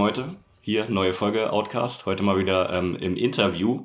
Metal-Meute. 0.00 0.34
Hier, 0.62 0.86
neue 0.88 1.12
Folge 1.12 1.52
Outcast. 1.52 2.06
Heute 2.06 2.22
mal 2.22 2.38
wieder 2.38 2.72
ähm, 2.72 2.96
im 2.96 3.16
Interview 3.16 3.84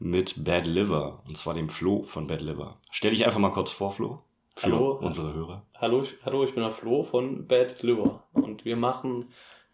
mit 0.00 0.42
Bad 0.44 0.66
Liver. 0.66 1.20
Und 1.28 1.36
zwar 1.38 1.54
dem 1.54 1.68
Flo 1.68 2.02
von 2.02 2.26
Bad 2.26 2.40
Liver. 2.40 2.76
Stell 2.90 3.12
dich 3.12 3.24
einfach 3.24 3.38
mal 3.38 3.50
kurz 3.50 3.70
vor, 3.70 3.92
Flo. 3.92 4.18
Für 4.56 4.66
Hallo. 4.66 4.98
unsere 5.00 5.32
Hörer. 5.32 5.62
Hallo, 5.80 6.02
ich- 6.02 6.16
hallo, 6.24 6.42
ich 6.44 6.54
bin 6.54 6.64
der 6.64 6.72
Flo 6.72 7.04
von 7.04 7.46
Bad 7.46 7.80
Liver 7.84 8.24
und 8.32 8.64
wir 8.64 8.76
machen 8.76 9.26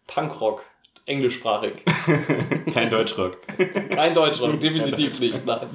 Punkrock, 0.05 0.63
englischsprachig. 1.07 1.83
Kein 2.73 2.91
Deutschrock. 2.91 3.37
Kein 3.89 4.13
Deutschrock, 4.13 4.59
definitiv 4.59 5.19
nicht, 5.19 5.43
nein. 5.47 5.67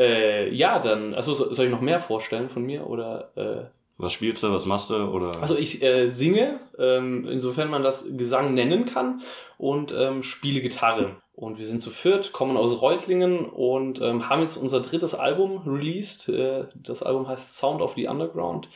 Äh, 0.00 0.52
ja, 0.52 0.80
dann, 0.80 1.14
also 1.14 1.32
so- 1.32 1.52
soll 1.54 1.66
ich 1.66 1.70
noch 1.70 1.80
mehr 1.80 2.00
vorstellen 2.00 2.50
von 2.50 2.64
mir 2.64 2.88
oder? 2.88 3.30
Äh, 3.36 3.77
Was 3.98 4.12
spielst 4.12 4.44
du, 4.44 4.52
was 4.52 4.64
machst 4.64 4.90
du? 4.90 4.94
Oder? 4.94 5.32
also 5.40 5.56
ich 5.56 5.82
äh, 5.82 6.06
singe, 6.06 6.60
ähm, 6.78 7.26
insofern 7.28 7.68
man 7.68 7.82
das 7.82 8.04
Gesang 8.16 8.54
nennen 8.54 8.86
kann 8.86 9.22
und 9.58 9.92
ähm, 9.92 10.22
spiele 10.22 10.60
Gitarre. 10.60 11.16
Und 11.34 11.58
wir 11.58 11.66
sind 11.66 11.82
zu 11.82 11.90
viert, 11.90 12.32
kommen 12.32 12.56
aus 12.56 12.80
Reutlingen 12.80 13.44
und 13.46 14.00
ähm, 14.00 14.28
haben 14.28 14.42
jetzt 14.42 14.56
unser 14.56 14.80
drittes 14.80 15.14
Album 15.14 15.62
released. 15.66 16.28
Äh, 16.28 16.66
das 16.74 17.02
Album 17.02 17.26
heißt 17.26 17.56
Sound 17.56 17.82
of 17.82 17.94
the 17.96 18.06
Underground. 18.06 18.68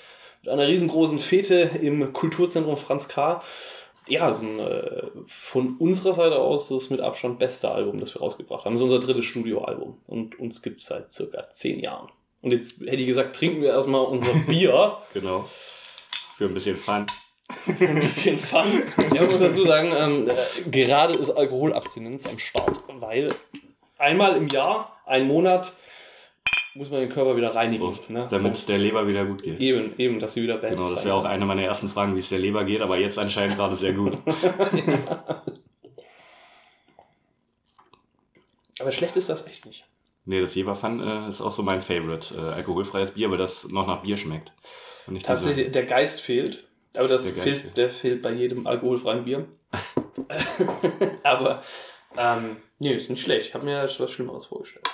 Mit 0.43 0.51
einer 0.51 0.66
riesengroßen 0.66 1.21
Fete 1.21 1.71
im 1.80 2.13
Kulturzentrum 2.13 2.77
Franz 2.77 3.07
K. 3.07 3.43
Ja, 4.09 4.29
ist 4.29 4.43
ein, 4.43 4.59
äh, 4.59 5.07
von 5.27 5.77
unserer 5.79 6.15
Seite 6.15 6.39
aus 6.39 6.68
das 6.68 6.91
mit 6.91 7.01
Abstand 7.01 7.39
beste 7.39 7.71
Album, 7.71 8.01
das 8.01 8.13
wir 8.13 8.21
rausgebracht 8.21 8.65
haben. 8.65 8.74
Es 8.74 8.80
ist 8.80 8.85
unser 8.85 8.99
drittes 8.99 9.24
Studioalbum 9.24 9.99
und 10.09 10.41
uns 10.41 10.63
gibt 10.63 10.80
es 10.80 10.89
seit 10.89 11.13
circa 11.13 11.49
zehn 11.51 11.79
Jahren. 11.79 12.09
Und 12.43 12.52
jetzt 12.52 12.80
hätte 12.80 12.96
ich 12.96 13.07
gesagt, 13.07 13.35
trinken 13.37 13.62
wir 13.62 13.71
erstmal 13.71 14.04
unser 14.04 14.35
Bier. 14.46 14.98
Genau. 15.15 15.48
Für 16.37 16.45
ein 16.46 16.54
bisschen 16.54 16.76
Fun. 16.76 17.07
Für 17.79 17.88
ein 17.88 18.01
bisschen 18.01 18.38
Fun. 18.38 18.82
Ich 19.15 19.21
muss 19.21 19.38
dazu 19.38 19.65
sagen, 19.65 19.93
ähm, 19.96 20.29
äh, 20.29 20.34
gerade 20.68 21.15
ist 21.15 21.30
Alkoholabstinenz 21.30 22.30
am 22.30 22.38
Start, 22.38 22.80
weil 22.88 23.30
einmal 23.99 24.37
im 24.37 24.49
Jahr, 24.49 25.01
ein 25.07 25.26
Monat, 25.26 25.73
muss 26.74 26.90
man 26.90 27.01
den 27.01 27.10
Körper 27.10 27.37
wieder 27.37 27.54
reinigen. 27.54 27.84
Prost. 27.84 28.10
Ne? 28.10 28.26
Damit 28.30 28.54
es 28.54 28.66
der 28.66 28.79
Leber 28.79 29.06
wieder 29.06 29.24
gut 29.24 29.43
geht. 29.43 29.60
Eben, 29.60 29.95
eben, 29.99 30.18
dass 30.18 30.32
sie 30.34 30.43
wieder 30.43 30.56
bad 30.56 30.71
Genau, 30.71 30.90
das 30.90 31.04
wäre 31.04 31.15
auch 31.15 31.24
eine 31.24 31.45
meiner 31.45 31.62
ersten 31.62 31.88
Fragen, 31.90 32.16
wie 32.16 32.21
es 32.21 32.30
der 32.30 32.38
Leber 32.38 32.65
geht, 32.65 32.80
aber 32.80 32.96
jetzt 32.96 33.18
anscheinend 33.18 33.56
gerade 33.56 33.77
sehr 33.77 33.93
gut. 33.93 34.16
Aber 38.79 38.90
schlecht 38.90 39.16
ist 39.16 39.29
das 39.29 39.46
echt 39.46 39.65
nicht. 39.66 39.84
Nee, 40.24 40.40
das 40.40 40.54
Jever 40.54 40.74
Fun 40.76 41.02
äh, 41.02 41.28
ist 41.28 41.40
auch 41.40 41.51
so 41.51 41.62
mein 41.62 41.80
Favorite. 41.80 42.34
Äh, 42.34 42.38
alkoholfreies 42.54 43.12
Bier, 43.12 43.30
weil 43.30 43.38
das 43.38 43.68
noch 43.68 43.87
nach 43.87 44.02
Bier 44.02 44.16
schmeckt. 44.16 44.52
Nicht 45.09 45.24
diese- 45.26 45.34
Tatsächlich, 45.34 45.70
der 45.73 45.84
Geist 45.87 46.20
fehlt. 46.20 46.65
Aber 46.95 47.09
das 47.09 47.24
Der 47.24 47.42
fehlt, 47.42 47.60
fehlt. 47.62 47.76
der 47.76 47.90
fehlt 47.90 48.23
bei 48.23 48.32
jedem 48.32 48.66
alkoholfreien 48.66 49.24
Bier. 49.24 49.48
Aber, 51.24 51.62
ähm, 52.16 52.56
nee, 52.78 52.93
ist 52.95 53.10
nicht 53.10 53.23
schlecht. 53.23 53.48
Ich 53.48 53.54
habe 53.54 53.65
mir 53.65 53.82
was 53.98 54.10
Schlimmeres 54.12 54.46
vorgestellt. 54.46 54.87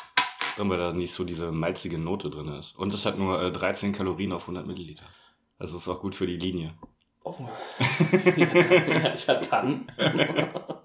weil 0.57 0.79
da 0.79 0.93
nicht 0.93 1.13
so 1.15 1.25
diese 1.25 1.51
malzige 1.53 1.99
Note 1.99 2.31
drin 2.31 2.49
ist. 2.49 2.77
Und 2.79 2.95
es 2.95 3.05
hat 3.05 3.19
nur 3.19 3.43
äh, 3.43 3.51
13 3.53 3.93
Kalorien 3.93 4.33
auf 4.33 4.43
100 4.43 4.67
Milliliter. 4.67 5.05
Also 5.59 5.79
ist 5.79 5.89
auch 5.89 6.01
gut 6.01 6.15
für 6.15 6.27
die 6.27 6.37
Linie. 6.37 6.75
Oh. 7.25 7.35
ja, 8.37 9.15
ja, 9.27 9.35
dann. 9.51 9.91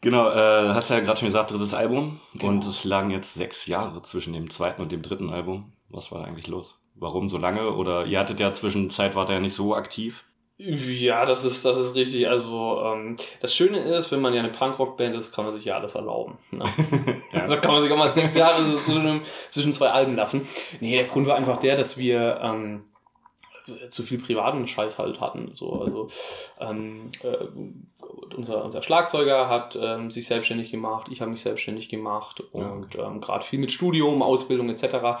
Genau, 0.00 0.30
äh, 0.30 0.74
hast 0.74 0.90
ja 0.90 1.00
gerade 1.00 1.18
schon 1.18 1.28
gesagt, 1.28 1.50
drittes 1.50 1.74
Album. 1.74 2.20
Genau. 2.32 2.46
Und 2.46 2.64
es 2.64 2.84
lagen 2.84 3.10
jetzt 3.10 3.34
sechs 3.34 3.66
Jahre 3.66 4.00
zwischen 4.02 4.32
dem 4.32 4.48
zweiten 4.48 4.80
und 4.80 4.92
dem 4.92 5.02
dritten 5.02 5.30
Album. 5.30 5.72
Was 5.90 6.10
war 6.10 6.20
da 6.20 6.24
eigentlich 6.24 6.46
los? 6.46 6.80
Warum 6.94 7.28
so 7.28 7.38
lange? 7.38 7.72
Oder 7.72 8.06
ihr 8.06 8.18
hattet 8.18 8.40
ja 8.40 8.52
zwischenzeit, 8.52 9.14
wart 9.14 9.28
ihr 9.28 9.34
ja 9.34 9.40
nicht 9.40 9.54
so 9.54 9.74
aktiv. 9.74 10.24
Ja, 10.62 11.24
das 11.24 11.44
ist, 11.44 11.64
das 11.64 11.78
ist 11.78 11.94
richtig. 11.94 12.28
Also, 12.28 12.82
ähm, 12.84 13.16
das 13.40 13.54
Schöne 13.54 13.78
ist, 13.78 14.12
wenn 14.12 14.20
man 14.20 14.34
ja 14.34 14.40
eine 14.40 14.50
Punkrock-Band 14.50 15.16
ist, 15.16 15.32
kann 15.32 15.46
man 15.46 15.54
sich 15.54 15.64
ja 15.64 15.76
alles 15.76 15.94
erlauben. 15.94 16.38
Ne? 16.50 16.64
Ja. 17.32 17.46
Da 17.46 17.56
kann 17.56 17.72
man 17.72 17.80
sich 17.80 17.90
auch 17.92 17.96
mal 17.96 18.12
sechs 18.12 18.34
Jahre 18.34 18.62
zwischen, 18.82 19.22
zwischen 19.50 19.72
zwei 19.72 19.90
Alben 19.90 20.16
lassen. 20.16 20.48
Nee, 20.80 20.96
der 20.96 21.06
Grund 21.06 21.28
war 21.28 21.36
einfach 21.36 21.58
der, 21.58 21.76
dass 21.76 21.96
wir 21.96 22.40
ähm, 22.42 22.84
zu 23.90 24.02
viel 24.02 24.18
privaten 24.18 24.66
Scheiß 24.66 24.98
halt 24.98 25.20
hatten. 25.20 25.50
So, 25.54 25.80
also 25.80 26.08
ähm, 26.58 27.12
äh, 27.22 27.36
unser, 28.34 28.64
unser 28.64 28.82
Schlagzeuger 28.82 29.48
hat 29.48 29.76
ähm, 29.80 30.10
sich 30.10 30.26
selbstständig 30.26 30.70
gemacht, 30.70 31.08
ich 31.10 31.20
habe 31.20 31.30
mich 31.30 31.42
selbstständig 31.42 31.88
gemacht 31.88 32.42
Ja, 32.52 32.66
und 32.70 32.94
ähm, 32.96 33.20
gerade 33.20 33.44
viel 33.44 33.58
mit 33.58 33.72
Studium, 33.72 34.22
Ausbildung 34.22 34.68
etc. 34.70 35.20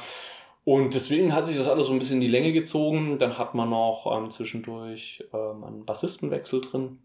Und 0.64 0.94
deswegen 0.94 1.34
hat 1.34 1.46
sich 1.46 1.56
das 1.56 1.68
alles 1.68 1.86
so 1.86 1.92
ein 1.92 1.98
bisschen 1.98 2.16
in 2.16 2.20
die 2.22 2.28
Länge 2.28 2.52
gezogen. 2.52 3.18
Dann 3.18 3.38
hat 3.38 3.54
man 3.54 3.70
noch 3.70 4.06
ähm, 4.14 4.30
zwischendurch 4.30 5.24
ähm, 5.32 5.64
einen 5.64 5.84
Bassistenwechsel 5.86 6.60
drin. 6.60 6.98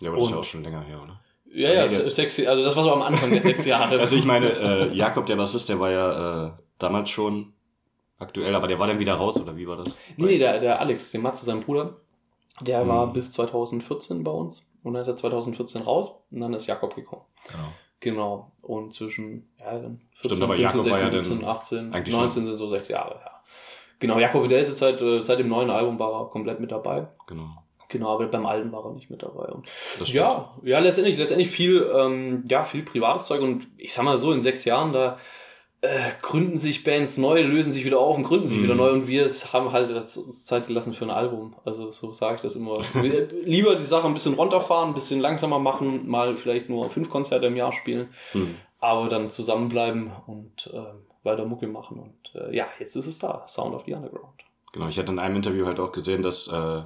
Ja, 0.00 0.08
aber 0.10 0.18
das 0.18 0.26
ist 0.26 0.30
ja 0.30 0.36
Und- 0.36 0.42
auch 0.42 0.46
schon 0.46 0.62
länger 0.64 0.80
her, 0.82 1.00
oder? 1.02 1.20
Ja, 1.50 1.72
ja, 1.72 1.88
der- 1.88 2.10
sechs, 2.10 2.38
also 2.46 2.62
das 2.62 2.76
war 2.76 2.82
so 2.82 2.92
am 2.92 3.02
Anfang 3.02 3.30
der 3.30 3.40
sechs 3.42 3.64
Jahre. 3.64 3.98
Also 4.00 4.16
ich 4.16 4.24
meine, 4.24 4.50
äh, 4.52 4.94
Jakob, 4.94 5.26
der 5.26 5.36
Bassist, 5.36 5.68
der 5.68 5.80
war 5.80 5.90
ja 5.90 6.46
äh, 6.46 6.50
damals 6.78 7.08
schon 7.10 7.52
aktuell, 8.18 8.54
aber 8.54 8.68
der 8.68 8.78
war 8.78 8.86
dann 8.86 8.98
wieder 8.98 9.14
raus, 9.14 9.36
oder 9.40 9.56
wie 9.56 9.66
war 9.66 9.76
das? 9.78 9.88
Nee, 10.16 10.26
nee, 10.26 10.38
der, 10.38 10.58
der 10.60 10.78
Alex, 10.80 11.10
der 11.10 11.20
Matze, 11.20 11.46
sein 11.46 11.60
Bruder, 11.60 11.96
der 12.60 12.80
Hm. 12.82 12.88
war 12.88 13.12
bis 13.12 13.32
2014 13.32 14.24
bei 14.24 14.30
uns. 14.30 14.67
Und 14.84 14.94
dann 14.94 15.02
ist 15.02 15.08
er 15.08 15.16
2014 15.16 15.82
raus 15.82 16.10
und 16.30 16.40
dann 16.40 16.54
ist 16.54 16.66
Jakob 16.66 16.94
gekommen. 16.94 17.22
Genau. 17.48 17.72
Genau. 18.00 18.52
Und 18.62 18.94
zwischen, 18.94 19.48
ja, 19.58 19.72
dann 19.72 20.00
14, 20.14 20.28
Stimmt, 20.36 20.42
aber 20.42 20.56
Jakob 20.56 20.88
war 20.88 21.00
ja 21.00 21.08
dann 21.08 21.24
17, 21.24 21.44
18, 21.44 21.92
eigentlich 21.92 22.14
19 22.14 22.46
sind 22.46 22.56
so 22.56 22.68
sechs 22.68 22.88
Jahre, 22.88 23.20
ja. 23.24 23.30
Genau, 23.98 24.18
Jakob, 24.20 24.46
der 24.48 24.60
ist 24.60 24.68
jetzt 24.68 24.78
seit, 24.78 25.00
äh, 25.00 25.20
seit 25.20 25.40
dem 25.40 25.48
neuen 25.48 25.70
Album 25.70 25.98
war 25.98 26.20
er 26.20 26.28
komplett 26.28 26.60
mit 26.60 26.70
dabei. 26.70 27.08
Genau. 27.26 27.48
Genau, 27.88 28.14
aber 28.14 28.26
beim 28.26 28.46
alten 28.46 28.70
war 28.70 28.84
er 28.84 28.92
nicht 28.92 29.10
mit 29.10 29.22
dabei. 29.22 29.46
Und 29.46 29.66
ja, 30.12 30.52
ja, 30.62 30.78
letztendlich, 30.78 31.16
letztendlich 31.16 31.50
viel, 31.50 31.90
ähm, 31.94 32.44
ja, 32.46 32.62
viel 32.62 32.82
privates 32.82 33.26
Zeug 33.26 33.40
und 33.40 33.66
ich 33.78 33.94
sag 33.94 34.04
mal 34.04 34.18
so, 34.18 34.30
in 34.32 34.42
sechs 34.42 34.64
Jahren, 34.64 34.92
da 34.92 35.18
äh, 35.80 36.10
gründen 36.22 36.58
sich 36.58 36.82
Bands 36.82 37.18
neu, 37.18 37.42
lösen 37.42 37.70
sich 37.70 37.84
wieder 37.84 38.00
auf 38.00 38.16
und 38.16 38.24
gründen 38.24 38.48
sich 38.48 38.58
Mhm. 38.58 38.62
wieder 38.64 38.74
neu 38.74 38.90
und 38.90 39.06
wir 39.06 39.28
haben 39.52 39.72
halt 39.72 39.90
uns 39.94 40.44
Zeit 40.44 40.66
gelassen 40.66 40.92
für 40.92 41.04
ein 41.04 41.10
Album. 41.10 41.54
Also 41.64 41.90
so 41.92 42.10
sage 42.12 42.36
ich 42.36 42.42
das 42.42 42.56
immer. 42.56 42.80
Lieber 43.44 43.76
die 43.76 43.82
Sache 43.84 44.06
ein 44.06 44.14
bisschen 44.14 44.34
runterfahren, 44.34 44.88
ein 44.90 44.94
bisschen 44.94 45.20
langsamer 45.20 45.58
machen, 45.60 46.08
mal 46.08 46.34
vielleicht 46.36 46.68
nur 46.68 46.90
fünf 46.90 47.08
Konzerte 47.10 47.46
im 47.46 47.56
Jahr 47.56 47.72
spielen, 47.72 48.08
Hm. 48.32 48.56
aber 48.80 49.08
dann 49.08 49.30
zusammenbleiben 49.30 50.10
und 50.26 50.68
ähm, 50.72 51.06
weiter 51.22 51.44
Mucke 51.44 51.68
machen. 51.68 51.98
Und 52.00 52.40
äh, 52.40 52.56
ja, 52.56 52.66
jetzt 52.80 52.96
ist 52.96 53.06
es 53.06 53.18
da, 53.20 53.46
Sound 53.48 53.74
of 53.74 53.84
the 53.86 53.94
Underground. 53.94 54.42
Genau, 54.72 54.88
ich 54.88 54.98
hatte 54.98 55.12
in 55.12 55.18
einem 55.18 55.36
Interview 55.36 55.64
halt 55.66 55.78
auch 55.80 55.92
gesehen, 55.92 56.22
dass 56.22 56.48
äh, 56.48 56.82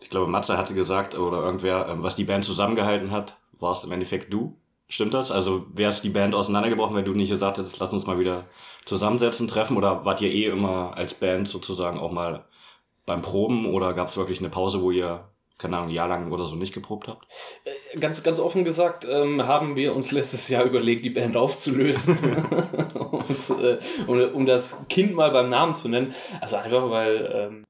ich 0.00 0.10
glaube, 0.10 0.26
Matze 0.30 0.58
hatte 0.58 0.74
gesagt, 0.74 1.16
oder 1.18 1.42
irgendwer, 1.42 1.88
ähm, 1.88 2.02
was 2.02 2.16
die 2.16 2.24
Band 2.24 2.44
zusammengehalten 2.44 3.10
hat, 3.12 3.38
war 3.58 3.72
es 3.72 3.84
im 3.84 3.92
Endeffekt 3.92 4.32
du. 4.32 4.56
Stimmt 4.92 5.14
das? 5.14 5.30
Also 5.30 5.64
wäre 5.72 5.88
es 5.88 6.02
die 6.02 6.10
Band 6.10 6.34
auseinandergebrochen, 6.34 6.94
wenn 6.94 7.06
du 7.06 7.14
nicht 7.14 7.30
gesagt 7.30 7.56
hättest, 7.56 7.78
lass 7.78 7.94
uns 7.94 8.06
mal 8.06 8.18
wieder 8.18 8.44
zusammensetzen, 8.84 9.48
treffen? 9.48 9.78
Oder 9.78 10.04
wart 10.04 10.20
ihr 10.20 10.30
eh 10.30 10.44
immer 10.44 10.94
als 10.94 11.14
Band 11.14 11.48
sozusagen 11.48 11.98
auch 11.98 12.12
mal 12.12 12.44
beim 13.06 13.22
Proben? 13.22 13.64
Oder 13.64 13.94
gab 13.94 14.08
es 14.08 14.18
wirklich 14.18 14.40
eine 14.40 14.50
Pause, 14.50 14.82
wo 14.82 14.90
ihr, 14.90 15.24
keine 15.56 15.78
Ahnung, 15.78 15.88
ein 15.88 15.94
Jahr 15.94 16.08
lang 16.08 16.30
oder 16.30 16.44
so 16.44 16.56
nicht 16.56 16.74
geprobt 16.74 17.08
habt? 17.08 17.26
Ganz, 17.98 18.22
ganz 18.22 18.38
offen 18.38 18.64
gesagt 18.64 19.06
ähm, 19.10 19.46
haben 19.46 19.76
wir 19.76 19.96
uns 19.96 20.10
letztes 20.10 20.48
Jahr 20.48 20.64
überlegt, 20.64 21.06
die 21.06 21.10
Band 21.10 21.38
aufzulösen. 21.38 22.18
Uns, 23.28 23.48
äh, 23.48 23.78
um, 24.06 24.20
um 24.34 24.44
das 24.44 24.76
Kind 24.90 25.14
mal 25.14 25.30
beim 25.30 25.48
Namen 25.48 25.74
zu 25.74 25.88
nennen. 25.88 26.14
Also 26.42 26.56
einfach, 26.56 26.90
weil, 26.90 27.32
ähm, 27.34 27.64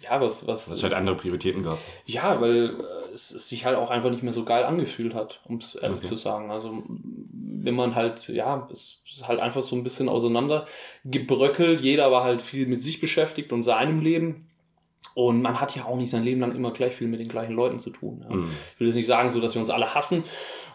ja, 0.00 0.20
was, 0.20 0.46
was. 0.46 0.68
Es 0.68 0.84
halt 0.84 0.94
andere 0.94 1.16
Prioritäten 1.16 1.64
gab. 1.64 1.78
ja, 2.06 2.40
weil 2.40 2.66
äh, 2.66 2.97
es, 3.18 3.30
es 3.30 3.48
sich 3.48 3.64
halt 3.64 3.76
auch 3.76 3.90
einfach 3.90 4.10
nicht 4.10 4.22
mehr 4.22 4.32
so 4.32 4.44
geil 4.44 4.64
angefühlt 4.64 5.14
hat, 5.14 5.40
um 5.48 5.56
es 5.56 5.74
ehrlich 5.74 5.98
Okay. 5.98 6.08
zu 6.08 6.16
sagen. 6.16 6.50
Also, 6.50 6.82
wenn 6.88 7.74
man 7.74 7.94
halt, 7.94 8.28
ja, 8.28 8.68
es 8.72 9.00
ist 9.10 9.26
halt 9.26 9.40
einfach 9.40 9.62
so 9.62 9.74
ein 9.76 9.82
bisschen 9.82 10.08
auseinander 10.08 10.66
gebröckelt. 11.04 11.80
Jeder 11.80 12.10
war 12.12 12.24
halt 12.24 12.40
viel 12.42 12.66
mit 12.66 12.82
sich 12.82 13.00
beschäftigt 13.00 13.52
und 13.52 13.62
seinem 13.62 14.00
Leben. 14.00 14.46
Und 15.14 15.42
man 15.42 15.60
hat 15.60 15.74
ja 15.74 15.84
auch 15.84 15.96
nicht 15.96 16.10
sein 16.10 16.22
Leben 16.22 16.40
lang 16.40 16.54
immer 16.54 16.70
gleich 16.70 16.94
viel 16.94 17.08
mit 17.08 17.18
den 17.18 17.28
gleichen 17.28 17.54
Leuten 17.54 17.80
zu 17.80 17.90
tun. 17.90 18.24
Ja. 18.28 18.34
Hm. 18.34 18.50
Ich 18.74 18.80
will 18.80 18.86
jetzt 18.86 18.96
nicht 18.96 19.06
sagen, 19.06 19.30
so 19.32 19.40
dass 19.40 19.54
wir 19.54 19.60
uns 19.60 19.70
alle 19.70 19.94
hassen 19.94 20.22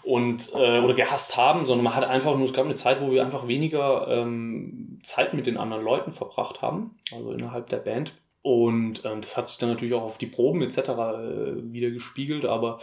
und 0.03 0.51
äh, 0.53 0.79
oder 0.79 0.93
gehasst 0.95 1.37
haben, 1.37 1.65
sondern 1.65 1.85
man 1.85 1.95
hat 1.95 2.03
einfach 2.03 2.35
nur, 2.35 2.47
es 2.47 2.53
gab 2.53 2.65
eine 2.65 2.75
Zeit, 2.75 2.99
wo 2.99 3.11
wir 3.11 3.23
einfach 3.23 3.47
weniger 3.47 4.07
ähm, 4.09 4.99
Zeit 5.03 5.33
mit 5.33 5.45
den 5.45 5.55
anderen 5.55 5.83
Leuten 5.83 6.11
verbracht 6.11 6.61
haben, 6.61 6.97
also 7.13 7.31
innerhalb 7.31 7.69
der 7.69 7.77
Band. 7.77 8.11
Und 8.43 9.03
ähm, 9.05 9.21
das 9.21 9.37
hat 9.37 9.47
sich 9.47 9.57
dann 9.57 9.69
natürlich 9.69 9.93
auch 9.93 10.03
auf 10.03 10.17
die 10.17 10.27
Proben 10.27 10.61
etc. 10.61 10.77
Äh, 10.77 11.73
wieder 11.73 11.89
gespiegelt, 11.89 12.45
aber 12.45 12.79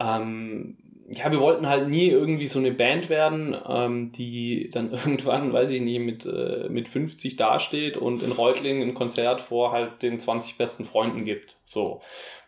ähm, 0.00 0.78
ja, 1.10 1.30
wir 1.30 1.40
wollten 1.40 1.68
halt 1.68 1.88
nie 1.88 2.08
irgendwie 2.08 2.46
so 2.46 2.58
eine 2.58 2.70
Band 2.70 3.10
werden, 3.10 3.54
ähm, 3.68 4.12
die 4.12 4.70
dann 4.70 4.92
irgendwann, 4.92 5.52
weiß 5.52 5.70
ich 5.70 5.80
nicht, 5.82 6.00
mit, 6.00 6.24
äh, 6.24 6.68
mit 6.68 6.88
50 6.88 7.36
dasteht 7.36 7.96
und 7.96 8.22
in 8.22 8.32
Reutlingen 8.32 8.88
ein 8.88 8.94
Konzert 8.94 9.40
vor 9.40 9.72
halt 9.72 10.02
den 10.02 10.18
20 10.18 10.56
besten 10.56 10.84
Freunden 10.84 11.24
gibt. 11.24 11.56
So. 11.64 12.00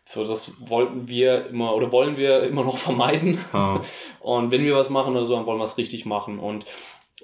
So, 0.06 0.26
das 0.26 0.52
wollten 0.68 1.08
wir 1.08 1.46
immer 1.46 1.74
oder 1.74 1.90
wollen 1.90 2.18
wir 2.18 2.42
immer 2.42 2.62
noch 2.62 2.76
vermeiden. 2.78 3.38
Ah, 3.52 3.80
Und 4.20 4.50
wenn 4.50 4.62
wir 4.62 4.76
was 4.76 4.90
machen 4.90 5.16
oder 5.16 5.26
so, 5.26 5.34
dann 5.34 5.46
wollen 5.46 5.58
wir 5.58 5.64
es 5.64 5.78
richtig 5.78 6.04
machen. 6.04 6.38
Und 6.38 6.66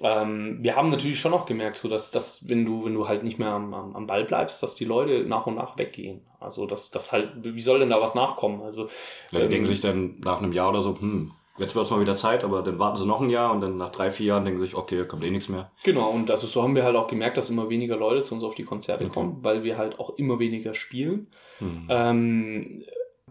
ähm, 0.03 0.59
wir 0.61 0.75
haben 0.75 0.89
natürlich 0.89 1.19
schon 1.19 1.33
auch 1.33 1.45
gemerkt, 1.45 1.77
so 1.77 1.87
dass, 1.87 2.11
dass 2.11 2.47
wenn 2.47 2.65
du, 2.65 2.85
wenn 2.85 2.93
du 2.93 3.07
halt 3.07 3.23
nicht 3.23 3.39
mehr 3.39 3.49
am, 3.49 3.73
am, 3.73 3.95
am 3.95 4.07
Ball 4.07 4.23
bleibst, 4.23 4.61
dass 4.63 4.75
die 4.75 4.85
Leute 4.85 5.25
nach 5.27 5.47
und 5.47 5.55
nach 5.55 5.77
weggehen. 5.77 6.21
Also 6.39 6.65
dass 6.65 6.91
das 6.91 7.11
halt, 7.11 7.31
wie 7.41 7.61
soll 7.61 7.79
denn 7.79 7.89
da 7.89 8.01
was 8.01 8.15
nachkommen? 8.15 8.61
Also 8.61 8.89
Ja, 9.31 9.39
die 9.39 9.45
ähm, 9.45 9.49
denken 9.49 9.67
sich 9.67 9.81
dann 9.81 10.19
nach 10.19 10.39
einem 10.39 10.53
Jahr 10.53 10.69
oder 10.69 10.81
so, 10.81 10.97
hm, 10.99 11.31
jetzt 11.57 11.75
wird 11.75 11.85
es 11.85 11.91
mal 11.91 12.01
wieder 12.01 12.15
Zeit, 12.15 12.43
aber 12.43 12.61
dann 12.61 12.79
warten 12.79 12.97
sie 12.97 13.05
noch 13.05 13.21
ein 13.21 13.29
Jahr 13.29 13.51
und 13.51 13.61
dann 13.61 13.77
nach 13.77 13.91
drei, 13.91 14.11
vier 14.11 14.27
Jahren 14.27 14.45
denken 14.45 14.59
sie 14.59 14.67
sich, 14.67 14.75
okay, 14.75 15.05
kommt 15.05 15.23
eh 15.23 15.31
nichts 15.31 15.49
mehr. 15.49 15.71
Genau, 15.83 16.09
und 16.09 16.31
also 16.31 16.47
so 16.47 16.63
haben 16.63 16.75
wir 16.75 16.83
halt 16.83 16.95
auch 16.95 17.07
gemerkt, 17.07 17.37
dass 17.37 17.49
immer 17.49 17.69
weniger 17.69 17.97
Leute 17.97 18.23
zu 18.23 18.33
uns 18.33 18.43
auf 18.43 18.55
die 18.55 18.63
Konzerte 18.63 19.05
Okay. 19.05 19.13
kommen, 19.13 19.37
weil 19.41 19.63
wir 19.63 19.77
halt 19.77 19.99
auch 19.99 20.17
immer 20.17 20.39
weniger 20.39 20.73
spielen. 20.73 21.27
Hm. 21.59 21.87
Ähm, 21.89 22.83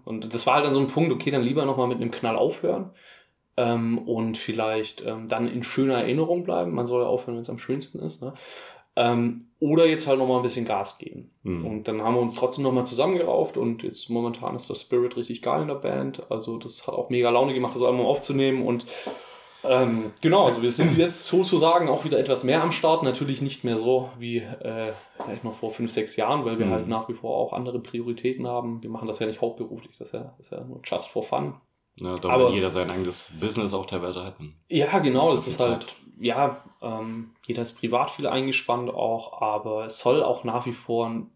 und 0.05 0.33
das 0.33 0.47
war 0.47 0.55
halt 0.55 0.67
dann 0.67 0.73
so 0.73 0.81
ein 0.81 0.89
Punkt, 0.89 1.13
okay, 1.13 1.31
dann 1.31 1.43
lieber 1.43 1.65
nochmal 1.65 1.89
mit 1.89 2.01
einem 2.01 2.11
Knall 2.11 2.37
aufhören 2.37 2.91
ähm, 3.61 3.99
und 3.99 4.39
vielleicht 4.39 5.05
ähm, 5.05 5.29
dann 5.29 5.47
in 5.47 5.63
schöner 5.63 5.99
Erinnerung 5.99 6.45
bleiben. 6.45 6.73
Man 6.73 6.87
soll 6.87 7.03
ja 7.03 7.09
aufhören, 7.09 7.37
wenn 7.37 7.43
es 7.43 7.51
am 7.51 7.59
schönsten 7.59 7.99
ist. 8.01 8.23
Ne? 8.23 8.33
Ähm, 8.97 9.47
oder 9.61 9.87
jetzt 9.87 10.07
halt 10.07 10.19
nochmal 10.19 10.39
ein 10.39 10.43
bisschen 10.43 10.65
Gas 10.65 10.97
geben. 10.99 11.31
Hm. 11.45 11.67
Und 11.67 11.89
dann 11.89 12.03
haben 12.03 12.15
wir 12.15 12.23
uns 12.23 12.37
trotzdem 12.37 12.65
nochmal 12.65 12.87
zusammengerauft 12.87 13.59
und 13.59 13.83
jetzt 13.83 14.09
momentan 14.09 14.57
ist 14.57 14.71
das 14.71 14.81
Spirit 14.81 15.17
richtig 15.17 15.43
geil 15.43 15.63
in 15.63 15.69
der 15.69 15.75
Band. 15.75 16.23
Also 16.31 16.57
das 16.57 16.87
hat 16.87 16.95
auch 16.95 17.11
mega 17.11 17.29
Laune 17.29 17.53
gemacht, 17.53 17.75
das 17.75 17.83
Album 17.83 18.07
aufzunehmen 18.07 18.67
und 18.67 18.87
ähm, 19.63 20.13
genau, 20.23 20.47
also 20.47 20.63
wir 20.63 20.71
sind 20.71 20.97
jetzt 20.97 21.27
sozusagen 21.27 21.91
auch 21.91 22.05
wieder 22.07 22.19
etwas 22.19 22.45
mehr 22.45 22.63
am 22.63 22.73
Start. 22.73 23.03
Natürlich 23.03 23.43
nicht 23.43 23.63
mehr 23.63 23.77
so 23.77 24.09
wie 24.19 24.39
äh, 24.39 24.93
vielleicht 25.23 25.45
noch 25.45 25.57
vor 25.57 25.71
fünf, 25.71 25.91
sechs 25.91 26.17
Jahren, 26.17 26.47
weil 26.47 26.59
wir 26.59 26.65
Mhm. 26.67 26.71
halt 26.71 26.89
nach 26.89 27.09
wie 27.11 27.15
vor 27.15 27.37
auch 27.37 27.53
andere 27.53 27.79
Prioritäten 27.79 28.47
haben. 28.47 28.83
Wir 28.83 28.89
machen 28.89 29.07
das 29.07 29.19
ja 29.19 29.27
nicht 29.27 29.43
hauptberuflich, 29.43 29.99
das 29.99 30.09
ist 30.09 30.15
ja, 30.15 30.33
das 30.39 30.47
ist 30.47 30.53
ja 30.53 30.65
nur 30.65 30.81
just 30.83 31.09
for 31.09 31.23
fun. 31.23 31.55
Ja, 31.99 32.15
da 32.17 32.29
aber- 32.31 32.51
jeder 32.53 32.71
sein 32.71 32.91
eigenes 32.91 33.29
Business 33.41 33.73
auch 33.75 33.87
teilweise 33.87 34.25
hat. 34.25 34.35
Ja, 34.69 34.99
genau, 35.01 35.33
Das 35.33 35.43
ist 35.43 35.49
ist 35.49 35.57
viel 35.57 35.67
halt, 35.67 35.95
ja, 36.21 36.63
ähm, 36.83 37.31
jeder 37.47 37.63
ist 37.63 37.73
privat 37.73 38.11
viel 38.11 38.27
eingespannt 38.27 38.91
auch, 38.91 39.41
aber 39.43 39.87
es 39.87 39.99
soll 39.99 40.23
auch 40.23 40.45
nach 40.45 40.67
wie 40.67 40.73
vor 40.73 41.07
ein 41.09 41.27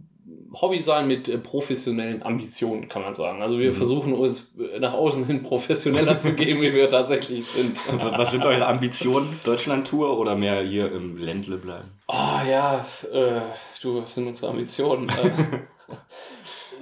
Hobby 0.55 0.81
sein 0.81 1.07
mit 1.07 1.29
äh, 1.29 1.37
professionellen 1.37 2.23
Ambitionen, 2.23 2.89
kann 2.89 3.03
man 3.03 3.15
sagen. 3.15 3.43
Also 3.43 3.59
wir 3.59 3.73
Mhm. 3.73 3.77
versuchen 3.77 4.13
uns 4.15 4.53
äh, 4.59 4.79
nach 4.79 4.95
außen 4.95 5.27
hin 5.27 5.43
professioneller 5.43 6.19
zu 6.19 6.33
geben, 6.35 6.63
wie 6.63 6.73
wir 6.73 6.89
tatsächlich 6.89 7.45
sind. 7.47 7.79
Was 8.17 8.31
sind 8.31 8.43
eure 8.47 8.67
Ambitionen? 8.67 9.39
Deutschland-Tour 9.45 10.19
oder 10.19 10.35
mehr 10.35 10.63
hier 10.63 10.91
im 10.93 11.19
Ländle 11.19 11.59
bleiben? 11.59 11.91
Ah 12.07 12.43
ja, 12.49 12.87
äh, 13.13 13.41
du, 13.83 14.01
was 14.03 14.15
sind 14.15 14.27
unsere 14.29 14.51
Ambitionen? 14.51 15.11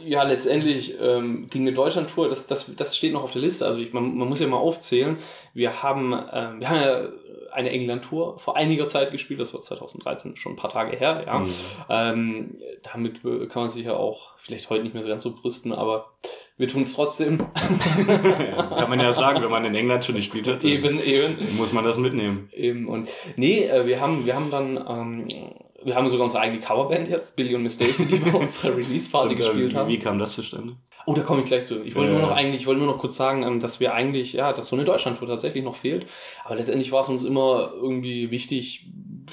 ja, 0.04 0.22
letztendlich 0.22 0.94
ähm, 1.00 1.46
ging 1.48 1.62
eine 1.62 1.72
Deutschland-Tour, 1.72 2.28
das, 2.28 2.46
das, 2.46 2.74
das 2.76 2.96
steht 2.96 3.12
noch 3.12 3.22
auf 3.22 3.32
der 3.32 3.42
Liste. 3.42 3.66
Also 3.66 3.78
ich, 3.80 3.92
man, 3.92 4.16
man 4.16 4.28
muss 4.28 4.40
ja 4.40 4.46
mal 4.46 4.56
aufzählen. 4.56 5.18
Wir 5.54 5.82
haben, 5.82 6.12
ähm, 6.32 6.60
wir 6.60 6.68
haben 6.68 6.80
ja 6.80 7.08
eine 7.52 7.70
England-Tour 7.70 8.38
vor 8.38 8.56
einiger 8.56 8.88
Zeit 8.88 9.10
gespielt, 9.10 9.40
das 9.40 9.52
war 9.52 9.62
2013, 9.62 10.36
schon 10.36 10.52
ein 10.52 10.56
paar 10.56 10.70
Tage 10.70 10.96
her, 10.96 11.22
ja. 11.26 11.40
Hm. 11.40 11.54
Ähm, 11.88 12.56
damit 12.82 13.22
kann 13.22 13.62
man 13.62 13.70
sich 13.70 13.84
ja 13.84 13.94
auch 13.94 14.38
vielleicht 14.38 14.70
heute 14.70 14.82
nicht 14.84 14.94
mehr 14.94 15.02
so 15.02 15.08
ganz 15.08 15.22
so 15.22 15.34
brüsten, 15.34 15.72
aber 15.72 16.12
wir 16.56 16.68
tun 16.68 16.82
es 16.82 16.94
trotzdem. 16.94 17.38
Kann 18.76 18.88
man 18.88 19.00
ja 19.00 19.14
sagen, 19.14 19.42
wenn 19.42 19.50
man 19.50 19.64
in 19.64 19.74
England 19.74 20.04
schon 20.04 20.14
gespielt 20.14 20.46
hat, 20.46 20.62
eben, 20.62 21.00
eben. 21.00 21.56
muss 21.56 21.72
man 21.72 21.84
das 21.84 21.96
mitnehmen. 21.96 22.50
Eben 22.52 22.86
und 22.88 23.08
nee, 23.36 23.64
äh, 23.64 23.86
wir 23.86 24.00
haben, 24.00 24.26
wir 24.26 24.36
haben 24.36 24.50
dann, 24.50 24.76
ähm, 24.76 25.26
wir 25.84 25.94
haben 25.94 26.08
sogar 26.08 26.24
unsere 26.24 26.42
eigene 26.42 26.60
Coverband 26.60 27.08
jetzt, 27.08 27.36
Billy 27.36 27.54
und 27.54 27.62
Miss 27.62 27.78
Daisy, 27.78 28.06
die 28.06 28.16
bei 28.18 28.32
unserer 28.38 28.76
Release-Party 28.76 29.34
äh, 29.34 29.36
gespielt 29.36 29.74
haben. 29.74 29.88
wie 29.88 29.98
kam 29.98 30.18
das 30.18 30.32
zustande? 30.34 30.76
Oh, 31.04 31.14
da 31.14 31.22
komme 31.22 31.40
ich 31.40 31.46
gleich 31.46 31.64
zu. 31.64 31.82
Ich 31.82 31.96
wollte 31.96 32.12
Ja. 32.12 32.18
nur 32.18 32.28
noch 32.28 32.36
eigentlich, 32.36 32.60
ich 32.60 32.66
wollte 32.66 32.80
nur 32.82 32.92
noch 32.92 32.98
kurz 32.98 33.16
sagen, 33.16 33.42
ähm, 33.42 33.58
dass 33.58 33.80
wir 33.80 33.92
eigentlich, 33.94 34.34
ja, 34.34 34.52
dass 34.52 34.68
so 34.68 34.76
eine 34.76 34.84
Deutschlandtour 34.84 35.26
tatsächlich 35.26 35.64
noch 35.64 35.74
fehlt. 35.76 36.06
Aber 36.44 36.54
letztendlich 36.56 36.92
war 36.92 37.00
es 37.02 37.08
uns 37.08 37.24
immer 37.24 37.72
irgendwie 37.74 38.30
wichtig, 38.30 38.86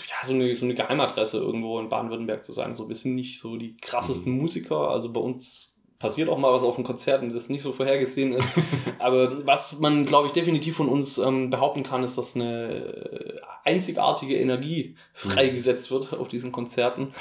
ja, 0.07 0.25
so 0.25 0.33
eine, 0.33 0.53
so 0.55 0.65
eine 0.65 0.73
Geheimadresse 0.75 1.37
irgendwo 1.37 1.79
in 1.79 1.89
Baden-Württemberg 1.89 2.43
zu 2.43 2.53
sein. 2.53 2.73
So, 2.73 2.87
wir 2.89 2.95
sind 2.95 3.13
nicht 3.15 3.39
so 3.39 3.57
die 3.57 3.77
krassesten 3.77 4.33
Mhm. 4.33 4.39
Musiker. 4.39 4.89
Also 4.89 5.13
bei 5.13 5.19
uns 5.19 5.68
passiert 5.99 6.29
auch 6.29 6.37
mal 6.37 6.53
was 6.53 6.63
auf 6.63 6.75
den 6.75 6.85
Konzerten, 6.85 7.31
das 7.31 7.49
nicht 7.49 7.61
so 7.61 7.73
vorhergesehen 7.73 8.33
ist. 8.33 8.47
Aber 8.99 9.45
was 9.45 9.79
man, 9.79 10.05
glaube 10.05 10.27
ich, 10.27 10.33
definitiv 10.33 10.77
von 10.77 10.87
uns 10.87 11.17
ähm, 11.17 11.49
behaupten 11.49 11.83
kann, 11.83 12.03
ist, 12.03 12.17
dass 12.17 12.35
eine 12.35 12.69
äh, 12.69 13.41
einzigartige 13.65 14.37
Energie 14.37 14.95
freigesetzt 15.13 15.91
wird 15.91 16.13
auf 16.13 16.29
diesen 16.29 16.53
Konzerten. 16.53 17.13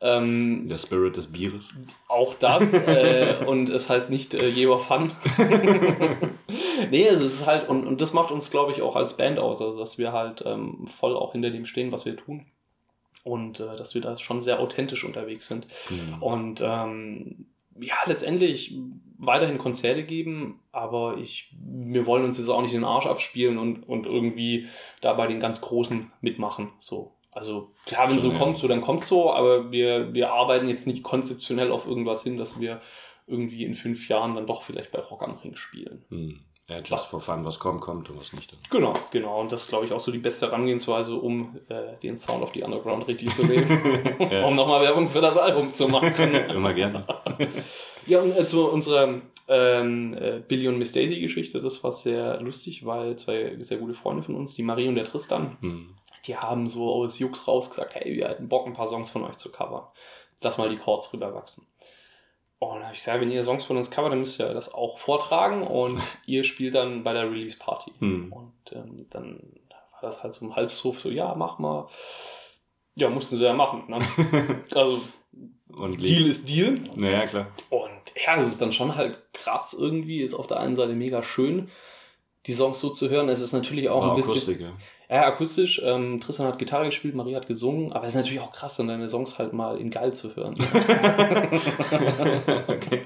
Ähm, 0.00 0.68
Der 0.68 0.76
Spirit 0.78 1.16
des 1.16 1.28
Bieres. 1.28 1.68
auch 2.08 2.34
das. 2.34 2.74
äh, 2.74 3.36
und 3.46 3.68
es 3.68 3.88
heißt 3.88 4.10
nicht 4.10 4.34
äh, 4.34 4.48
Jeber 4.48 4.80
Fun. 4.80 5.12
nee, 6.90 7.08
also 7.08 7.24
es 7.24 7.34
ist 7.34 7.46
halt, 7.46 7.68
und, 7.68 7.86
und 7.86 8.00
das 8.00 8.12
macht 8.12 8.32
uns, 8.32 8.50
glaube 8.50 8.72
ich, 8.72 8.82
auch 8.82 8.96
als 8.96 9.16
Band 9.16 9.38
aus, 9.38 9.62
also 9.62 9.78
dass 9.78 9.96
wir 9.96 10.12
halt 10.12 10.42
ähm, 10.44 10.88
voll 10.98 11.16
auch 11.16 11.32
hinter 11.32 11.50
dem 11.50 11.66
stehen, 11.66 11.92
was 11.92 12.04
wir 12.04 12.16
tun. 12.16 12.46
Und 13.22 13.60
äh, 13.60 13.76
dass 13.76 13.94
wir 13.94 14.02
da 14.02 14.18
schon 14.18 14.42
sehr 14.42 14.60
authentisch 14.60 15.04
unterwegs 15.04 15.46
sind. 15.46 15.66
Hm. 15.88 16.22
Und 16.22 16.60
ähm, 16.62 17.46
ja, 17.80 17.96
letztendlich 18.06 18.76
weiterhin 19.18 19.58
Konzerte 19.58 20.04
geben, 20.04 20.60
aber 20.72 21.16
ich, 21.18 21.52
wir 21.60 22.06
wollen 22.06 22.24
uns 22.24 22.38
jetzt 22.38 22.48
auch 22.48 22.62
nicht 22.62 22.74
den 22.74 22.84
Arsch 22.84 23.06
abspielen 23.06 23.58
und, 23.58 23.88
und 23.88 24.06
irgendwie 24.06 24.66
da 25.00 25.12
bei 25.14 25.26
den 25.26 25.40
ganz 25.40 25.60
Großen 25.60 26.10
mitmachen. 26.20 26.70
So. 26.80 27.12
Also 27.32 27.72
klar, 27.86 28.08
wenn 28.08 28.18
so 28.18 28.30
ja. 28.30 28.38
kommt, 28.38 28.58
so 28.58 28.68
dann 28.68 28.80
kommt 28.80 29.04
so, 29.04 29.32
aber 29.32 29.72
wir, 29.72 30.14
wir 30.14 30.32
arbeiten 30.32 30.68
jetzt 30.68 30.86
nicht 30.86 31.02
konzeptionell 31.02 31.72
auf 31.72 31.86
irgendwas 31.86 32.22
hin, 32.22 32.36
dass 32.36 32.60
wir 32.60 32.80
irgendwie 33.26 33.64
in 33.64 33.74
fünf 33.74 34.08
Jahren 34.08 34.34
dann 34.34 34.46
doch 34.46 34.62
vielleicht 34.62 34.92
bei 34.92 35.00
Rock 35.00 35.22
am 35.22 35.36
Ring 35.36 35.56
spielen. 35.56 36.04
Hm. 36.10 36.40
Ja, 36.68 36.78
just 36.80 37.06
for 37.06 37.20
fun, 37.20 37.44
was 37.44 37.58
kommt, 37.58 37.82
kommt 37.82 38.08
und 38.08 38.18
was 38.18 38.32
nicht. 38.32 38.50
Dann. 38.50 38.58
Genau, 38.70 38.94
genau. 39.10 39.40
Und 39.40 39.52
das 39.52 39.62
ist, 39.64 39.68
glaube 39.68 39.84
ich, 39.84 39.92
auch 39.92 40.00
so 40.00 40.10
die 40.10 40.18
beste 40.18 40.46
Herangehensweise, 40.46 41.14
um 41.14 41.58
äh, 41.68 41.96
den 42.02 42.16
Sound 42.16 42.42
of 42.42 42.52
the 42.54 42.62
Underground 42.62 43.06
richtig 43.06 43.32
zu 43.34 43.42
leben. 43.42 43.68
Ja. 44.30 44.46
um 44.46 44.54
nochmal 44.54 44.80
Werbung 44.82 45.10
für 45.10 45.20
das 45.20 45.36
Album 45.36 45.72
zu 45.74 45.88
machen. 45.88 46.34
Immer 46.34 46.72
gerne. 46.74 47.06
Ja, 48.06 48.20
und 48.20 48.36
äh, 48.36 48.44
zu 48.44 48.70
unserer 48.70 49.20
ähm, 49.48 50.14
äh, 50.14 50.40
Billy 50.46 50.68
und 50.68 50.76
Miss 50.78 50.92
Daisy 50.92 51.20
Geschichte, 51.20 51.60
das 51.62 51.82
war 51.82 51.90
sehr 51.92 52.38
lustig, 52.42 52.84
weil 52.84 53.16
zwei 53.16 53.56
sehr 53.60 53.78
gute 53.78 53.94
Freunde 53.94 54.22
von 54.22 54.34
uns, 54.34 54.54
die 54.54 54.62
Marie 54.62 54.88
und 54.88 54.94
der 54.96 55.04
Tristan, 55.06 55.56
Hm. 55.60 55.94
die 56.26 56.36
haben 56.36 56.68
so 56.68 56.92
aus 56.92 57.18
Jux 57.18 57.48
raus 57.48 57.70
gesagt, 57.70 57.94
hey, 57.94 58.14
wir 58.16 58.28
hätten 58.28 58.48
Bock, 58.48 58.66
ein 58.66 58.74
paar 58.74 58.88
Songs 58.88 59.08
von 59.08 59.24
euch 59.24 59.36
zu 59.38 59.50
covern. 59.50 59.84
Lass 60.42 60.58
mal 60.58 60.68
die 60.68 60.76
Chords 60.76 61.10
rüberwachsen. 61.14 61.66
Und 62.70 62.78
dann 62.78 62.86
hab 62.86 62.94
ich 62.94 63.00
gesagt, 63.00 63.20
wenn 63.20 63.30
ihr 63.30 63.44
Songs 63.44 63.64
von 63.64 63.76
uns 63.76 63.90
covert, 63.90 64.12
dann 64.12 64.20
müsst 64.20 64.38
ihr 64.40 64.52
das 64.52 64.72
auch 64.72 64.98
vortragen 64.98 65.62
und 65.62 66.00
ihr 66.26 66.44
spielt 66.44 66.74
dann 66.74 67.02
bei 67.02 67.12
der 67.12 67.30
Release 67.30 67.58
Party. 67.58 67.92
Hm. 67.98 68.32
Und 68.32 68.72
ähm, 68.72 69.06
dann 69.10 69.40
war 69.92 70.02
das 70.02 70.22
halt 70.22 70.34
so 70.34 70.44
im 70.44 70.56
Halbshof 70.56 71.00
so, 71.00 71.10
ja, 71.10 71.34
mach 71.34 71.58
mal. 71.58 71.88
Ja, 72.96 73.10
mussten 73.10 73.36
sie 73.36 73.44
ja 73.44 73.52
machen. 73.52 73.84
Ne? 73.88 74.64
Also, 74.74 75.02
Deal 75.98 76.26
ist 76.26 76.48
Deal. 76.48 76.78
Naja, 76.94 77.26
klar. 77.26 77.46
Und 77.70 77.90
ja, 78.24 78.36
es 78.36 78.46
ist 78.46 78.62
dann 78.62 78.72
schon 78.72 78.94
halt 78.94 79.18
krass 79.32 79.74
irgendwie, 79.78 80.22
ist 80.22 80.34
auf 80.34 80.46
der 80.46 80.60
einen 80.60 80.76
Seite 80.76 80.92
mega 80.92 81.22
schön, 81.22 81.70
die 82.46 82.52
Songs 82.52 82.80
so 82.80 82.90
zu 82.90 83.08
hören. 83.10 83.28
Es 83.28 83.40
ist 83.40 83.52
natürlich 83.52 83.88
auch 83.88 84.02
War 84.02 84.10
ein 84.10 84.16
bisschen. 84.16 84.32
Akustik, 84.32 84.60
ja. 84.60 84.72
Ja, 85.10 85.26
akustisch. 85.26 85.82
Ähm, 85.84 86.18
Tristan 86.20 86.46
hat 86.46 86.58
Gitarre 86.58 86.86
gespielt, 86.86 87.14
Marie 87.14 87.36
hat 87.36 87.46
gesungen, 87.46 87.92
aber 87.92 88.04
es 88.04 88.12
ist 88.12 88.16
natürlich 88.16 88.40
auch 88.40 88.52
krass, 88.52 88.76
dann 88.76 88.88
deine 88.88 89.08
Songs 89.08 89.38
halt 89.38 89.52
mal 89.52 89.78
in 89.78 89.90
geil 89.90 90.12
zu 90.14 90.34
hören. 90.34 90.54
okay. 92.68 93.02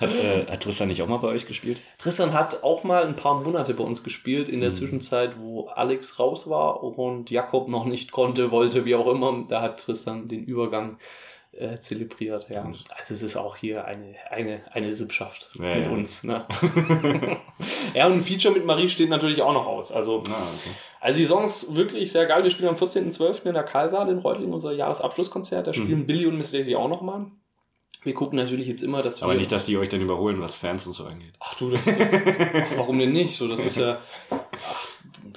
Hat, 0.00 0.12
äh, 0.14 0.46
hat 0.46 0.62
Tristan 0.62 0.88
nicht 0.88 1.02
auch 1.02 1.08
mal 1.08 1.16
bei 1.18 1.28
euch 1.28 1.46
gespielt? 1.46 1.78
Tristan 1.98 2.32
hat 2.32 2.62
auch 2.62 2.84
mal 2.84 3.04
ein 3.04 3.16
paar 3.16 3.40
Monate 3.42 3.74
bei 3.74 3.82
uns 3.82 4.04
gespielt, 4.04 4.48
in 4.48 4.60
der 4.60 4.70
Mhm. 4.70 4.74
Zwischenzeit, 4.74 5.32
wo 5.38 5.66
Alex 5.66 6.18
raus 6.18 6.48
war 6.48 6.82
und 6.82 7.30
Jakob 7.30 7.68
noch 7.68 7.84
nicht 7.84 8.12
konnte, 8.12 8.50
wollte, 8.50 8.84
wie 8.84 8.94
auch 8.94 9.08
immer. 9.08 9.44
Da 9.48 9.60
hat 9.60 9.80
Tristan 9.80 10.28
den 10.28 10.44
Übergang 10.44 10.98
äh, 11.58 11.78
zelebriert. 11.80 12.48
Ja. 12.50 12.64
Mhm. 12.64 12.76
Also 12.96 13.14
es 13.14 13.22
ist 13.22 13.36
auch 13.36 13.56
hier 13.56 13.84
eine, 13.84 14.14
eine, 14.30 14.60
eine 14.72 14.92
Sippschaft 14.92 15.50
Ja, 15.54 15.74
mit 15.76 15.86
ja. 15.86 15.90
uns. 15.92 16.24
Ne? 16.24 16.44
ja, 17.94 18.06
und 18.06 18.12
ein 18.14 18.24
Feature 18.24 18.54
mit 18.54 18.64
Marie 18.66 18.88
steht 18.88 19.08
natürlich 19.10 19.42
auch 19.42 19.52
noch 19.52 19.66
aus. 19.66 19.92
Also, 19.92 20.22
Ah, 20.28 20.32
okay. 20.52 20.70
also 21.00 21.18
die 21.18 21.24
Songs 21.24 21.74
wirklich 21.74 22.10
sehr 22.12 22.26
geil. 22.26 22.42
Wir 22.42 22.50
spielen 22.50 22.68
am 22.68 22.76
14.12. 22.76 23.46
in 23.46 23.54
der 23.54 23.62
Karlsaal 23.62 24.08
in 24.08 24.18
Reutlingen, 24.18 24.52
unser 24.54 24.72
Jahresabschlusskonzert. 24.72 25.66
Da 25.66 25.72
spielen 25.72 26.00
Mhm. 26.00 26.06
Billy 26.06 26.26
und 26.26 26.36
Miss 26.38 26.50
Daisy 26.52 26.74
auch 26.74 26.88
nochmal. 26.88 27.26
Wir 28.02 28.12
gucken 28.12 28.36
natürlich 28.38 28.66
jetzt 28.68 28.82
immer, 28.82 29.00
dass 29.02 29.22
Aber 29.22 29.32
wir... 29.32 29.38
nicht, 29.38 29.50
dass 29.50 29.64
die 29.64 29.78
euch 29.78 29.88
dann 29.88 30.02
überholen, 30.02 30.38
was 30.42 30.54
Fans 30.56 30.86
und 30.86 30.92
so 30.92 31.04
angeht. 31.06 31.32
Ach 31.40 31.54
du, 31.54 31.70
das, 31.70 31.80
ach, 31.86 32.66
warum 32.76 32.98
denn 32.98 33.12
nicht? 33.12 33.38
So, 33.38 33.48
das 33.48 33.64
ist 33.64 33.78
ja, 33.78 33.96
ach, 34.30 34.83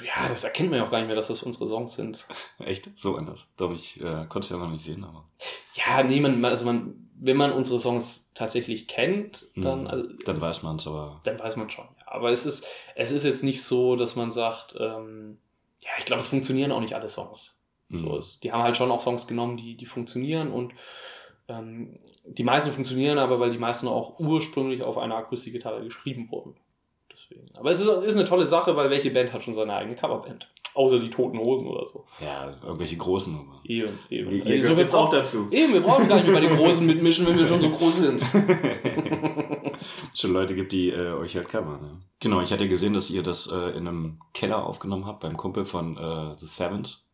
ja, 0.04 0.28
das 0.30 0.44
erkennt 0.44 0.70
man 0.70 0.80
ja 0.80 0.86
auch 0.86 0.92
gar 0.92 1.00
nicht 1.00 1.08
mehr, 1.08 1.16
dass 1.16 1.28
das 1.28 1.44
unsere 1.44 1.68
Songs 1.68 1.94
sind. 1.96 2.26
Echt? 2.60 2.90
So 2.96 3.16
anders. 3.16 3.46
Doch, 3.58 3.72
ich 3.74 4.00
äh, 4.02 4.26
konnte 4.28 4.40
es 4.46 4.50
ja 4.50 4.58
noch 4.58 4.70
nicht 4.70 4.84
sehen, 4.84 5.04
aber. 5.04 5.24
Ja, 5.74 6.04
nee, 6.04 6.20
man, 6.20 6.44
also 6.46 6.66
man, 6.66 7.10
wenn 7.20 7.38
man 7.38 7.52
unsere 7.52 7.80
Songs 7.80 8.32
tatsächlich 8.34 8.88
kennt, 8.88 9.46
dann, 9.56 9.82
Hm, 9.82 9.88
also, 9.88 10.10
Dann 10.26 10.42
weiß 10.42 10.64
man 10.64 10.76
es, 10.78 10.88
aber. 10.88 11.22
dann 11.24 11.40
weiß 11.40 11.56
man 11.56 11.70
schon. 11.70 11.86
Ja, 12.00 12.12
aber 12.12 12.30
es 12.32 12.46
ist, 12.46 12.68
es 12.96 13.12
ist 13.12 13.24
jetzt 13.24 13.44
nicht 13.44 13.64
so, 13.64 13.96
dass 13.96 14.16
man 14.16 14.32
sagt, 14.32 14.76
ähm, 14.80 15.40
ja, 15.82 15.90
ich 16.00 16.06
glaube, 16.06 16.20
es 16.22 16.28
funktionieren 16.28 16.72
auch 16.72 16.82
nicht 16.82 16.94
alle 16.96 17.10
Songs. 17.10 17.60
hm. 17.90 18.04
So 18.04 18.18
ist, 18.18 18.44
die 18.44 18.52
haben 18.52 18.64
halt 18.64 18.78
schon 18.78 18.92
auch 18.92 19.02
Songs 19.02 19.28
genommen, 19.28 19.58
die, 19.58 19.76
die 19.78 19.86
funktionieren 19.86 20.52
und 20.52 20.74
ähm, 21.48 21.98
die 22.26 22.44
meisten 22.44 22.72
funktionieren 22.74 23.18
aber, 23.20 23.40
weil 23.40 23.52
die 23.52 23.58
meisten 23.58 23.88
auch 23.88 24.20
ursprünglich 24.20 24.84
auf 24.84 24.98
einer 24.98 25.16
Akustikgitarre 25.16 25.82
geschrieben 25.84 26.30
wurden. 26.30 26.56
Deswegen. 27.30 27.56
Aber 27.58 27.72
es 27.72 27.80
ist, 27.82 27.88
ist 27.88 28.16
eine 28.16 28.26
tolle 28.26 28.46
Sache, 28.48 28.76
weil 28.76 28.90
welche 28.90 29.12
Band 29.12 29.34
hat 29.34 29.44
schon 29.44 29.54
seine 29.54 29.74
eigene 29.74 29.96
Coverband? 29.96 30.48
Außer 30.74 31.00
die 31.00 31.10
toten 31.10 31.40
Hosen 31.40 31.68
oder 31.68 31.86
so. 31.88 32.06
Ja, 32.24 32.56
irgendwelche 32.64 32.98
großen. 32.98 33.34
aber- 33.36 33.60
Eben, 33.64 33.98
eben. 34.10 34.32
Ihr, 34.32 34.46
ihr 34.46 34.56
Also, 34.58 34.62
gehört 34.62 34.78
wir 34.78 34.84
jetzt 34.84 34.94
auch 34.96 35.06
brauchen- 35.10 35.20
dazu. 35.20 35.48
Eben, 35.52 35.74
wir 35.74 35.82
brauchen 35.82 36.08
gar 36.08 36.16
nicht 36.18 36.28
mehr 36.28 36.36
bei 36.40 36.48
den 36.48 36.56
Großen 36.56 36.86
mitmischen, 36.86 37.26
wenn 37.28 37.38
wir 37.38 37.48
schon 37.48 37.60
so 37.62 37.70
groß 37.72 37.98
sind. 37.98 38.22
schon 40.14 40.34
Leute 40.34 40.56
gibt, 40.56 40.72
die 40.72 40.90
äh, 40.90 41.12
euch 41.14 41.36
halt 41.36 41.50
covern. 41.50 41.82
Ne? 41.82 42.02
Genau, 42.20 42.42
ich 42.42 42.52
hatte 42.52 42.68
gesehen, 42.68 42.94
dass 42.94 43.10
ihr 43.10 43.24
das 43.24 43.48
äh, 43.48 43.72
in 43.78 43.88
einem 43.88 44.20
Keller 44.34 44.66
aufgenommen 44.66 45.06
habt, 45.06 45.22
beim 45.22 45.38
Kumpel 45.38 45.66
von 45.66 45.98
äh, 45.98 46.38
The 46.38 46.48
Sevens. 46.48 47.06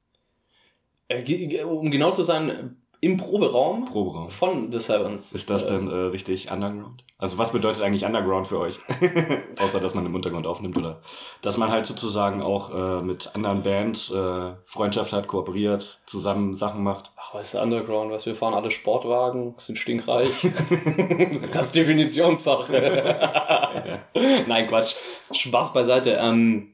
Äh, 1.08 1.64
um 1.64 1.90
genau 1.92 2.12
zu 2.12 2.24
sein, 2.24 2.82
im 3.04 3.18
Proberaum 3.18 3.86
Proberaum. 3.86 4.30
von 4.30 4.72
The 4.72 4.80
Sevens. 4.80 5.34
Ist 5.34 5.50
das 5.50 5.66
Äh, 5.66 5.70
denn 5.70 5.90
äh, 5.90 5.94
richtig 5.94 6.52
Underground? 6.52 7.04
Also 7.18 7.38
was 7.38 7.52
bedeutet 7.52 7.82
eigentlich 7.82 8.06
Underground 8.06 8.48
für 8.48 8.60
euch? 8.60 8.80
Außer, 9.60 9.80
dass 9.80 9.94
man 9.94 10.06
im 10.06 10.16
Untergrund 10.16 10.48
aufnimmt 10.48 10.78
oder 10.78 11.02
dass 11.42 11.58
man 11.58 11.72
halt 11.72 11.86
sozusagen 11.86 12.42
auch 12.42 12.74
äh, 12.74 13.04
mit 13.04 13.34
anderen 13.36 13.64
Bands 13.64 14.10
äh, 14.12 14.52
Freundschaft 14.66 15.14
hat, 15.14 15.28
kooperiert, 15.28 16.02
zusammen 16.06 16.56
Sachen 16.56 16.84
macht. 16.84 17.12
Ach, 17.18 17.34
weißt 17.36 17.54
du, 17.54 17.62
Underground, 17.62 18.12
was 18.12 18.26
wir 18.26 18.36
fahren 18.36 18.54
alle 18.54 18.72
Sportwagen, 18.72 19.56
sind 19.58 19.78
stinkreich. 19.78 20.32
das 21.52 21.68
ist 21.68 21.76
Definitionssache. 21.76 24.00
Nein, 24.48 24.68
Quatsch. 24.68 24.96
Spaß 25.32 25.74
beiseite. 25.74 26.18
Ähm, 26.22 26.73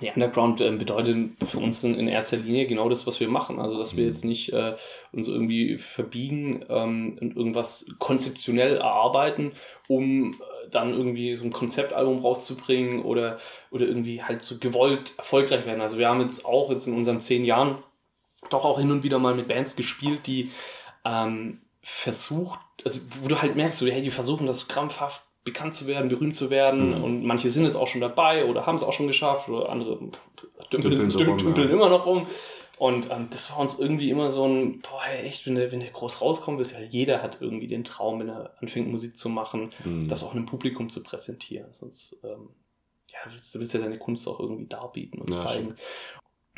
nee, 0.00 0.10
Underground 0.14 0.60
ähm, 0.60 0.78
bedeutet 0.78 1.30
für 1.48 1.58
uns 1.58 1.82
in, 1.84 1.94
in 1.98 2.08
erster 2.08 2.36
Linie 2.36 2.66
genau 2.66 2.88
das, 2.88 3.06
was 3.06 3.20
wir 3.20 3.28
machen. 3.28 3.58
Also, 3.58 3.78
dass 3.78 3.96
wir 3.96 4.04
Mhm. 4.04 4.08
jetzt 4.08 4.24
nicht 4.24 4.52
äh, 4.52 4.76
uns 5.12 5.28
irgendwie 5.28 5.78
verbiegen 5.78 6.64
ähm, 6.68 7.18
und 7.20 7.36
irgendwas 7.36 7.86
konzeptionell 7.98 8.76
erarbeiten, 8.76 9.52
um 9.88 10.34
äh, 10.34 10.70
dann 10.70 10.92
irgendwie 10.92 11.36
so 11.36 11.44
ein 11.44 11.52
Konzeptalbum 11.52 12.20
rauszubringen 12.20 13.02
oder, 13.02 13.38
oder 13.70 13.86
irgendwie 13.86 14.22
halt 14.22 14.42
so 14.42 14.58
gewollt 14.58 15.12
erfolgreich 15.18 15.66
werden. 15.66 15.80
Also, 15.80 15.98
wir 15.98 16.08
haben 16.08 16.20
jetzt 16.20 16.44
auch 16.44 16.70
jetzt 16.70 16.86
in 16.86 16.94
unseren 16.94 17.20
zehn 17.20 17.44
Jahren 17.44 17.78
doch 18.50 18.64
auch 18.64 18.78
hin 18.78 18.90
und 18.90 19.02
wieder 19.02 19.18
mal 19.18 19.34
mit 19.34 19.48
Bands 19.48 19.76
gespielt, 19.76 20.26
die 20.26 20.50
ähm, 21.04 21.60
versucht, 21.82 22.60
also 22.84 23.00
wo 23.20 23.28
du 23.28 23.40
halt 23.40 23.56
merkst, 23.56 23.78
so, 23.78 23.86
hey, 23.86 24.02
die 24.02 24.10
versuchen 24.10 24.46
das 24.46 24.68
krampfhaft 24.68 25.22
bekannt 25.52 25.74
zu 25.74 25.86
werden, 25.86 26.08
berühmt 26.08 26.34
zu 26.34 26.50
werden 26.50 26.96
Mhm. 26.98 27.04
und 27.04 27.24
manche 27.24 27.48
sind 27.50 27.64
jetzt 27.64 27.76
auch 27.76 27.86
schon 27.88 28.00
dabei 28.00 28.44
oder 28.44 28.66
haben 28.66 28.76
es 28.76 28.82
auch 28.82 28.92
schon 28.92 29.06
geschafft 29.06 29.48
oder 29.48 29.68
andere 29.70 29.98
dümpeln, 30.72 31.10
so 31.10 31.18
dümpeln, 31.18 31.38
dümpeln 31.38 31.68
ja. 31.68 31.74
immer 31.74 31.88
noch 31.88 32.06
rum. 32.06 32.26
Und 32.78 33.10
ähm, 33.10 33.26
das 33.30 33.50
war 33.50 33.58
uns 33.58 33.76
irgendwie 33.80 34.08
immer 34.08 34.30
so 34.30 34.46
ein, 34.46 34.80
boah, 34.82 35.00
echt, 35.24 35.46
wenn 35.46 35.56
der, 35.56 35.72
wenn 35.72 35.80
der 35.80 35.90
groß 35.90 36.20
rauskommt, 36.20 36.60
ist 36.60 36.72
ja 36.72 36.78
jeder 36.80 37.22
hat 37.22 37.38
irgendwie 37.40 37.66
den 37.66 37.82
Traum, 37.82 38.20
wenn 38.20 38.28
er 38.28 38.54
anfängt, 38.60 38.88
Musik 38.88 39.18
zu 39.18 39.28
machen, 39.28 39.70
Mhm. 39.84 40.06
das 40.08 40.22
auch 40.22 40.32
einem 40.32 40.46
Publikum 40.46 40.88
zu 40.88 41.02
präsentieren. 41.02 41.74
Sonst, 41.80 42.16
ähm, 42.22 42.50
ja, 43.10 43.18
willst, 43.32 43.52
du 43.52 43.58
willst 43.58 43.74
ja 43.74 43.80
deine 43.80 43.98
Kunst 43.98 44.28
auch 44.28 44.38
irgendwie 44.38 44.66
darbieten 44.68 45.20
und 45.20 45.30
Ja, 45.30 45.44
zeigen. 45.46 45.74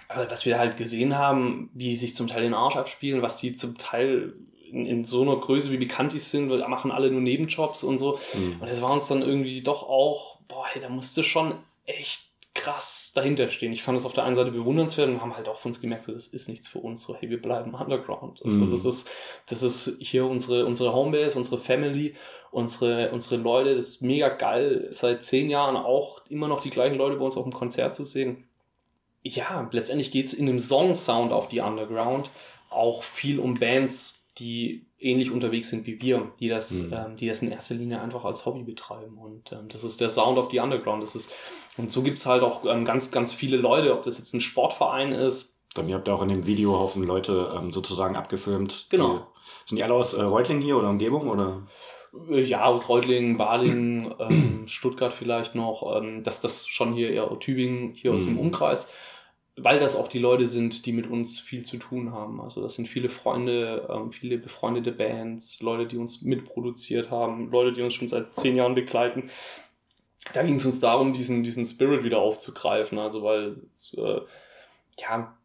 Aber 0.08 0.30
was 0.30 0.44
wir 0.44 0.58
halt 0.58 0.76
gesehen 0.76 1.16
haben, 1.16 1.70
wie 1.72 1.96
sich 1.96 2.14
zum 2.14 2.26
Teil 2.28 2.42
den 2.42 2.54
Arsch 2.54 2.76
abspielen, 2.76 3.22
was 3.22 3.36
die 3.38 3.54
zum 3.54 3.78
Teil 3.78 4.34
in, 4.72 4.86
in 4.86 5.04
so 5.04 5.22
einer 5.22 5.36
Größe, 5.36 5.70
wie 5.70 5.76
bekannt 5.76 6.12
die 6.12 6.18
sind, 6.18 6.50
weil 6.50 6.58
da 6.58 6.68
machen 6.68 6.90
alle 6.90 7.10
nur 7.10 7.20
Nebenjobs 7.20 7.82
und 7.84 7.98
so. 7.98 8.18
Mhm. 8.34 8.56
Und 8.60 8.68
es 8.68 8.80
war 8.82 8.92
uns 8.92 9.08
dann 9.08 9.22
irgendwie 9.22 9.62
doch 9.62 9.82
auch, 9.88 10.38
boah, 10.48 10.64
hey, 10.66 10.80
da 10.80 10.88
musste 10.88 11.22
schon 11.24 11.54
echt 11.86 12.22
krass 12.54 13.12
dahinter 13.14 13.48
stehen. 13.48 13.72
Ich 13.72 13.82
fand 13.82 13.96
es 13.96 14.04
auf 14.04 14.12
der 14.12 14.24
einen 14.24 14.34
Seite 14.36 14.50
bewundernswert 14.50 15.08
und 15.08 15.20
haben 15.22 15.36
halt 15.36 15.48
auch 15.48 15.58
von 15.58 15.70
uns 15.70 15.80
gemerkt, 15.80 16.04
so, 16.04 16.12
das 16.12 16.26
ist 16.26 16.48
nichts 16.48 16.68
für 16.68 16.80
uns, 16.80 17.02
so, 17.02 17.16
hey, 17.16 17.30
wir 17.30 17.40
bleiben 17.40 17.74
underground. 17.74 18.42
Also, 18.42 18.58
Mhm. 18.58 18.70
das, 18.70 18.84
ist, 18.84 19.08
das 19.48 19.62
ist 19.62 19.96
hier 20.00 20.26
unsere, 20.26 20.66
unsere 20.66 20.92
Homebase, 20.92 21.38
unsere 21.38 21.58
Family, 21.58 22.16
unsere, 22.50 23.12
unsere 23.12 23.36
Leute, 23.36 23.76
das 23.76 23.86
ist 23.86 24.02
mega 24.02 24.28
geil, 24.28 24.88
seit 24.90 25.24
zehn 25.24 25.48
Jahren 25.48 25.76
auch 25.76 26.26
immer 26.28 26.48
noch 26.48 26.60
die 26.60 26.70
gleichen 26.70 26.96
Leute 26.96 27.16
bei 27.16 27.24
uns 27.24 27.36
auf 27.36 27.44
dem 27.44 27.52
Konzert 27.52 27.94
zu 27.94 28.04
sehen. 28.04 28.44
Ja, 29.22 29.68
letztendlich 29.70 30.10
geht 30.10 30.26
es 30.26 30.32
in 30.32 30.46
dem 30.46 30.58
Song-Sound 30.58 31.32
auf 31.32 31.48
die 31.48 31.60
Underground 31.60 32.30
auch 32.68 33.02
viel 33.04 33.38
um 33.38 33.54
Bands, 33.58 34.19
die 34.40 34.86
ähnlich 34.98 35.30
unterwegs 35.30 35.70
sind 35.70 35.86
wie 35.86 36.00
wir, 36.02 36.32
die 36.40 36.48
das, 36.48 36.70
Mhm. 36.72 36.92
ähm, 36.92 37.16
die 37.16 37.28
das 37.28 37.42
in 37.42 37.50
erster 37.52 37.74
Linie 37.74 38.00
einfach 38.00 38.24
als 38.24 38.44
Hobby 38.46 38.62
betreiben. 38.64 39.16
Und 39.18 39.52
ähm, 39.52 39.68
das 39.68 39.84
ist 39.84 40.00
der 40.00 40.10
Sound 40.10 40.38
auf 40.38 40.48
die 40.48 40.58
Underground. 40.58 41.02
Das 41.02 41.14
ist, 41.14 41.32
und 41.76 41.92
so 41.92 42.02
gibt's 42.02 42.26
halt 42.26 42.42
auch 42.42 42.64
ähm, 42.66 42.84
ganz, 42.84 43.10
ganz 43.12 43.32
viele 43.32 43.56
Leute, 43.56 43.92
ob 43.94 44.02
das 44.02 44.18
jetzt 44.18 44.34
ein 44.34 44.40
Sportverein 44.40 45.12
ist. 45.12 45.60
Dann 45.74 45.88
ihr 45.88 45.94
habt 45.94 46.08
auch 46.08 46.22
in 46.22 46.28
dem 46.30 46.46
Video 46.46 46.72
Haufen 46.78 47.04
Leute 47.04 47.54
ähm, 47.56 47.70
sozusagen 47.72 48.16
abgefilmt. 48.16 48.86
Genau. 48.90 49.18
Die, 49.18 49.20
sind 49.68 49.76
die 49.76 49.84
alle 49.84 49.94
aus 49.94 50.14
äh, 50.14 50.22
Reutlingen 50.22 50.62
hier 50.62 50.76
oder 50.76 50.90
Umgebung 50.90 51.28
oder? 51.28 51.66
Äh, 52.28 52.42
Ja, 52.42 52.64
aus 52.64 52.88
Reutlingen, 52.88 53.36
Balingen, 53.38 54.12
ähm, 54.18 54.64
Stuttgart 54.66 55.12
vielleicht 55.14 55.54
noch, 55.54 55.96
ähm, 55.96 56.24
dass 56.24 56.40
das 56.40 56.66
schon 56.66 56.92
hier 56.92 57.10
eher 57.10 57.38
Tübingen, 57.38 57.92
hier 57.94 58.12
aus 58.12 58.22
Mhm. 58.22 58.26
dem 58.26 58.38
Umkreis, 58.40 58.88
weil 59.56 59.78
das 59.80 59.96
auch 59.96 60.08
die 60.08 60.18
Leute 60.18 60.46
sind, 60.46 60.86
die 60.86 60.92
mit 60.92 61.08
uns 61.08 61.38
viel 61.38 61.64
zu 61.64 61.76
tun 61.76 62.12
haben. 62.12 62.40
Also 62.40 62.62
das 62.62 62.74
sind 62.74 62.88
viele 62.88 63.08
Freunde, 63.08 63.88
ähm, 63.90 64.12
viele 64.12 64.38
befreundete 64.38 64.92
Bands, 64.92 65.60
Leute, 65.60 65.86
die 65.86 65.98
uns 65.98 66.22
mitproduziert 66.22 67.10
haben, 67.10 67.50
Leute, 67.50 67.72
die 67.72 67.82
uns 67.82 67.94
schon 67.94 68.08
seit 68.08 68.36
zehn 68.36 68.56
Jahren 68.56 68.74
begleiten. 68.74 69.30
Da 70.32 70.42
ging 70.42 70.56
es 70.56 70.64
uns 70.64 70.80
darum, 70.80 71.12
diesen, 71.12 71.42
diesen 71.42 71.66
Spirit 71.66 72.04
wieder 72.04 72.18
aufzugreifen. 72.18 72.98
Also 72.98 73.22
weil, 73.22 73.56
äh, 73.96 74.20
ja, 74.98 75.36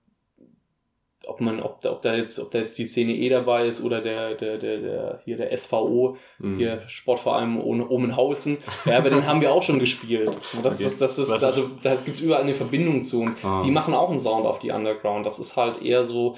ob 1.27 1.41
man, 1.41 1.61
ob 1.61 1.81
da, 1.81 1.91
ob 1.91 2.01
da 2.01 2.15
jetzt, 2.15 2.39
ob 2.39 2.51
da 2.51 2.59
jetzt 2.59 2.77
die 2.77 2.85
Szene 2.85 3.13
E 3.13 3.29
dabei 3.29 3.65
ist 3.67 3.83
oder 3.83 4.01
der, 4.01 4.35
der, 4.35 4.57
der, 4.57 4.77
der, 4.79 5.19
hier 5.25 5.37
der 5.37 5.55
SVO, 5.57 6.17
Mhm. 6.39 6.57
hier 6.57 6.83
Sportverein 6.87 7.61
ohne 7.61 7.87
Omenhausen. 7.89 8.57
Ja, 8.85 8.97
aber 8.97 9.09
den 9.09 9.25
haben 9.25 9.41
wir 9.41 9.51
auch 9.53 9.63
schon 9.63 9.79
gespielt. 9.79 10.29
So, 10.43 10.61
das, 10.61 10.75
Okay. 10.75 10.85
ist, 10.87 11.01
das 11.01 11.17
ist, 11.17 11.29
Was 11.31 11.43
also 11.43 11.69
da 11.83 11.95
gibt's 11.95 12.19
überall 12.21 12.41
eine 12.43 12.53
Verbindung 12.53 13.03
zu. 13.03 13.21
Und 13.21 13.43
Ah. 13.43 13.61
die 13.63 13.71
machen 13.71 13.93
auch 13.93 14.09
einen 14.09 14.19
Sound 14.19 14.45
auf 14.45 14.59
die 14.59 14.71
Underground. 14.71 15.25
Das 15.25 15.39
ist 15.39 15.55
halt 15.57 15.81
eher 15.81 16.05
so, 16.05 16.35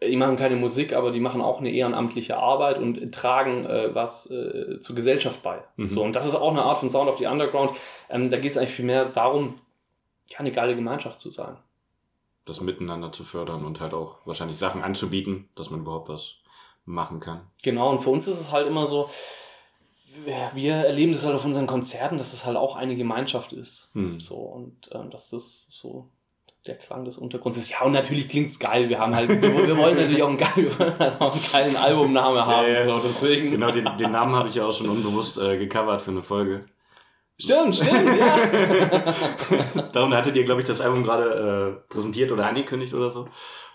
die 0.00 0.16
machen 0.16 0.36
keine 0.36 0.56
Musik, 0.56 0.94
aber 0.94 1.12
die 1.12 1.20
machen 1.20 1.40
auch 1.40 1.60
eine 1.60 1.70
ehrenamtliche 1.70 2.36
Arbeit 2.36 2.78
und 2.78 3.12
tragen 3.14 3.64
äh, 3.66 3.94
was 3.94 4.28
äh, 4.30 4.80
zur 4.80 4.96
Gesellschaft 4.96 5.42
bei. 5.42 5.58
Mhm. 5.76 5.88
So, 5.90 6.02
und 6.02 6.16
das 6.16 6.26
ist 6.26 6.34
auch 6.34 6.50
eine 6.50 6.62
Art 6.62 6.78
von 6.78 6.90
Sound 6.90 7.08
auf 7.08 7.16
die 7.18 7.26
Underground. 7.26 7.70
Ähm, 8.10 8.30
da 8.30 8.36
geht's 8.38 8.56
eigentlich 8.56 8.72
viel 8.74 8.84
mehr 8.84 9.04
darum, 9.04 9.54
ja, 10.28 10.38
eine 10.38 10.50
geile 10.52 10.74
Gemeinschaft 10.74 11.20
zu 11.20 11.30
sein. 11.30 11.56
Das 12.44 12.60
miteinander 12.60 13.12
zu 13.12 13.24
fördern 13.24 13.64
und 13.64 13.80
halt 13.80 13.94
auch 13.94 14.18
wahrscheinlich 14.26 14.58
Sachen 14.58 14.82
anzubieten, 14.82 15.48
dass 15.54 15.70
man 15.70 15.80
überhaupt 15.80 16.08
was 16.08 16.36
machen 16.84 17.20
kann. 17.20 17.42
Genau, 17.62 17.90
und 17.90 18.02
für 18.02 18.10
uns 18.10 18.26
ist 18.26 18.40
es 18.40 18.50
halt 18.52 18.66
immer 18.66 18.86
so, 18.86 19.08
wir- 20.54 20.74
erleben 20.74 21.12
das 21.12 21.24
halt 21.24 21.34
auf 21.36 21.44
unseren 21.44 21.66
Konzerten, 21.66 22.18
dass 22.18 22.32
es 22.32 22.44
halt 22.44 22.56
auch 22.56 22.76
eine 22.76 22.96
Gemeinschaft 22.96 23.52
ist. 23.52 23.90
Hm. 23.94 24.20
So, 24.20 24.36
und 24.36 24.90
ähm, 24.92 25.10
dass 25.10 25.30
das 25.30 25.68
so 25.70 26.08
der 26.66 26.76
Klang 26.76 27.04
des 27.04 27.16
Untergrunds 27.18 27.58
ist. 27.58 27.70
Ja, 27.70 27.82
und 27.82 27.92
natürlich 27.92 28.28
klingt's 28.28 28.58
geil. 28.58 28.88
Wir 28.88 28.98
haben 29.00 29.14
halt, 29.16 29.28
wir, 29.28 29.42
wir 29.66 29.76
wollen 29.76 29.96
natürlich 29.96 30.22
auch 30.22 30.28
einen, 30.28 30.38
geil, 30.38 30.70
halt 30.98 31.20
auch 31.20 31.32
einen 31.32 31.44
geilen 31.50 31.76
Albumname 31.76 32.44
haben. 32.46 32.68
ja. 32.68 32.84
So, 32.84 32.98
deswegen. 33.00 33.50
Genau, 33.50 33.70
den, 33.72 33.88
den 33.96 34.10
Namen 34.10 34.34
habe 34.36 34.48
ich 34.48 34.54
ja 34.56 34.66
auch 34.66 34.72
schon 34.72 34.88
unbewusst 34.88 35.38
äh, 35.38 35.58
gecovert 35.58 36.02
für 36.02 36.10
eine 36.12 36.22
Folge. 36.22 36.64
Stimmt, 37.42 37.74
stimmt, 37.74 38.16
ja. 38.18 38.38
Darum 39.92 40.14
hattet 40.14 40.36
ihr, 40.36 40.44
glaube 40.44 40.60
ich, 40.60 40.66
das 40.66 40.80
Album 40.80 41.02
gerade 41.02 41.80
äh, 41.88 41.92
präsentiert 41.92 42.30
oder 42.30 42.46
angekündigt 42.46 42.94
oder 42.94 43.10
so. 43.10 43.26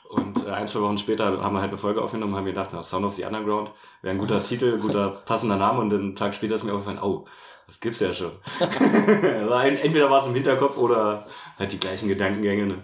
Und 0.10 0.48
äh, 0.48 0.52
ein, 0.52 0.70
zwei 0.70 0.80
Wochen 0.80 0.98
später 0.98 1.26
haben 1.26 1.54
wir 1.54 1.60
halt 1.60 1.72
eine 1.72 1.78
Folge 1.78 2.02
aufgenommen 2.02 2.32
und 2.32 2.40
haben 2.40 2.46
gedacht, 2.46 2.70
na, 2.72 2.82
Sound 2.82 3.06
of 3.06 3.16
the 3.16 3.26
Underground 3.26 3.72
wäre 4.02 4.14
ein 4.14 4.20
guter 4.20 4.42
Titel, 4.42 4.78
guter 4.80 5.10
passender 5.26 5.58
Name 5.58 5.82
und 5.82 5.94
einen 5.94 6.16
Tag 6.16 6.34
später 6.34 6.56
ist 6.56 6.64
mir 6.64 6.72
aufgefallen, 6.72 7.00
oh, 7.02 7.26
das 7.68 7.82
gibt's 7.82 8.00
ja 8.00 8.14
schon. 8.14 8.32
also 8.62 9.54
entweder 9.54 10.10
war 10.10 10.22
es 10.22 10.28
im 10.28 10.34
Hinterkopf 10.34 10.78
oder 10.78 11.28
halt 11.60 11.74
die 11.74 11.80
gleichen 11.80 12.08
Gedankengänge. 12.08 12.68
Ne? 12.68 12.76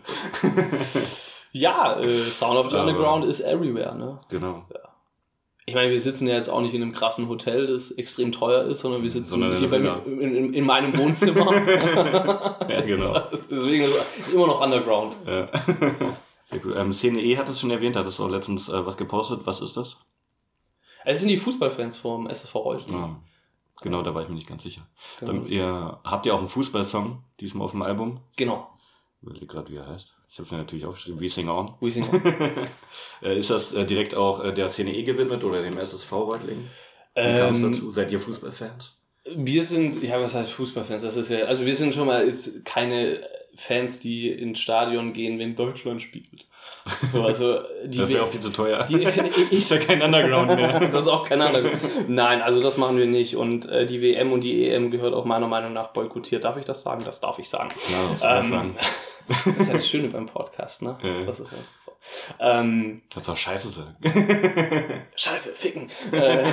ja, 1.54 1.98
äh, 1.98 2.30
Sound 2.30 2.58
of 2.58 2.70
the 2.72 2.76
Underground 2.76 3.24
is 3.24 3.40
everywhere, 3.40 3.96
ne? 3.96 4.20
Genau. 4.28 4.66
Ich 5.66 5.76
meine, 5.76 5.92
wir 5.92 6.02
sitzen 6.02 6.28
ja 6.28 6.36
jetzt 6.36 6.50
auch 6.50 6.62
nicht 6.62 6.74
in 6.74 6.82
einem 6.82 6.92
krassen 6.92 7.30
Hotel, 7.30 7.68
das 7.68 7.92
extrem 7.92 8.34
teuer 8.34 8.64
ist, 8.66 8.80
sondern 8.80 9.02
wir 9.02 9.10
sitzen 9.10 9.30
Sondern 9.30 9.54
in 9.54 9.60
hier 9.60 9.70
bei 9.70 9.80
mir, 9.80 10.02
in, 10.06 10.36
in, 10.36 10.54
in 10.54 10.66
meinem 10.66 10.98
Wohnzimmer. 10.98 11.54
Ja, 12.70 12.82
genau. 12.86 13.20
Deswegen 13.50 13.86
ist 13.86 13.94
es 14.20 14.34
immer 14.34 14.48
noch 14.48 14.62
Underground. 14.62 15.16
Ja. 15.26 15.48
Sehr 16.50 16.60
gut. 16.60 16.76
Ähm, 16.76 16.92
Szene 16.92 17.22
E 17.22 17.38
hat 17.38 17.48
es 17.50 17.60
schon 17.60 17.72
erwähnt, 17.72 17.96
hat 17.96 18.08
es 18.08 18.20
auch 18.20 18.30
letztens 18.30 18.68
äh, 18.70 18.86
was 18.86 18.98
gepostet. 18.98 19.42
Was 19.46 19.62
ist 19.62 19.78
das? 19.78 19.98
Es 21.06 21.20
sind 21.20 21.30
die 21.30 21.38
Fußballfans 21.38 21.98
vom 21.98 22.28
SSV 22.28 22.56
Reutlingen. 22.56 23.02
Ja. 23.02 23.22
Genau, 23.82 24.02
da 24.02 24.14
war 24.14 24.22
ich 24.22 24.30
mir 24.30 24.36
nicht 24.36 24.48
ganz 24.48 24.64
sicher. 24.64 24.88
Genau. 25.20 25.34
Dann, 25.34 25.46
ihr, 25.48 26.00
habt 26.04 26.26
ihr 26.26 26.36
auch 26.36 26.40
einen 26.40 26.50
Fußballsong 26.50 27.24
diesmal 27.40 27.66
auf 27.66 27.72
dem 27.72 27.82
Album? 27.82 28.20
genau. 28.36 28.70
Ich 29.18 29.24
überlege 29.24 29.48
gerade, 29.48 29.72
wie 29.72 29.78
er 29.78 29.88
heißt. 29.88 30.14
Ich 30.34 30.40
habe 30.40 30.48
es 30.48 30.52
mir 30.52 30.58
natürlich 30.58 30.86
aufgeschrieben. 30.86 31.22
We 31.22 31.30
Sing 31.30 31.48
On. 31.48 31.76
We 31.80 31.92
sing 31.92 32.06
Äh, 33.22 33.40
ist 33.40 33.52
das 33.52 33.72
äh, 33.72 33.86
direkt 33.86 34.16
auch 34.16 34.44
äh, 34.44 34.52
der 34.52 34.68
Szene 34.68 34.94
E 34.94 35.04
gewidmet 35.04 35.44
oder 35.44 35.62
dem 35.62 35.78
SSV 35.78 36.12
Reutlingen? 36.12 36.70
Wie 37.16 37.22
ähm, 37.22 37.72
dazu? 37.72 37.92
Seid 37.92 38.12
ihr 38.12 38.20
Fußballfans? 38.20 38.98
wir 39.26 39.66
sind, 39.66 40.04
ja, 40.04 40.20
was 40.20 40.34
heißt 40.34 40.52
Fußballfans? 40.52 41.04
Das 41.04 41.18
ist 41.18 41.30
ja, 41.30 41.46
also 41.46 41.66
wir 41.66 41.76
sind 41.76 41.94
schon 41.94 42.08
mal 42.08 42.26
jetzt 42.26 42.66
keine 42.66 43.22
Fans, 43.56 44.00
die 44.00 44.30
ins 44.30 44.60
Stadion 44.60 45.14
gehen, 45.14 45.40
wenn 45.40 45.56
Deutschland 45.56 46.02
spielt. 46.02 46.46
So, 47.14 47.24
also 47.24 47.60
die 47.86 47.98
Das 47.98 48.10
wäre 48.10 48.24
auch 48.24 48.28
viel 48.28 48.42
zu 48.42 48.50
teuer. 48.52 48.84
die, 48.84 49.04
ist 49.52 49.72
ja 49.72 49.78
kein 49.78 50.02
Underground 50.02 50.56
mehr. 50.56 50.80
das 50.92 51.04
ist 51.04 51.08
auch 51.08 51.28
kein 51.28 51.42
anderer. 51.42 51.72
Nein, 52.08 52.42
also 52.42 52.62
das 52.62 52.76
machen 52.78 52.98
wir 52.98 53.06
nicht. 53.06 53.38
Und 53.38 53.70
äh, 53.70 53.86
die 53.86 54.02
WM 54.02 54.34
und 54.34 54.42
die 54.42 54.68
EM 54.70 54.92
gehört 54.92 55.14
auch 55.14 55.24
meiner 55.26 55.48
Meinung 55.48 55.72
nach 55.74 55.90
boykottiert. 55.90 56.44
Darf 56.44 56.58
ich 56.58 56.66
das 56.66 56.84
sagen? 56.84 57.04
Das 57.06 57.22
darf 57.22 57.40
ich 57.40 57.48
sagen. 57.50 57.70
Ja, 57.90 58.10
das 58.12 58.46
Ähm, 58.46 58.52
sagen. 58.52 58.78
Das 59.46 59.56
ist 59.56 59.68
ja 59.68 59.74
das 59.76 59.88
Schöne 59.88 60.10
beim 60.10 60.26
Podcast, 60.26 60.82
ne? 60.82 60.98
Ja. 61.02 61.26
Das 61.26 61.40
ist 61.40 61.50
ja 61.50 61.58
ähm, 62.42 63.02
Kannst 63.14 63.30
auch 63.30 63.38
Scheiße 63.38 63.70
sagen. 63.70 63.96
Scheiße, 65.16 65.54
ficken. 65.54 65.90
äh, 66.12 66.44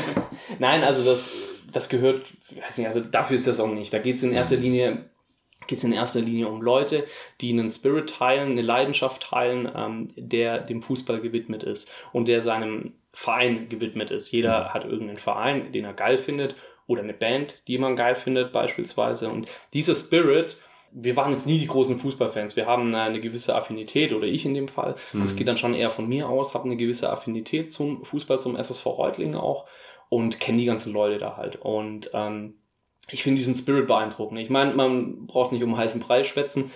nein, 0.60 0.84
also 0.84 1.04
das, 1.04 1.30
das 1.72 1.88
gehört, 1.88 2.26
weiß 2.50 2.78
nicht, 2.78 2.86
also 2.86 3.00
dafür 3.00 3.36
ist 3.36 3.46
der 3.48 3.54
Song 3.54 3.74
nicht. 3.74 3.92
Da 3.92 3.98
geht 3.98 4.16
es 4.16 4.22
in 4.22 4.32
erster 4.32 4.54
Linie 4.56 5.04
geht 5.66 5.78
es 5.78 5.84
in 5.84 5.92
erster 5.92 6.20
Linie 6.20 6.48
um 6.48 6.62
Leute, 6.62 7.06
die 7.40 7.50
einen 7.50 7.68
Spirit 7.68 8.10
teilen, 8.10 8.52
eine 8.52 8.62
Leidenschaft 8.62 9.22
teilen, 9.22 9.70
ähm, 9.74 10.08
der 10.16 10.58
dem 10.58 10.82
Fußball 10.82 11.20
gewidmet 11.20 11.62
ist 11.62 11.90
und 12.12 12.26
der 12.26 12.42
seinem 12.42 12.94
Verein 13.12 13.68
gewidmet 13.68 14.10
ist. 14.10 14.30
Jeder 14.30 14.72
hat 14.72 14.84
irgendeinen 14.84 15.18
Verein, 15.18 15.72
den 15.72 15.84
er 15.84 15.94
geil 15.94 16.18
findet 16.18 16.54
oder 16.86 17.02
eine 17.02 17.14
Band, 17.14 17.62
die 17.68 17.78
man 17.78 17.96
geil 17.96 18.16
findet 18.16 18.52
beispielsweise. 18.52 19.28
Und 19.28 19.48
dieser 19.72 19.94
Spirit, 19.94 20.56
wir 20.92 21.16
waren 21.16 21.32
jetzt 21.32 21.46
nie 21.46 21.58
die 21.58 21.66
großen 21.66 21.98
Fußballfans. 21.98 22.56
Wir 22.56 22.66
haben 22.66 22.92
eine 22.94 23.20
gewisse 23.20 23.54
Affinität, 23.54 24.12
oder 24.12 24.26
ich 24.26 24.44
in 24.44 24.54
dem 24.54 24.68
Fall. 24.68 24.96
Das 25.12 25.36
geht 25.36 25.46
dann 25.46 25.56
schon 25.56 25.74
eher 25.74 25.90
von 25.90 26.08
mir 26.08 26.28
aus, 26.28 26.54
habe 26.54 26.64
eine 26.64 26.76
gewisse 26.76 27.10
Affinität 27.10 27.72
zum 27.72 28.04
Fußball, 28.04 28.40
zum 28.40 28.56
SSV 28.56 28.86
Reutlingen 28.86 29.36
auch 29.36 29.66
und 30.08 30.40
kenne 30.40 30.58
die 30.58 30.64
ganzen 30.64 30.92
Leute 30.92 31.18
da 31.18 31.36
halt. 31.36 31.56
Und 31.56 32.10
ähm, 32.12 32.54
ich 33.12 33.22
finde 33.22 33.38
diesen 33.38 33.54
Spirit 33.54 33.86
beeindruckend. 33.86 34.40
Ich 34.40 34.50
meine, 34.50 34.74
man 34.74 35.26
braucht 35.26 35.52
nicht 35.52 35.62
um 35.62 35.76
heißen 35.76 36.00
Preis 36.00 36.26
schwätzen. 36.26 36.70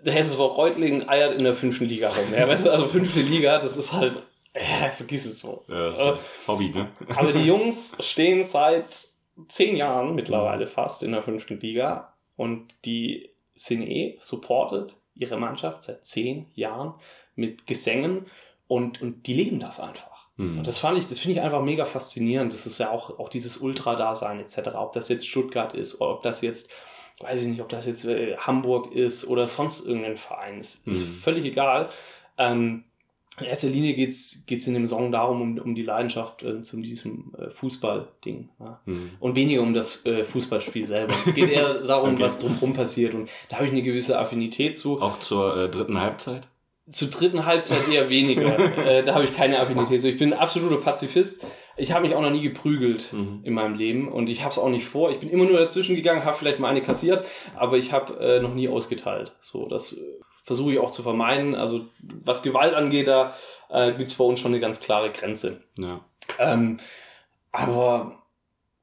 Der 0.00 0.16
SSV 0.16 0.38
Reutlingen 0.38 1.08
eiert 1.08 1.34
in 1.34 1.44
der 1.44 1.54
fünften 1.54 1.86
Liga 1.86 2.08
rum. 2.08 2.32
Ja, 2.32 2.46
weißt 2.46 2.66
du, 2.66 2.70
also 2.70 2.86
fünfte 2.86 3.20
Liga, 3.20 3.58
das 3.58 3.76
ist 3.76 3.92
halt, 3.92 4.18
äh, 4.52 4.90
vergiss 4.90 5.26
es 5.26 5.40
so. 5.40 5.64
Ja, 5.68 6.12
ein 6.12 6.18
Hobby, 6.46 6.68
ne? 6.70 6.88
Aber 7.14 7.32
die 7.32 7.44
Jungs 7.46 7.96
stehen 8.00 8.44
seit 8.44 9.08
zehn 9.48 9.76
Jahren 9.76 10.14
mittlerweile 10.14 10.66
fast 10.66 11.02
in 11.02 11.12
der 11.12 11.22
fünften 11.22 11.60
Liga 11.60 12.14
und 12.36 12.66
die 12.84 13.30
sind 13.54 13.82
eh 13.82 14.18
supported 14.20 14.94
ihre 15.14 15.36
Mannschaft 15.36 15.84
seit 15.84 16.06
zehn 16.06 16.46
Jahren 16.54 16.94
mit 17.34 17.66
Gesängen 17.66 18.26
und, 18.68 19.02
und 19.02 19.26
die 19.26 19.34
leben 19.34 19.60
das 19.60 19.80
einfach. 19.80 20.15
Mhm. 20.36 20.58
Und 20.58 20.66
das 20.66 20.78
fand 20.78 20.98
ich, 20.98 21.08
das 21.08 21.18
finde 21.18 21.38
ich 21.38 21.44
einfach 21.44 21.62
mega 21.62 21.84
faszinierend. 21.84 22.52
Das 22.52 22.66
ist 22.66 22.78
ja 22.78 22.90
auch, 22.90 23.18
auch 23.18 23.28
dieses 23.28 23.56
Ultra-Dasein 23.58 24.40
etc. 24.40 24.74
Ob 24.74 24.92
das 24.92 25.08
jetzt 25.08 25.26
Stuttgart 25.26 25.74
ist, 25.74 26.00
oder 26.00 26.10
ob 26.12 26.22
das 26.22 26.40
jetzt, 26.42 26.70
weiß 27.20 27.42
ich 27.42 27.48
nicht, 27.48 27.60
ob 27.60 27.68
das 27.70 27.86
jetzt 27.86 28.04
äh, 28.04 28.36
Hamburg 28.36 28.92
ist 28.92 29.26
oder 29.26 29.46
sonst 29.46 29.86
irgendein 29.86 30.18
Verein. 30.18 30.60
Ist, 30.60 30.86
ist 30.86 31.00
Mhm. 31.00 31.14
völlig 31.22 31.44
egal. 31.46 31.88
Ähm, 32.38 32.84
in 33.38 33.44
erster 33.46 33.68
Linie 33.68 33.92
geht's 33.92 34.44
geht's 34.46 34.66
in 34.66 34.72
dem 34.72 34.86
Song 34.86 35.12
darum, 35.12 35.42
um, 35.42 35.58
um 35.58 35.74
die 35.74 35.82
Leidenschaft 35.82 36.42
äh, 36.42 36.62
zu 36.62 36.80
diesem 36.80 37.34
äh, 37.38 37.50
Fußball-Ding. 37.50 38.48
Ja? 38.60 38.80
Mhm. 38.86 39.10
Und 39.20 39.36
weniger 39.36 39.60
um 39.60 39.74
das 39.74 40.04
äh, 40.06 40.24
Fußballspiel 40.24 40.86
selber. 40.86 41.14
Es 41.26 41.34
geht 41.34 41.50
eher 41.50 41.80
darum, 41.82 42.10
Okay. 42.14 42.22
was 42.22 42.38
drumherum 42.38 42.72
passiert. 42.72 43.12
Und 43.14 43.28
da 43.50 43.56
habe 43.56 43.66
ich 43.66 43.72
eine 43.72 43.82
gewisse 43.82 44.18
Affinität 44.18 44.78
zu. 44.78 45.00
Auch 45.02 45.20
zur 45.20 45.54
äh, 45.56 45.68
dritten 45.70 46.00
Halbzeit? 46.00 46.46
Zur 46.88 47.08
dritten 47.08 47.46
Halbzeit 47.46 47.88
eher 47.88 48.08
weniger. 48.08 48.58
äh, 48.78 49.02
da 49.02 49.14
habe 49.14 49.24
ich 49.24 49.36
keine 49.36 49.58
Affinität 49.60 50.00
zu. 50.02 50.08
Ich 50.08 50.18
bin 50.18 50.32
ein 50.32 50.38
absoluter 50.38 50.76
Pazifist. 50.76 51.42
Ich 51.76 51.92
habe 51.92 52.06
mich 52.06 52.14
auch 52.14 52.22
noch 52.22 52.30
nie 52.30 52.42
geprügelt 52.42 53.12
Mhm. 53.12 53.40
in 53.42 53.52
meinem 53.54 53.74
Leben 53.76 54.10
und 54.10 54.28
ich 54.28 54.40
habe 54.42 54.50
es 54.52 54.58
auch 54.58 54.68
nicht 54.68 54.86
vor. 54.86 55.10
Ich 55.10 55.18
bin 55.18 55.28
immer 55.28 55.44
nur 55.44 55.58
dazwischen 55.58 55.96
gegangen, 55.96 56.24
habe 56.24 56.36
vielleicht 56.38 56.58
mal 56.58 56.68
eine 56.68 56.80
kassiert, 56.82 57.24
aber 57.54 57.76
ich 57.76 57.92
habe 57.92 58.18
äh, 58.20 58.40
noch 58.40 58.54
nie 58.54 58.68
ausgeteilt. 58.68 59.32
So, 59.40 59.68
das 59.68 59.92
äh, 59.92 59.96
versuche 60.44 60.72
ich 60.72 60.78
auch 60.78 60.90
zu 60.90 61.02
vermeiden. 61.02 61.54
Also 61.54 61.86
was 62.24 62.42
Gewalt 62.42 62.72
angeht, 62.74 63.08
da 63.08 63.34
äh, 63.68 63.92
gibt 63.92 64.10
es 64.10 64.16
bei 64.16 64.24
uns 64.24 64.40
schon 64.40 64.52
eine 64.52 64.60
ganz 64.60 64.80
klare 64.80 65.10
Grenze. 65.10 65.60
Ja. 65.76 66.00
Ähm, 66.38 66.78
aber 67.52 68.22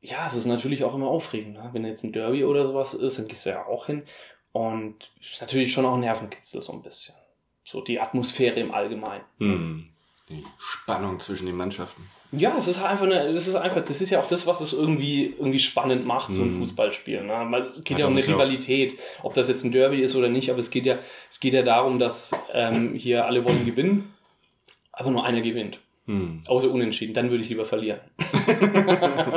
ja, 0.01 0.25
es 0.25 0.33
ist 0.35 0.45
natürlich 0.45 0.83
auch 0.83 0.93
immer 0.93 1.07
aufregend. 1.07 1.53
Ne? 1.53 1.69
Wenn 1.71 1.85
jetzt 1.85 2.03
ein 2.03 2.11
Derby 2.11 2.43
oder 2.43 2.65
sowas 2.67 2.93
ist, 2.93 3.17
dann 3.17 3.27
gehst 3.27 3.45
du 3.45 3.51
ja 3.51 3.65
auch 3.65 3.85
hin. 3.85 4.03
Und 4.51 5.09
ist 5.19 5.41
natürlich 5.41 5.71
schon 5.73 5.85
auch 5.85 5.97
Nervenkitzel 5.97 6.61
so 6.61 6.73
ein 6.73 6.81
bisschen. 6.81 7.15
So 7.73 7.81
die 7.81 7.99
Atmosphäre 7.99 8.59
im 8.59 8.71
Allgemeinen. 8.71 9.23
Mhm. 9.39 9.87
Die 10.29 10.43
Spannung 10.59 11.19
zwischen 11.19 11.47
den 11.47 11.57
Mannschaften. 11.57 12.07
Ja, 12.31 12.53
es 12.57 12.67
ist 12.67 12.79
halt 12.79 12.91
einfach 12.91 13.05
eine, 13.05 13.33
das 13.33 13.47
ist 13.47 13.55
einfach, 13.55 13.83
das 13.83 13.99
ist 13.99 14.11
ja 14.11 14.19
auch 14.19 14.27
das, 14.27 14.45
was 14.47 14.61
es 14.61 14.73
irgendwie, 14.73 15.25
irgendwie 15.37 15.57
spannend 15.59 16.05
macht, 16.05 16.31
so 16.31 16.43
ein 16.43 16.53
Mhm. 16.55 16.59
Fußballspiel. 16.59 17.23
Ne? 17.23 17.33
Weil 17.49 17.63
Es 17.63 17.83
geht 17.83 17.97
Ja, 17.97 18.03
ja, 18.05 18.07
um 18.07 18.13
eine 18.13 18.21
ja 18.21 18.27
auch- 18.27 18.33
Rivalität, 18.39 18.97
ob 19.23 19.33
das 19.33 19.47
jetzt 19.47 19.63
ein 19.63 19.71
Derby 19.71 20.01
ist 20.01 20.15
oder 20.15 20.29
nicht, 20.29 20.49
aber 20.51 20.59
es 20.59 20.69
geht 20.69 20.85
ja, 20.85 20.97
es 21.31 21.39
geht 21.39 21.53
ja 21.53 21.63
darum, 21.63 21.97
dass 21.99 22.31
ähm, 22.53 22.93
hier 22.93 23.25
alle 23.25 23.43
wollen 23.43 23.65
gewinnen, 23.65 24.13
aber 24.91 25.09
nur 25.11 25.25
einer 25.25 25.41
gewinnt. 25.41 25.79
Mhm. 26.05 26.41
Außer 26.47 26.69
unentschieden, 26.69 27.13
dann 27.15 27.31
würde 27.31 27.43
ich 27.43 27.49
lieber 27.49 27.65
verlieren. 27.65 27.99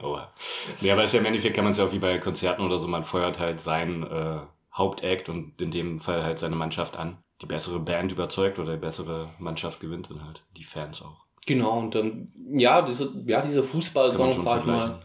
Aua. 0.00 0.32
Nee, 0.80 0.90
aber 0.90 1.04
ist 1.04 1.12
ja 1.14 1.20
im 1.20 1.26
Endeffekt 1.26 1.54
kann 1.54 1.64
man 1.64 1.72
es 1.72 1.78
ja 1.78 1.84
auch 1.84 1.92
wie 1.92 1.98
bei 1.98 2.18
Konzerten 2.18 2.62
oder 2.62 2.78
so, 2.78 2.88
man 2.88 3.04
feuert 3.04 3.38
halt 3.38 3.60
sein 3.60 4.02
äh, 4.04 4.36
Hauptact 4.74 5.28
und 5.28 5.60
in 5.60 5.70
dem 5.70 5.98
Fall 5.98 6.22
halt 6.24 6.38
seine 6.38 6.56
Mannschaft 6.56 6.96
an. 6.96 7.18
Die 7.40 7.46
bessere 7.46 7.80
Band 7.80 8.12
überzeugt 8.12 8.58
oder 8.58 8.72
die 8.74 8.80
bessere 8.80 9.30
Mannschaft 9.38 9.80
gewinnt 9.80 10.08
dann 10.10 10.24
halt. 10.24 10.42
Die 10.56 10.64
Fans 10.64 11.02
auch. 11.02 11.24
Genau, 11.46 11.78
und 11.78 11.94
dann, 11.94 12.32
ja, 12.54 12.82
diese, 12.82 13.12
ja, 13.26 13.42
diese 13.42 13.64
Fußballsongs, 13.64 14.42
sag 14.44 14.64
mal. 14.64 15.00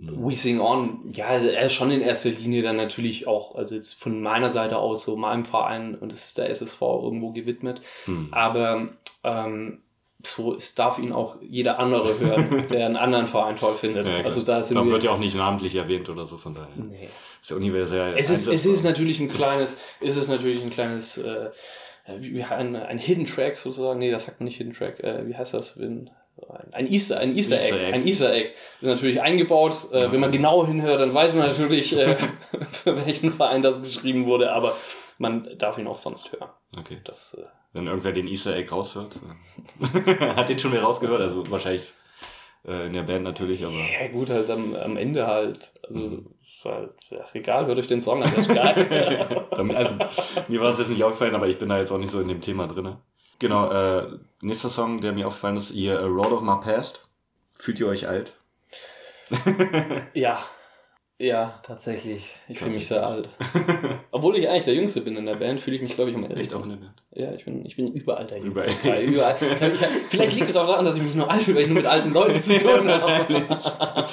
We 0.00 0.34
Sing 0.34 0.60
On, 0.60 1.00
ja, 1.10 1.26
also 1.26 1.48
er 1.48 1.66
ist 1.66 1.72
schon 1.72 1.90
in 1.90 2.00
erster 2.02 2.30
Linie 2.30 2.62
dann 2.62 2.76
natürlich 2.76 3.26
auch, 3.26 3.56
also 3.56 3.74
jetzt 3.74 4.00
von 4.00 4.20
meiner 4.22 4.52
Seite 4.52 4.78
aus, 4.78 5.02
so 5.04 5.16
meinem 5.16 5.44
Verein, 5.44 5.96
und 5.96 6.12
das 6.12 6.28
ist 6.28 6.38
der 6.38 6.50
SSV 6.50 6.80
irgendwo 6.82 7.32
gewidmet, 7.32 7.80
Mhm. 8.06 8.28
aber 8.30 8.88
ähm, 9.24 9.82
so, 10.24 10.54
es 10.54 10.74
darf 10.76 10.98
ihn 10.98 11.12
auch 11.12 11.38
jeder 11.42 11.80
andere 11.80 12.16
hören, 12.20 12.66
der 12.70 12.86
einen 12.86 12.96
anderen 12.96 13.26
Verein 13.26 13.56
toll 13.56 13.74
findet. 13.76 14.06
Ja, 14.06 14.18
also 14.24 14.42
da 14.42 14.62
sind 14.62 14.76
Darum 14.76 14.88
wir, 14.88 14.92
wird 14.94 15.04
ja 15.04 15.10
auch 15.10 15.18
nicht 15.18 15.34
namentlich 15.36 15.74
erwähnt 15.74 16.08
oder 16.10 16.26
so, 16.26 16.36
von 16.36 16.54
daher. 16.54 16.68
nee. 16.76 17.08
Ist 17.50 17.56
universell. 17.56 18.14
Es 18.16 18.28
ist, 18.30 18.46
es 18.46 18.66
ist 18.66 18.84
natürlich 18.84 19.20
ein 19.20 19.28
kleines, 19.28 19.78
ist 20.00 20.16
es 20.16 20.28
natürlich 20.28 20.62
ein 20.62 20.70
kleines, 20.70 21.16
äh, 21.18 21.50
ein, 22.06 22.76
ein 22.76 22.98
Hidden 22.98 23.26
Track 23.26 23.58
sozusagen. 23.58 23.98
Nee, 23.98 24.10
das 24.10 24.24
sagt 24.26 24.40
man 24.40 24.46
nicht 24.46 24.58
Hidden 24.58 24.74
Track. 24.74 25.00
Äh, 25.00 25.26
wie 25.26 25.34
heißt 25.36 25.54
das? 25.54 25.78
Wenn, 25.78 26.10
ein, 26.72 26.86
Easter, 26.86 27.18
ein 27.20 27.36
Easter, 27.36 27.56
Easter 27.56 27.74
Egg. 27.76 27.84
Egg. 27.86 27.94
Ein 27.94 28.06
Easter 28.06 28.32
Egg. 28.32 28.50
ist 28.80 28.86
natürlich 28.86 29.20
eingebaut. 29.20 29.74
Äh, 29.92 30.12
Wenn 30.12 30.20
man 30.20 30.30
genau 30.30 30.66
hinhört, 30.66 31.00
dann 31.00 31.12
weiß 31.12 31.34
man 31.34 31.48
natürlich, 31.48 31.96
äh, 31.96 32.16
für 32.84 32.96
welchen 33.06 33.32
Verein 33.32 33.62
das 33.62 33.82
geschrieben 33.82 34.26
wurde, 34.26 34.52
aber 34.52 34.76
man 35.18 35.48
darf 35.58 35.78
ihn 35.78 35.86
auch 35.86 35.98
sonst 35.98 36.32
hören. 36.32 36.48
Okay. 36.78 36.98
Das, 37.04 37.34
äh, 37.34 37.42
Wenn 37.72 37.86
irgendwer 37.86 38.12
den 38.12 38.28
Easter 38.28 38.54
Egg 38.54 38.70
raushört. 38.70 39.18
Hat 40.20 40.48
den 40.48 40.58
schon 40.58 40.72
wieder 40.72 40.82
rausgehört, 40.82 41.20
also 41.20 41.50
wahrscheinlich 41.50 41.84
äh, 42.66 42.86
in 42.86 42.92
der 42.92 43.02
Band 43.02 43.24
natürlich, 43.24 43.64
aber. 43.64 43.74
ja 43.74 44.08
gut, 44.12 44.30
halt 44.30 44.48
am, 44.50 44.74
am 44.76 44.96
Ende 44.96 45.26
halt. 45.26 45.72
Also, 45.82 45.98
Mhm. 45.98 46.26
Ach, 46.64 47.34
egal, 47.34 47.66
hört 47.66 47.78
euch 47.78 47.86
den 47.86 48.00
Song 48.00 48.22
an, 48.22 48.30
das 48.34 48.46
ist 48.46 48.54
geil. 48.54 49.46
Also, 49.74 49.94
mir 50.48 50.60
war 50.60 50.70
es 50.70 50.78
jetzt 50.78 50.88
nicht 50.88 51.02
aufgefallen, 51.02 51.34
aber 51.34 51.48
ich 51.48 51.58
bin 51.58 51.68
da 51.68 51.78
jetzt 51.78 51.90
auch 51.90 51.98
nicht 51.98 52.10
so 52.10 52.20
in 52.20 52.28
dem 52.28 52.40
Thema 52.40 52.68
drin. 52.68 52.96
Genau, 53.38 53.70
äh, 53.70 54.06
nächster 54.40 54.70
Song, 54.70 55.00
der 55.00 55.12
mir 55.12 55.26
aufgefallen 55.26 55.56
ist, 55.56 55.70
ihr 55.72 55.98
A 55.98 56.06
Road 56.06 56.32
of 56.32 56.42
My 56.42 56.56
Past. 56.60 57.08
Fühlt 57.58 57.80
ihr 57.80 57.88
euch 57.88 58.06
alt? 58.08 58.34
Ja. 60.14 60.42
Ja, 61.20 61.58
tatsächlich. 61.64 62.32
Ich 62.48 62.60
fühle 62.60 62.70
mich 62.70 62.86
sehr 62.86 63.04
alt. 63.04 63.28
Obwohl 64.12 64.36
ich 64.36 64.48
eigentlich 64.48 64.62
der 64.64 64.74
Jüngste 64.74 65.00
bin 65.00 65.16
in 65.16 65.26
der 65.26 65.34
Band, 65.34 65.60
fühle 65.60 65.74
ich 65.76 65.82
mich, 65.82 65.94
glaube 65.96 66.10
ich, 66.10 66.16
am 66.16 66.22
Echt 66.22 66.32
ältesten. 66.32 66.56
auch 66.58 66.62
in 66.62 66.68
der 66.70 66.76
Band. 66.76 66.92
Ja, 67.12 67.32
ich 67.32 67.44
bin, 67.44 67.66
ich 67.66 67.74
bin 67.74 67.92
überall 67.92 68.24
der 68.26 68.38
Jüngste. 68.38 68.70
Überall. 68.84 69.02
Überall. 69.02 69.36
Ich 69.72 70.06
Vielleicht 70.10 70.32
liegt 70.34 70.48
es 70.50 70.54
auch 70.56 70.68
daran, 70.68 70.84
dass 70.84 70.94
ich 70.94 71.02
mich 71.02 71.16
nur 71.16 71.28
alt 71.28 71.42
fühle, 71.42 71.56
weil 71.56 71.62
ich 71.64 71.68
nur 71.70 71.78
mit 71.78 71.86
alten 71.86 72.12
Leuten 72.12 72.38
zu 72.38 72.56
tun 72.58 72.88
habe. 72.88 74.06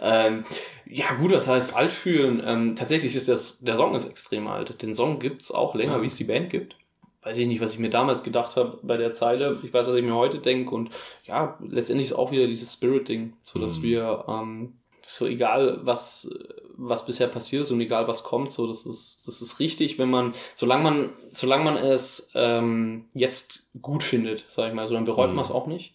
ähm, 0.00 0.44
ja, 0.86 1.12
gut, 1.20 1.32
das 1.32 1.46
heißt 1.48 1.74
alt 1.74 1.90
fühlen. 1.92 2.42
Ähm, 2.44 2.76
tatsächlich 2.76 3.14
ist 3.14 3.28
das, 3.28 3.60
der 3.60 3.76
Song 3.76 3.94
ist 3.94 4.08
extrem 4.08 4.46
alt. 4.48 4.80
Den 4.82 4.94
Song 4.94 5.18
gibt's 5.18 5.50
auch 5.50 5.74
länger, 5.74 5.96
Ja. 5.96 6.02
wie 6.02 6.06
es 6.06 6.16
die 6.16 6.24
Band 6.24 6.50
gibt. 6.50 6.76
Weiß 7.22 7.38
ich 7.38 7.46
nicht, 7.46 7.60
was 7.60 7.72
ich 7.74 7.78
mir 7.78 7.90
damals 7.90 8.22
gedacht 8.24 8.56
habe 8.56 8.78
bei 8.82 8.96
der 8.96 9.12
Zeile. 9.12 9.58
Ich 9.62 9.72
weiß, 9.72 9.86
was 9.86 9.94
ich 9.94 10.02
mir 10.02 10.14
heute 10.14 10.38
denke. 10.38 10.74
Und 10.74 10.90
ja, 11.24 11.56
letztendlich 11.60 12.10
ist 12.10 12.16
auch 12.16 12.32
wieder 12.32 12.46
dieses 12.46 12.72
Spirit-Ding, 12.72 13.34
so 13.42 13.58
dass 13.58 13.76
Mhm. 13.78 13.82
wir 13.82 14.24
ähm, 14.28 14.72
so 15.04 15.26
egal 15.26 15.80
was 15.82 16.30
was 16.76 17.04
bisher 17.04 17.26
passiert 17.28 17.62
ist 17.62 17.70
und 17.70 17.80
egal 17.80 18.08
was 18.08 18.22
kommt, 18.24 18.50
so 18.50 18.66
das 18.66 18.86
ist 18.86 19.26
das 19.26 19.42
ist 19.42 19.60
richtig, 19.60 19.98
wenn 19.98 20.10
man 20.10 20.34
solange 20.54 20.82
man 20.82 21.10
solange 21.30 21.64
man 21.64 21.76
es 21.76 22.30
ähm, 22.34 23.06
jetzt 23.14 23.60
gut 23.80 24.02
findet, 24.02 24.44
sage 24.48 24.68
ich 24.70 24.74
mal, 24.74 24.88
so 24.88 24.94
dann 24.94 25.04
bereut 25.04 25.30
Mhm. 25.30 25.36
man 25.36 25.44
es 25.44 25.50
auch 25.50 25.66
nicht. 25.66 25.94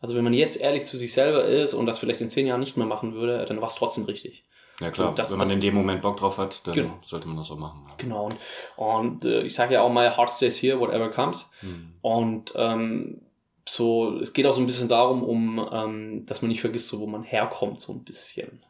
Also 0.00 0.14
wenn 0.14 0.24
man 0.24 0.32
jetzt 0.34 0.60
ehrlich 0.60 0.84
zu 0.86 0.96
sich 0.96 1.12
selber 1.12 1.44
ist 1.44 1.74
und 1.74 1.86
das 1.86 1.98
vielleicht 1.98 2.20
in 2.20 2.30
zehn 2.30 2.46
Jahren 2.46 2.60
nicht 2.60 2.76
mehr 2.76 2.86
machen 2.86 3.14
würde, 3.14 3.44
dann 3.46 3.60
war 3.60 3.68
es 3.68 3.74
trotzdem 3.74 4.04
richtig. 4.04 4.44
Ja 4.80 4.90
klar, 4.92 5.12
das- 5.14 5.32
wenn 5.32 5.38
man 5.38 5.48
das- 5.48 5.54
in 5.54 5.60
dem 5.60 5.74
Moment 5.74 6.02
Bock 6.02 6.18
drauf 6.18 6.38
hat, 6.38 6.64
dann 6.66 6.74
Genau. 6.74 6.98
sollte 7.04 7.26
man 7.26 7.36
das 7.36 7.50
auch 7.50 7.58
machen. 7.58 7.84
Genau. 7.96 8.26
Und, 8.26 8.36
und 8.76 9.24
äh, 9.24 9.42
ich 9.42 9.54
sage 9.54 9.74
ja 9.74 9.82
auch 9.82 9.90
mal, 9.90 10.16
Heart 10.16 10.30
stays 10.30 10.56
here, 10.62 10.78
whatever 10.78 11.08
comes. 11.08 11.50
Hm. 11.60 11.94
Und 12.00 12.52
ähm, 12.54 13.20
so, 13.68 14.18
es 14.18 14.32
geht 14.32 14.46
auch 14.46 14.54
so 14.54 14.60
ein 14.60 14.66
bisschen 14.66 14.88
darum, 14.88 15.22
um, 15.22 15.68
ähm, 15.72 16.26
dass 16.26 16.42
man 16.42 16.48
nicht 16.48 16.60
vergisst, 16.60 16.88
so 16.88 17.00
wo 17.00 17.06
man 17.06 17.22
herkommt, 17.22 17.80
so 17.80 17.92
ein 17.92 18.04
bisschen. 18.04 18.60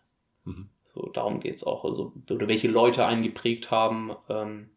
Mhm. 0.44 0.68
So, 0.84 1.08
darum 1.12 1.40
geht's 1.40 1.64
auch. 1.64 1.84
Also, 1.84 2.12
oder 2.30 2.48
welche 2.48 2.68
Leute 2.68 3.06
einen 3.06 3.22
geprägt 3.22 3.70
haben, 3.70 4.16
ähm, 4.28 4.70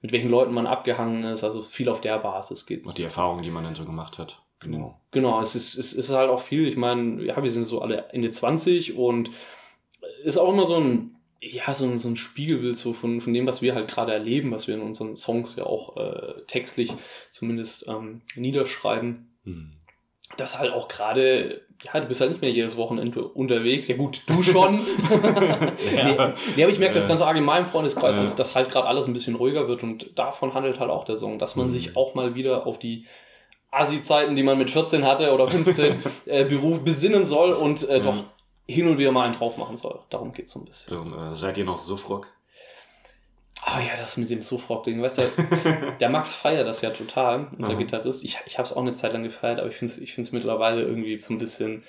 mit 0.00 0.12
welchen 0.12 0.30
Leuten 0.30 0.54
man 0.54 0.66
abgehangen 0.66 1.24
ist, 1.24 1.44
also 1.44 1.62
viel 1.62 1.88
auf 1.88 2.00
der 2.00 2.18
Basis 2.18 2.66
geht's. 2.66 2.88
Und 2.88 2.98
die 2.98 3.02
Erfahrungen, 3.02 3.42
die 3.42 3.50
man 3.50 3.64
dann 3.64 3.74
so 3.74 3.84
gemacht 3.84 4.18
hat. 4.18 4.42
Genau. 4.60 5.00
Genau, 5.10 5.40
es 5.40 5.54
ist, 5.54 5.76
es 5.76 5.92
ist 5.92 6.10
halt 6.10 6.30
auch 6.30 6.42
viel. 6.42 6.66
Ich 6.66 6.76
meine, 6.76 7.22
ja, 7.22 7.42
wir 7.42 7.50
sind 7.50 7.64
so 7.64 7.80
alle 7.80 8.08
Ende 8.10 8.30
20 8.30 8.96
und 8.96 9.30
ist 10.24 10.38
auch 10.38 10.52
immer 10.52 10.66
so 10.66 10.76
ein, 10.76 11.16
ja, 11.40 11.72
so 11.74 11.84
ein, 11.84 11.98
so 11.98 12.08
ein 12.08 12.16
Spiegelbild 12.16 12.76
so 12.76 12.92
von, 12.92 13.20
von 13.20 13.32
dem, 13.32 13.46
was 13.46 13.62
wir 13.62 13.74
halt 13.74 13.88
gerade 13.88 14.12
erleben, 14.12 14.50
was 14.50 14.66
wir 14.66 14.74
in 14.74 14.80
unseren 14.80 15.14
Songs 15.14 15.56
ja 15.56 15.64
auch 15.64 15.96
äh, 15.96 16.42
textlich 16.46 16.92
zumindest 17.30 17.86
ähm, 17.88 18.22
niederschreiben. 18.34 19.37
Hm. 19.54 19.72
Das 20.36 20.58
halt 20.58 20.72
auch 20.72 20.88
gerade, 20.88 21.62
ja, 21.82 21.98
du 22.00 22.06
bist 22.06 22.20
halt 22.20 22.30
nicht 22.32 22.42
mehr 22.42 22.50
jedes 22.50 22.76
Wochenende 22.76 23.26
unterwegs. 23.26 23.88
Ja 23.88 23.96
gut, 23.96 24.22
du 24.26 24.42
schon. 24.42 24.80
Ja. 25.94 26.04
nee, 26.04 26.16
nee, 26.56 26.62
aber 26.62 26.72
ich 26.72 26.78
merke 26.78 26.94
das 26.94 27.08
ganz 27.08 27.20
arg 27.22 27.36
in 27.36 27.44
meinem 27.44 27.66
Freundeskreis, 27.66 28.16
Ja. 28.16 28.22
dass, 28.22 28.36
dass 28.36 28.54
halt 28.54 28.70
gerade 28.70 28.86
alles 28.86 29.06
ein 29.06 29.12
bisschen 29.14 29.34
ruhiger 29.36 29.68
wird 29.68 29.82
und 29.82 30.18
davon 30.18 30.54
handelt 30.54 30.78
halt 30.80 30.90
auch 30.90 31.04
der 31.04 31.16
Song, 31.18 31.38
dass 31.38 31.56
man 31.56 31.66
Mhm. 31.68 31.70
sich 31.72 31.96
auch 31.96 32.14
mal 32.14 32.34
wieder 32.34 32.66
auf 32.66 32.78
die 32.78 33.06
Assi-Zeiten, 33.70 34.36
die 34.36 34.42
man 34.42 34.58
mit 34.58 34.70
14 34.70 35.04
hatte 35.06 35.32
oder 35.32 35.48
15, 35.48 36.02
äh, 36.26 36.44
Beruf 36.44 36.80
besinnen 36.84 37.24
soll 37.24 37.52
und 37.52 37.88
äh, 37.88 37.98
Mhm. 37.98 38.02
doch 38.02 38.24
hin 38.66 38.86
und 38.88 38.98
wieder 38.98 39.12
mal 39.12 39.24
einen 39.24 39.34
drauf 39.34 39.56
machen 39.56 39.76
soll. 39.76 39.98
Darum 40.10 40.32
geht's 40.32 40.52
so 40.52 40.60
ein 40.60 40.66
bisschen. 40.66 40.88
So, 40.88 41.16
äh, 41.16 41.34
seid 41.34 41.56
ihr 41.58 41.64
noch 41.64 41.78
Suffrock? 41.78 42.28
Ah 43.70 43.80
ja, 43.80 43.96
das 43.98 44.16
mit 44.16 44.30
dem 44.30 44.40
Sofrock-Ding, 44.40 45.02
weißt 45.02 45.18
du, 45.18 45.22
der 46.00 46.08
Max 46.08 46.34
feiert 46.34 46.66
das 46.66 46.80
ja 46.80 46.88
total, 46.88 47.48
unser 47.58 47.74
Mhm. 47.74 47.78
Gitarrist. 47.78 48.24
Ich, 48.24 48.38
ich 48.46 48.56
habe 48.56 48.66
es 48.66 48.72
auch 48.74 48.80
eine 48.80 48.94
Zeit 48.94 49.12
lang 49.12 49.24
gefeiert, 49.24 49.60
aber 49.60 49.68
ich 49.68 49.76
finde 49.76 49.92
es 49.92 49.98
ich 50.00 50.14
find's 50.14 50.32
mittlerweile 50.32 50.80
irgendwie 50.82 51.18
so 51.18 51.34
ein 51.34 51.38
bisschen, 51.38 51.84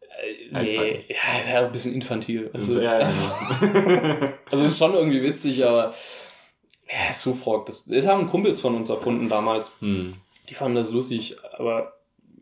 äh, 0.00 0.62
nee, 0.62 1.04
ja, 1.08 1.52
ja, 1.52 1.66
ein 1.66 1.72
bisschen 1.72 1.94
infantil. 1.94 2.48
Also, 2.54 2.80
ja, 2.80 2.98
genau. 3.10 4.32
also 4.52 4.64
es 4.64 4.70
ist 4.70 4.78
schon 4.78 4.94
irgendwie 4.94 5.22
witzig, 5.24 5.64
aber 5.64 5.94
ja, 6.88 7.12
Sofrock, 7.12 7.66
das, 7.66 7.86
das 7.86 8.06
haben 8.06 8.28
Kumpels 8.30 8.60
von 8.60 8.76
uns 8.76 8.88
erfunden 8.88 9.28
damals. 9.28 9.76
hm. 9.80 10.14
Die 10.48 10.54
fanden 10.54 10.76
das 10.76 10.90
lustig, 10.90 11.34
aber 11.58 11.95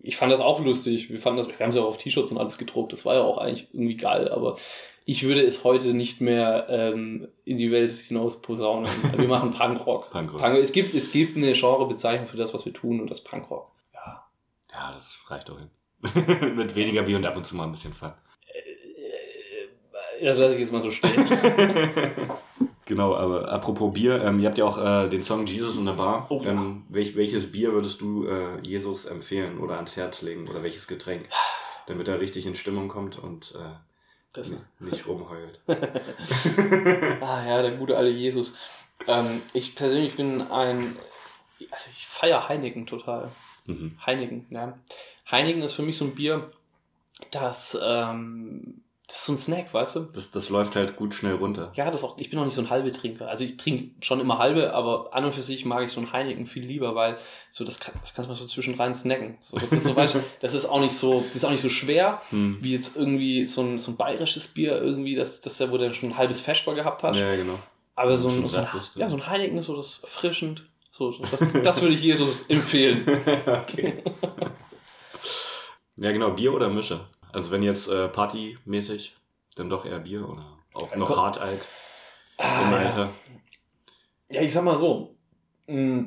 ich 0.05 0.17
fand 0.17 0.33
das 0.33 0.41
auch 0.41 0.61
lustig. 0.61 1.11
Wir 1.11 1.21
fanden 1.21 1.39
das, 1.39 1.49
wir 1.49 1.59
haben 1.59 1.71
es 1.71 1.77
ja 1.77 1.83
auch 1.83 1.89
auf 1.89 1.99
T-Shirts 1.99 2.31
und 2.31 2.39
alles 2.39 2.59
gedruckt. 2.59 2.93
Das 2.93 3.05
war 3.05 3.15
ja 3.15 3.23
auch 3.23 3.39
eigentlich 3.39 3.69
irgendwie 3.73 3.97
geil, 3.97 4.29
aber 4.29 4.57
ich 5.07 5.23
würde 5.25 5.41
es 5.43 5.65
heute 5.65 5.95
nicht 5.95 6.21
mehr 6.21 6.67
ähm, 6.71 7.29
in 7.45 7.59
die 7.59 7.71
Welt 7.71 7.93
hinaus 7.93 8.41
posaunen. 8.41 8.91
Wir 9.17 9.29
machen 9.29 9.51
Punkrock. 9.59 10.11
Punkrock. 10.11 10.41
Punk, 10.41 10.57
es, 10.57 10.73
gibt, 10.73 10.95
es 10.95 11.11
gibt 11.13 11.37
eine 11.37 11.53
Genrebezeichnung 11.53 12.29
für 12.29 12.37
das, 12.37 12.55
was 12.55 12.65
wir 12.65 12.73
tun, 12.73 13.01
und 13.01 13.11
das 13.11 13.23
Punkrock. 13.23 13.71
Ja. 13.93 14.25
Ja, 14.73 14.93
das 14.95 15.19
reicht 15.29 15.49
doch 15.49 15.59
hin. 15.59 15.71
Mit 16.57 16.75
weniger 16.75 17.03
Bier 17.03 17.17
und 17.17 17.27
ab 17.27 17.37
und 17.37 17.45
zu 17.45 17.57
mal 17.57 17.65
ein 17.65 17.73
bisschen 17.73 17.93
Fun. 17.95 18.13
Äh, 20.21 20.25
Das 20.25 20.39
lasse 20.39 20.55
ich 20.55 20.61
jetzt 20.61 20.73
mal 20.73 20.81
so 20.81 20.91
stehen. 20.91 21.13
Genau, 22.87 23.15
aber 23.15 23.51
apropos 23.51 23.93
Bier, 23.95 24.23
ähm, 24.23 24.41
ihr 24.41 24.49
habt 24.49 24.59
ja 24.59 24.65
auch 24.65 24.79
äh, 24.79 25.09
den 25.09 25.23
Song 25.23 25.47
Jesus 25.47 25.77
in 25.77 25.87
der 25.87 25.95
Bar. 25.95 26.27
Oh 26.29 26.43
ja. 26.43 26.51
ähm, 26.51 26.85
welch, 26.89 27.17
welches 27.17 27.51
Bier 27.51 27.73
würdest 27.73 28.01
du 28.01 28.27
äh, 28.27 28.61
Jesus 28.63 29.07
empfehlen 29.07 29.59
oder 29.59 29.77
ans 29.77 29.97
Herz 29.97 30.21
legen 30.23 30.49
oder 30.49 30.63
welches 30.63 30.87
Getränk, 30.87 31.29
damit 31.87 32.09
er 32.09 32.21
richtig 32.21 32.45
in 32.45 32.55
Stimmung 32.55 32.89
kommt 32.89 33.19
und 33.19 33.55
äh, 33.55 34.41
nicht 34.81 35.07
rumheult? 35.07 35.61
ah 35.67 37.47
ja, 37.47 37.63
der 37.63 37.73
gute 37.73 37.97
alte 37.97 38.11
Jesus. 38.11 38.53
Ähm, 39.07 39.41
ich 39.55 39.75
persönlich 39.75 40.17
bin 40.17 40.43
ein, 40.43 40.97
also 41.71 41.87
ich 41.97 42.07
feiere 42.07 42.49
Heineken 42.49 42.87
total. 42.87 43.31
mhm. 43.65 43.99
Heineken, 44.05 44.47
ja. 44.51 44.79
Heineken 45.31 45.63
ist 45.63 45.73
für 45.73 45.83
mich 45.83 45.97
so 45.97 46.05
ein 46.05 46.15
Bier, 46.15 46.51
das, 47.31 47.79
ähm, 47.83 48.84
das 49.07 49.17
ist 49.19 49.25
so 49.27 49.33
ein 49.33 49.37
Snack, 49.37 49.75
weißt 49.75 49.97
du? 49.97 50.01
das, 50.15 50.31
das 50.31 50.49
läuft 50.49 50.77
halt 50.77 50.97
gut 50.97 51.15
schnell 51.15 51.35
runter. 51.35 51.71
Ja, 51.75 51.91
das 51.91 52.03
auch, 52.03 52.17
ich 52.17 52.31
bin 52.31 52.39
auch 52.39 52.47
nicht 52.47 52.55
so 52.55 52.63
ein 52.63 52.71
halbe 52.71 52.91
Trinker. 52.91 53.29
Also 53.29 53.45
ich 53.45 53.59
trinke 53.59 53.91
schon 54.03 54.19
immer 54.19 54.39
halbe, 54.39 54.73
aber 54.73 55.11
an 55.13 55.27
und 55.27 55.35
für 55.35 55.43
sich 55.43 55.67
mag 55.67 55.85
ich 55.85 55.93
so 55.93 56.01
ein 56.01 56.11
Heineken 56.11 56.47
viel 56.47 56.65
lieber, 56.65 56.95
weil 56.95 57.19
so 57.51 57.65
das, 57.65 57.79
kann, 57.81 57.95
das 58.01 58.15
kannst 58.15 58.31
du 58.31 58.33
mal 58.33 58.39
so 58.39 58.47
zwischendrin 58.47 58.95
snacken. 58.95 59.37
So, 59.43 59.59
das 59.59 59.73
ist 59.73 59.85
so 59.85 59.95
weit, 59.95 60.17
das 60.41 60.55
ist 60.55 60.65
auch 60.65 60.81
nicht 60.81 60.97
so, 60.97 61.21
das 61.21 61.37
ist 61.37 61.45
auch 61.45 61.51
nicht 61.51 61.63
so 61.63 61.69
schwer, 61.69 62.23
Hm. 62.31 62.59
wie 62.61 62.73
jetzt 62.73 62.97
irgendwie 62.97 63.45
so 63.45 63.61
ein, 63.61 63.79
so 63.79 63.91
ein 63.93 63.97
bayerisches 63.97 64.49
Bier 64.49 64.81
irgendwie, 64.81 65.15
das, 65.15 65.43
das 65.43 65.59
ja, 65.59 65.71
wo 65.71 65.77
du 65.77 65.93
schon 65.93 66.11
ein 66.11 66.17
halbes 66.17 66.41
Feschbar 66.41 66.75
gehabt 66.75 67.03
hast. 67.03 67.19
Ja, 67.19 67.37
genau. 67.37 67.59
Aber 67.97 68.17
so 68.17 68.29
ein, 68.29 68.47
so, 68.47 68.57
ein, 68.59 68.67
ja, 68.97 69.09
so 69.09 69.17
ein 69.17 69.27
Heineken 69.27 69.59
ist 69.59 69.67
so 69.67 69.77
das 69.77 70.01
erfrischend. 70.03 70.65
So, 70.91 71.13
so, 71.13 71.25
das, 71.31 71.45
das 71.63 71.83
würde 71.83 71.95
ich 71.95 72.03
Jesus 72.03 72.43
empfehlen. 72.49 73.05
okay. 73.47 74.03
ja, 75.97 76.11
genau, 76.13 76.31
Bier 76.31 76.55
oder 76.55 76.71
Mische? 76.71 77.01
Also 77.35 77.51
wenn 77.51 77.63
jetzt 77.63 77.89
äh, 77.89 78.09
partymäßig, 78.09 79.15
dann 79.57 79.69
doch 79.69 79.85
eher 79.85 79.99
Bier 79.99 80.29
oder 80.29 80.59
auch 80.73 80.95
noch 80.97 81.17
hart 81.17 81.39
alt 81.39 81.61
Ah, 82.39 82.63
im 82.63 82.71
ja. 82.73 82.77
Alter. 82.79 83.11
Ja, 84.29 84.41
ich 84.43 84.53
sag 84.53 84.65
mal 84.65 84.77
so. 84.77 85.15
mh, 85.67 86.07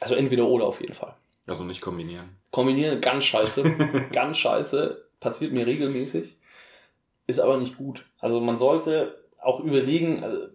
Also 0.00 0.14
entweder 0.14 0.46
oder 0.46 0.66
auf 0.66 0.80
jeden 0.80 0.94
Fall. 0.94 1.14
Also 1.46 1.64
nicht 1.64 1.80
kombinieren. 1.80 2.36
Kombinieren 2.50 3.00
ganz 3.00 3.24
scheiße. 3.24 4.08
ganz 4.12 4.36
scheiße. 4.38 5.04
Passiert 5.20 5.52
mir 5.52 5.66
regelmäßig. 5.66 6.36
Ist 7.26 7.40
aber 7.40 7.56
nicht 7.58 7.76
gut. 7.78 8.04
Also 8.18 8.40
man 8.40 8.56
sollte 8.58 9.22
auch 9.40 9.60
überlegen, 9.60 10.22
also, 10.24 10.48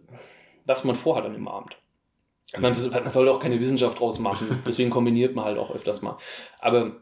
was 0.65 0.83
man 0.83 0.95
vorhat 0.95 1.25
an 1.25 1.33
dem 1.33 1.47
Abend. 1.47 1.75
Das- 2.51 2.61
man 2.91 3.11
soll 3.11 3.29
auch 3.29 3.39
keine 3.39 3.59
Wissenschaft 3.59 3.99
draus 3.99 4.19
machen. 4.19 4.61
Deswegen 4.67 4.89
kombiniert 4.91 5.35
man 5.35 5.45
halt 5.45 5.57
auch 5.57 5.71
öfters 5.71 6.01
mal. 6.03 6.17
Aber 6.59 6.97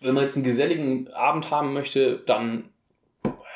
wenn 0.00 0.14
man 0.14 0.22
jetzt 0.24 0.36
einen 0.36 0.44
geselligen 0.44 1.08
Abend 1.12 1.50
haben 1.50 1.72
möchte, 1.72 2.18
dann, 2.26 2.68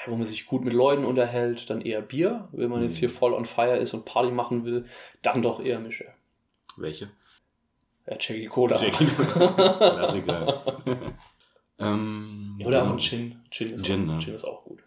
wo 0.07 0.17
man 0.17 0.27
sich 0.27 0.47
gut 0.47 0.65
mit 0.65 0.73
Leuten 0.73 1.05
unterhält, 1.05 1.71
dann 1.71 1.81
eher 1.81 2.01
Bier. 2.03 2.49
Wenn 2.53 2.71
man 2.71 2.83
jetzt 2.83 2.95
Mhm. 2.95 2.99
hier 3.01 3.11
voll 3.11 3.33
on 3.35 3.47
fire 3.47 3.77
ist 3.77 3.95
und 3.95 4.05
Party 4.05 4.31
machen 4.33 4.65
will, 4.65 4.85
dann 5.23 5.43
doch 5.43 5.63
eher 5.65 5.79
Mische. 5.79 6.07
Welche? 6.77 7.11
Ja, 8.07 8.15
Jackie 8.19 8.47
Cola. 8.47 8.83
Jackie 8.83 9.07
Klassiker. 9.37 10.63
ähm, 11.79 12.59
Oder 12.65 12.79
auch 12.79 12.83
genau. 12.83 12.93
ein 12.95 12.99
Gin. 12.99 13.37
Gin 13.51 13.69
ist, 13.75 13.85
Gin, 13.85 14.03
auch, 14.11 14.15
ne? 14.15 14.19
Gin 14.21 14.35
ist 14.35 14.45
auch 14.45 14.65
gut. 14.65 14.81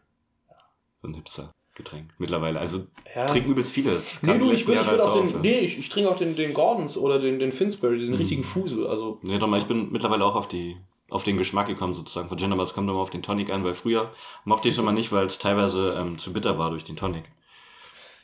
So 1.01 1.07
ein 1.07 1.13
Hipster-Getränk. 1.13 2.13
Mittlerweile. 2.17 2.59
Also 2.59 2.87
Ja. 3.15 3.27
trinken 3.27 3.51
übelst 3.51 3.71
viele. 3.71 4.01
Nee, 4.21 4.37
du, 4.37 4.51
ich 4.51 4.67
würde 4.67 4.81
ich 4.81 4.87
würd 4.87 5.01
auch 5.01 5.13
den, 5.15 5.27
auf, 5.27 5.33
ja. 5.33 5.39
nee, 5.39 5.59
ich, 5.59 5.77
ich 5.79 5.87
trinke 5.89 6.09
auch 6.09 6.17
den, 6.17 6.35
den 6.35 6.53
Gordons 6.53 6.97
oder 6.97 7.19
den, 7.19 7.39
den 7.39 7.51
Finsbury, 7.53 7.99
den 7.99 8.09
Mhm. 8.09 8.15
richtigen 8.15 8.43
Fusel. 8.43 8.87
Also, 8.87 9.19
Nee, 9.21 9.39
doch 9.39 9.47
mal, 9.47 9.59
ich 9.59 9.65
bin 9.67 9.91
mittlerweile 9.91 10.25
auch 10.25 10.35
auf 10.35 10.47
die 10.49 10.75
auf 11.09 11.23
den 11.23 11.37
Geschmack 11.37 11.67
gekommen 11.67 11.93
sozusagen 11.93 12.29
von 12.29 12.37
Gin, 12.37 12.51
aber 12.51 12.63
es 12.63 12.73
kommt 12.73 12.89
immer 12.89 12.99
auf 12.99 13.09
den 13.11 13.21
Tonic 13.23 13.51
an, 13.51 13.63
weil 13.63 13.75
früher 13.75 14.11
mochte 14.43 14.67
ich 14.69 14.73
es 14.75 14.79
immer 14.79 14.91
nicht, 14.91 15.11
weil 15.11 15.25
es 15.27 15.37
teilweise 15.39 15.95
ähm, 15.99 16.17
zu 16.17 16.33
bitter 16.33 16.57
war 16.57 16.71
durch 16.71 16.83
den 16.83 16.95
Tonic. 16.95 17.25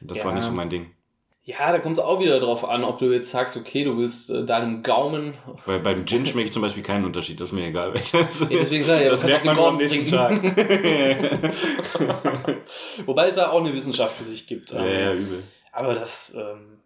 Das 0.01 0.17
Ja. 0.19 0.25
war 0.25 0.33
nicht 0.33 0.43
so 0.45 0.51
mein 0.51 0.69
Ding. 0.71 0.91
ja, 1.43 1.71
da 1.71 1.79
kommt 1.79 1.97
es 1.97 2.03
auch 2.03 2.19
wieder 2.19 2.39
drauf 2.39 2.63
an, 2.67 2.83
ob 2.83 2.97
du 2.99 3.11
jetzt 3.11 3.29
sagst, 3.31 3.55
okay, 3.57 3.83
du 3.83 3.97
willst 3.97 4.29
äh, 4.31 4.45
deinem 4.45 4.81
Gaumen. 4.83 5.33
Weil 5.65 5.79
beim 5.79 6.05
Gin 6.07 6.25
schmecke 6.25 6.47
ich 6.47 6.53
zum 6.53 6.61
Beispiel 6.63 6.81
keinen 6.83 7.05
Unterschied, 7.05 7.39
das 7.39 7.49
ist 7.49 7.53
mir 7.53 7.67
egal. 7.67 7.93
welches. 7.93 8.39
Ja, 8.41 8.47
deswegen 8.49 8.83
sag 8.83 8.97
ich, 8.99 9.05
ja, 9.05 9.11
das 9.11 9.23
merkt 9.23 9.45
man 9.45 9.57
am 9.59 9.75
nächsten 9.75 10.09
Gordons 10.09 10.55
Tag. 10.55 11.51
Wobei 13.05 13.27
es 13.27 13.35
da 13.35 13.51
auch 13.51 13.59
eine 13.61 13.73
Wissenschaft 13.73 14.17
für 14.17 14.23
sich 14.25 14.47
gibt. 14.47 14.71
ja, 14.71 14.83
ja, 14.85 15.13
übel. 15.13 15.43
Aber 15.71 15.93
das, 15.95 16.33
ähm, 16.35 16.79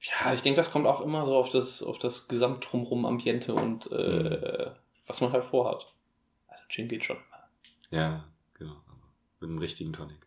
ja, 0.00 0.32
ich 0.34 0.42
denke, 0.42 0.56
das 0.56 0.70
kommt 0.72 0.86
auch 0.86 1.00
immer 1.00 1.26
so 1.26 1.36
auf 1.36 1.50
das, 1.50 1.82
auf 1.82 1.98
das 1.98 2.28
Gesamtdrumrum 2.28 3.04
Ambiente 3.06 3.54
und 3.54 3.90
äh, 3.92 4.70
was 5.06 5.20
man 5.20 5.32
halt 5.32 5.44
vorhat. 5.44 5.92
Also 6.48 6.64
Gin 6.68 6.88
geht 6.88 7.04
schon. 7.04 7.18
Ja, 7.90 8.24
genau. 8.54 8.72
aber 8.72 9.08
Mit 9.40 9.50
einem 9.50 9.58
richtigen 9.58 9.92
Tonic. 9.92 10.26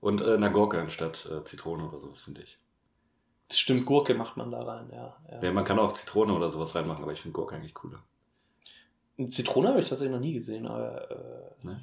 Und 0.00 0.20
äh, 0.20 0.34
eine 0.34 0.50
Gurke 0.50 0.80
anstatt 0.80 1.26
äh, 1.26 1.44
Zitrone 1.44 1.88
oder 1.88 2.00
sowas, 2.00 2.20
finde 2.20 2.42
ich. 2.42 2.58
Das 3.48 3.58
stimmt, 3.58 3.86
Gurke 3.86 4.14
macht 4.14 4.36
man 4.36 4.50
da 4.50 4.62
rein, 4.62 4.90
ja. 4.92 5.16
ja. 5.30 5.42
Ja, 5.42 5.52
man 5.52 5.64
kann 5.64 5.78
auch 5.78 5.92
Zitrone 5.94 6.32
oder 6.32 6.50
sowas 6.50 6.74
reinmachen, 6.74 7.02
aber 7.02 7.12
ich 7.12 7.20
finde 7.20 7.34
Gurke 7.34 7.54
eigentlich 7.54 7.74
cooler. 7.74 8.02
Zitrone 9.28 9.68
habe 9.68 9.80
ich 9.80 9.88
tatsächlich 9.88 10.14
noch 10.14 10.20
nie 10.20 10.34
gesehen, 10.34 10.66
aber. 10.66 11.10
Äh, 11.10 11.36
Ne? 11.62 11.82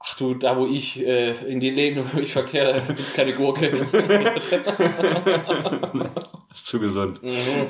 Ach 0.00 0.16
du, 0.16 0.34
da 0.34 0.56
wo 0.56 0.66
ich, 0.66 1.04
äh, 1.04 1.32
in 1.50 1.58
den 1.60 1.74
Läden, 1.74 2.08
wo 2.12 2.18
ich 2.20 2.32
verkehre, 2.32 2.80
gibt 2.86 3.00
es 3.00 3.14
keine 3.14 3.32
Gurke. 3.32 3.66
ist 6.52 6.66
zu 6.66 6.78
gesund. 6.78 7.20
mhm. 7.22 7.66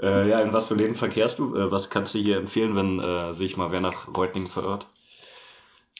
Äh, 0.00 0.28
ja, 0.28 0.40
in 0.40 0.52
was 0.52 0.66
für 0.66 0.74
Läden 0.74 0.94
verkehrst 0.94 1.38
du? 1.38 1.56
Äh, 1.56 1.70
was 1.70 1.90
kannst 1.90 2.14
du 2.14 2.18
hier 2.18 2.36
empfehlen, 2.36 2.76
wenn 2.76 3.00
äh, 3.00 3.34
sich 3.34 3.56
mal 3.56 3.72
wer 3.72 3.80
nach 3.80 4.08
Reutlingen 4.14 4.48
verirrt? 4.48 4.86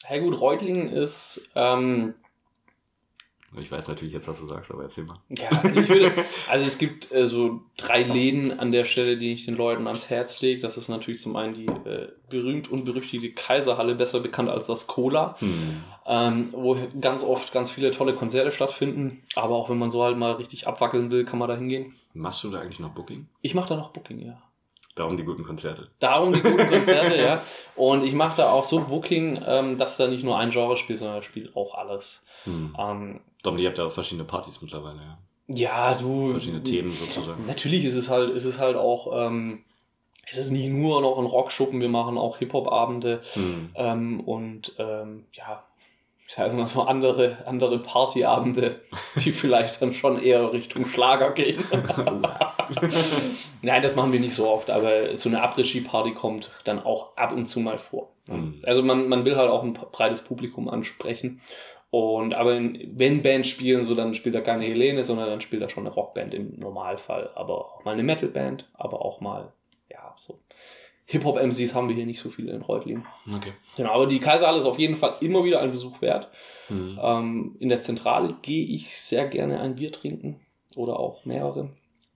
Ja 0.09 0.19
gut, 0.19 0.39
Reutlingen 0.39 0.91
ist, 0.91 1.49
ähm, 1.55 2.15
Ich 3.57 3.71
weiß 3.71 3.87
natürlich 3.87 4.13
jetzt, 4.13 4.27
was 4.27 4.39
du 4.39 4.47
sagst, 4.47 4.71
aber 4.71 4.83
erzähl 4.83 5.05
mal. 5.05 5.17
ja, 5.29 5.49
also, 5.49 5.79
ich 5.79 5.89
würde, 5.89 6.11
also 6.49 6.65
es 6.65 6.77
gibt 6.77 7.11
äh, 7.11 7.25
so 7.25 7.61
drei 7.77 8.03
Läden 8.03 8.59
an 8.59 8.71
der 8.71 8.85
Stelle, 8.85 9.17
die 9.17 9.33
ich 9.33 9.45
den 9.45 9.55
Leuten 9.55 9.87
ans 9.87 10.09
Herz 10.09 10.39
lege. 10.41 10.61
Das 10.61 10.77
ist 10.77 10.87
natürlich 10.87 11.21
zum 11.21 11.35
einen 11.35 11.55
die 11.55 11.65
äh, 11.65 12.09
berühmt 12.29 12.69
und 12.69 12.85
berüchtigte 12.85 13.31
Kaiserhalle, 13.31 13.95
besser 13.95 14.19
bekannt 14.19 14.49
als 14.49 14.67
das 14.67 14.87
Cola. 14.87 15.35
Hm. 15.39 15.83
ähm, 16.05 16.49
wo 16.51 16.77
ganz 17.01 17.23
oft 17.23 17.51
ganz 17.51 17.71
viele 17.71 17.91
tolle 17.91 18.13
Konzerte 18.13 18.51
stattfinden. 18.51 19.23
Aber 19.35 19.55
auch 19.55 19.69
wenn 19.69 19.79
man 19.79 19.89
so 19.89 20.03
halt 20.03 20.17
mal 20.17 20.33
richtig 20.33 20.67
abwackeln 20.67 21.09
will, 21.09 21.25
kann 21.25 21.39
man 21.39 21.47
da 21.47 21.55
hingehen. 21.55 21.93
Machst 22.13 22.43
du 22.43 22.49
da 22.49 22.59
eigentlich 22.59 22.79
noch 22.79 22.91
Booking? 22.91 23.27
Ich 23.41 23.55
mache 23.55 23.69
da 23.69 23.75
noch 23.75 23.91
Booking, 23.91 24.19
ja. 24.19 24.41
Darum 24.99 25.15
die 25.15 25.23
guten 25.23 25.45
Konzerte. 25.45 25.87
Darum 25.99 26.33
die 26.33 26.41
guten 26.41 26.69
Konzerte, 26.69 27.15
ja. 27.21 27.41
Und 27.77 28.03
ich 28.03 28.11
mache 28.11 28.35
da 28.35 28.51
auch 28.51 28.65
so 28.65 28.81
Booking, 28.81 29.41
ähm, 29.47 29.77
dass 29.77 29.95
da 29.95 30.07
nicht 30.07 30.25
nur 30.25 30.37
ein 30.37 30.49
Genre 30.49 30.75
spielt, 30.75 30.99
sondern 30.99 31.23
spielt 31.23 31.55
auch 31.55 31.75
alles. 31.75 32.25
Hm. 32.43 32.75
Ähm, 32.77 33.21
Darum, 33.41 33.57
ihr 33.59 33.69
habt 33.69 33.77
ja 33.77 33.85
auch 33.85 33.93
verschiedene 33.93 34.25
Partys 34.25 34.61
mittlerweile, 34.61 34.97
ja. 34.97 35.17
ja, 35.47 35.93
du. 35.93 36.31
Verschiedene 36.31 36.63
Themen 36.63 36.91
sozusagen. 36.91 37.47
Natürlich 37.47 37.85
ist 37.85 37.95
es 37.95 38.09
halt, 38.09 38.31
ist 38.35 38.43
es 38.43 38.59
halt 38.59 38.75
auch, 38.75 39.27
ähm, 39.27 39.63
es 40.29 40.37
ist 40.37 40.51
nicht 40.51 40.67
nur 40.67 40.99
noch 40.99 41.17
ein 41.17 41.25
Rockschuppen, 41.25 41.79
wir 41.79 41.87
machen 41.87 42.17
auch 42.17 42.37
Hip-Hop-Abende 42.39 43.21
Hm. 43.35 43.69
ähm, 43.75 44.19
und 44.19 44.73
ähm, 44.79 45.27
ja, 45.31 45.63
ich 46.29 46.35
sage 46.35 46.55
mal 46.55 46.67
so 46.67 46.83
andere, 46.83 47.37
andere 47.47 47.79
Partyabende, 47.79 48.81
die 49.15 49.31
vielleicht 49.31 49.81
dann 49.81 49.95
schon 49.95 50.21
eher 50.21 50.53
Richtung 50.53 50.85
Schlager 50.85 51.31
gehen. 51.31 51.63
Nein, 53.63 53.81
das 53.81 53.95
machen 53.95 54.13
wir 54.13 54.19
nicht 54.19 54.35
so 54.35 54.47
oft, 54.47 54.69
aber 54.69 55.17
so 55.17 55.27
eine 55.27 55.41
Après-Ski-Party 55.41 56.13
kommt 56.13 56.51
dann 56.65 56.83
auch 56.83 57.17
ab 57.17 57.31
und 57.31 57.47
zu 57.47 57.59
mal 57.61 57.79
vor. 57.79 58.11
Mhm. 58.27 58.59
Also 58.63 58.83
man, 58.83 59.09
man 59.09 59.25
will 59.25 59.37
halt 59.37 59.49
auch 59.49 59.63
ein 59.63 59.73
breites 59.73 60.21
Publikum 60.21 60.69
ansprechen. 60.69 61.41
Und 61.89 62.35
aber 62.35 62.55
in, 62.55 62.91
wenn 62.95 63.23
Bands 63.23 63.49
spielen, 63.49 63.83
so 63.83 63.95
dann 63.95 64.13
spielt 64.13 64.35
da 64.35 64.41
keine 64.41 64.65
Helene, 64.65 65.03
sondern 65.03 65.29
dann 65.29 65.41
spielt 65.41 65.63
da 65.63 65.69
schon 65.69 65.87
eine 65.87 65.95
Rockband 65.95 66.35
im 66.35 66.59
Normalfall. 66.59 67.31
Aber 67.33 67.73
auch 67.73 67.85
mal 67.85 67.93
eine 67.93 68.03
Metalband, 68.03 68.69
aber 68.75 69.03
auch 69.03 69.19
mal, 69.19 69.51
ja, 69.89 70.15
so. 70.19 70.37
Hip-Hop-MCs 71.11 71.73
haben 71.73 71.87
wir 71.89 71.95
hier 71.95 72.05
nicht 72.05 72.21
so 72.21 72.29
viele 72.29 72.51
in 72.53 72.61
Reutlingen. 72.61 73.05
Okay. 73.35 73.53
Genau, 73.75 73.91
aber 73.93 74.05
die 74.07 74.19
Kaiserhalle 74.19 74.59
ist 74.59 74.65
auf 74.65 74.77
jeden 74.79 74.95
Fall 74.95 75.15
immer 75.21 75.43
wieder 75.43 75.59
ein 75.61 75.71
Besuch 75.71 76.01
wert. 76.01 76.29
Mhm. 76.69 76.99
Ähm, 77.01 77.55
in 77.59 77.69
der 77.69 77.81
Zentrale 77.81 78.35
gehe 78.43 78.65
ich 78.65 78.99
sehr 79.01 79.27
gerne 79.27 79.59
ein 79.59 79.75
Bier 79.75 79.91
trinken 79.91 80.39
oder 80.75 80.99
auch 80.99 81.25
mehrere. 81.25 81.69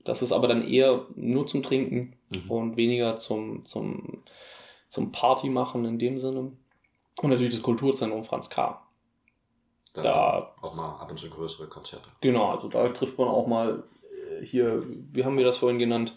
Das 0.03 0.21
ist 0.21 0.31
aber 0.31 0.47
dann 0.47 0.67
eher 0.67 1.05
nur 1.15 1.47
zum 1.47 1.63
Trinken 1.63 2.15
Mhm. 2.29 2.49
und 2.51 2.77
weniger 2.77 3.17
zum, 3.17 3.65
zum, 3.65 4.23
zum 4.87 5.11
Party 5.11 5.49
machen 5.49 5.85
in 5.85 5.97
dem 5.99 6.17
Sinne. 6.19 6.51
Und 7.21 7.29
natürlich 7.29 7.53
das 7.53 7.61
Kulturzentrum 7.63 8.23
Franz 8.25 8.49
K. 8.49 8.79
Da, 9.93 10.01
Da- 10.01 10.55
auch 10.61 10.75
mal 10.75 10.97
ab 10.99 11.09
und 11.11 11.19
zu 11.19 11.29
größere 11.29 11.67
Konzerte. 11.67 12.09
Genau, 12.21 12.49
also 12.51 12.67
da 12.67 12.87
trifft 12.89 13.17
man 13.17 13.27
auch 13.27 13.45
mal 13.47 13.83
äh, 14.39 14.45
hier, 14.45 14.83
wie 15.11 15.23
haben 15.25 15.37
wir 15.37 15.45
das 15.45 15.57
vorhin 15.57 15.77
genannt? 15.79 16.13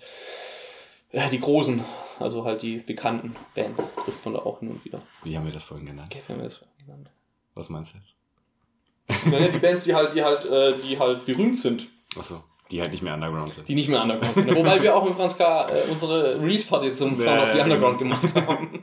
Ja, 1.12 1.28
die 1.28 1.40
großen, 1.40 1.84
also 2.18 2.44
halt 2.44 2.62
die 2.62 2.78
bekannten 2.78 3.34
Bands 3.54 3.92
trifft 4.04 4.24
man 4.24 4.34
da 4.34 4.40
auch 4.40 4.60
hin 4.60 4.70
und 4.70 4.84
wieder. 4.84 5.00
Wie 5.24 5.36
haben 5.36 5.44
wir 5.46 5.52
das 5.52 5.64
vorhin 5.64 5.86
genannt? 5.86 6.08
Okay, 6.10 6.22
wie 6.26 6.32
haben 6.32 6.40
wir 6.40 6.44
das 6.48 6.56
vorhin 6.56 6.76
genannt? 6.86 7.10
Was 7.54 7.68
meinst 7.68 7.92
du 7.94 7.98
jetzt? 7.98 9.32
Ja, 9.32 9.38
die 9.48 9.58
Bands, 9.58 9.84
die 9.84 9.94
halt, 9.94 10.14
die 10.14 10.22
halt, 10.24 10.44
äh, 10.46 10.78
die 10.78 10.98
halt 10.98 11.24
berühmt 11.26 11.56
sind, 11.58 11.86
Achso, 12.18 12.42
die 12.70 12.80
halt 12.80 12.90
nicht 12.90 13.02
mehr 13.02 13.14
Underground 13.14 13.54
sind. 13.54 13.68
die 13.68 13.74
nicht 13.74 13.88
mehr 13.88 14.02
Underground 14.02 14.34
sind. 14.34 14.54
Wobei 14.54 14.82
wir 14.82 14.96
auch 14.96 15.04
mit 15.04 15.14
Franz 15.14 15.38
K. 15.38 15.68
Äh, 15.68 15.82
unsere 15.90 16.40
Release-Party 16.40 16.90
zum 16.92 17.16
Sound 17.16 17.40
of 17.42 17.52
the. 17.52 17.60
Underground 17.60 17.98
gemacht 17.98 18.34
haben. 18.34 18.82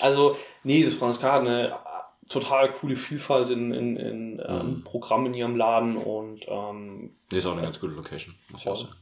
Also, 0.00 0.36
nee, 0.64 0.82
das 0.82 0.94
Franz 0.94 1.20
K. 1.20 1.30
hat 1.32 1.40
eine 1.42 1.72
total 2.28 2.70
coole 2.72 2.96
Vielfalt 2.96 3.50
in, 3.50 3.72
in, 3.72 3.96
in 3.96 4.42
ähm, 4.46 4.66
Mhm. 4.68 4.84
Programmen 4.84 5.26
in 5.26 5.34
ihrem 5.34 5.56
Laden 5.56 5.96
und 5.96 6.46
ähm, 6.48 7.10
ist 7.30 7.46
auch 7.46 7.52
eine 7.52 7.62
ganz 7.62 7.78
gute 7.80 7.94
Location, 7.94 8.34
muss 8.50 8.60
ich 8.62 8.68
auch 8.68 8.76
sagen. 8.76 8.92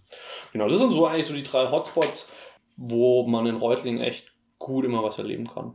genau, 0.52 0.68
das 0.68 0.78
sind 0.78 0.90
so 0.90 1.06
eigentlich 1.06 1.26
so 1.26 1.34
die 1.34 1.42
drei 1.42 1.68
Hotspots, 1.70 2.30
wo 2.76 3.26
man 3.26 3.46
in 3.46 3.56
Reutlingen 3.56 4.00
echt 4.00 4.32
gut 4.58 4.84
immer 4.84 5.02
was 5.02 5.18
erleben 5.18 5.46
kann. 5.46 5.74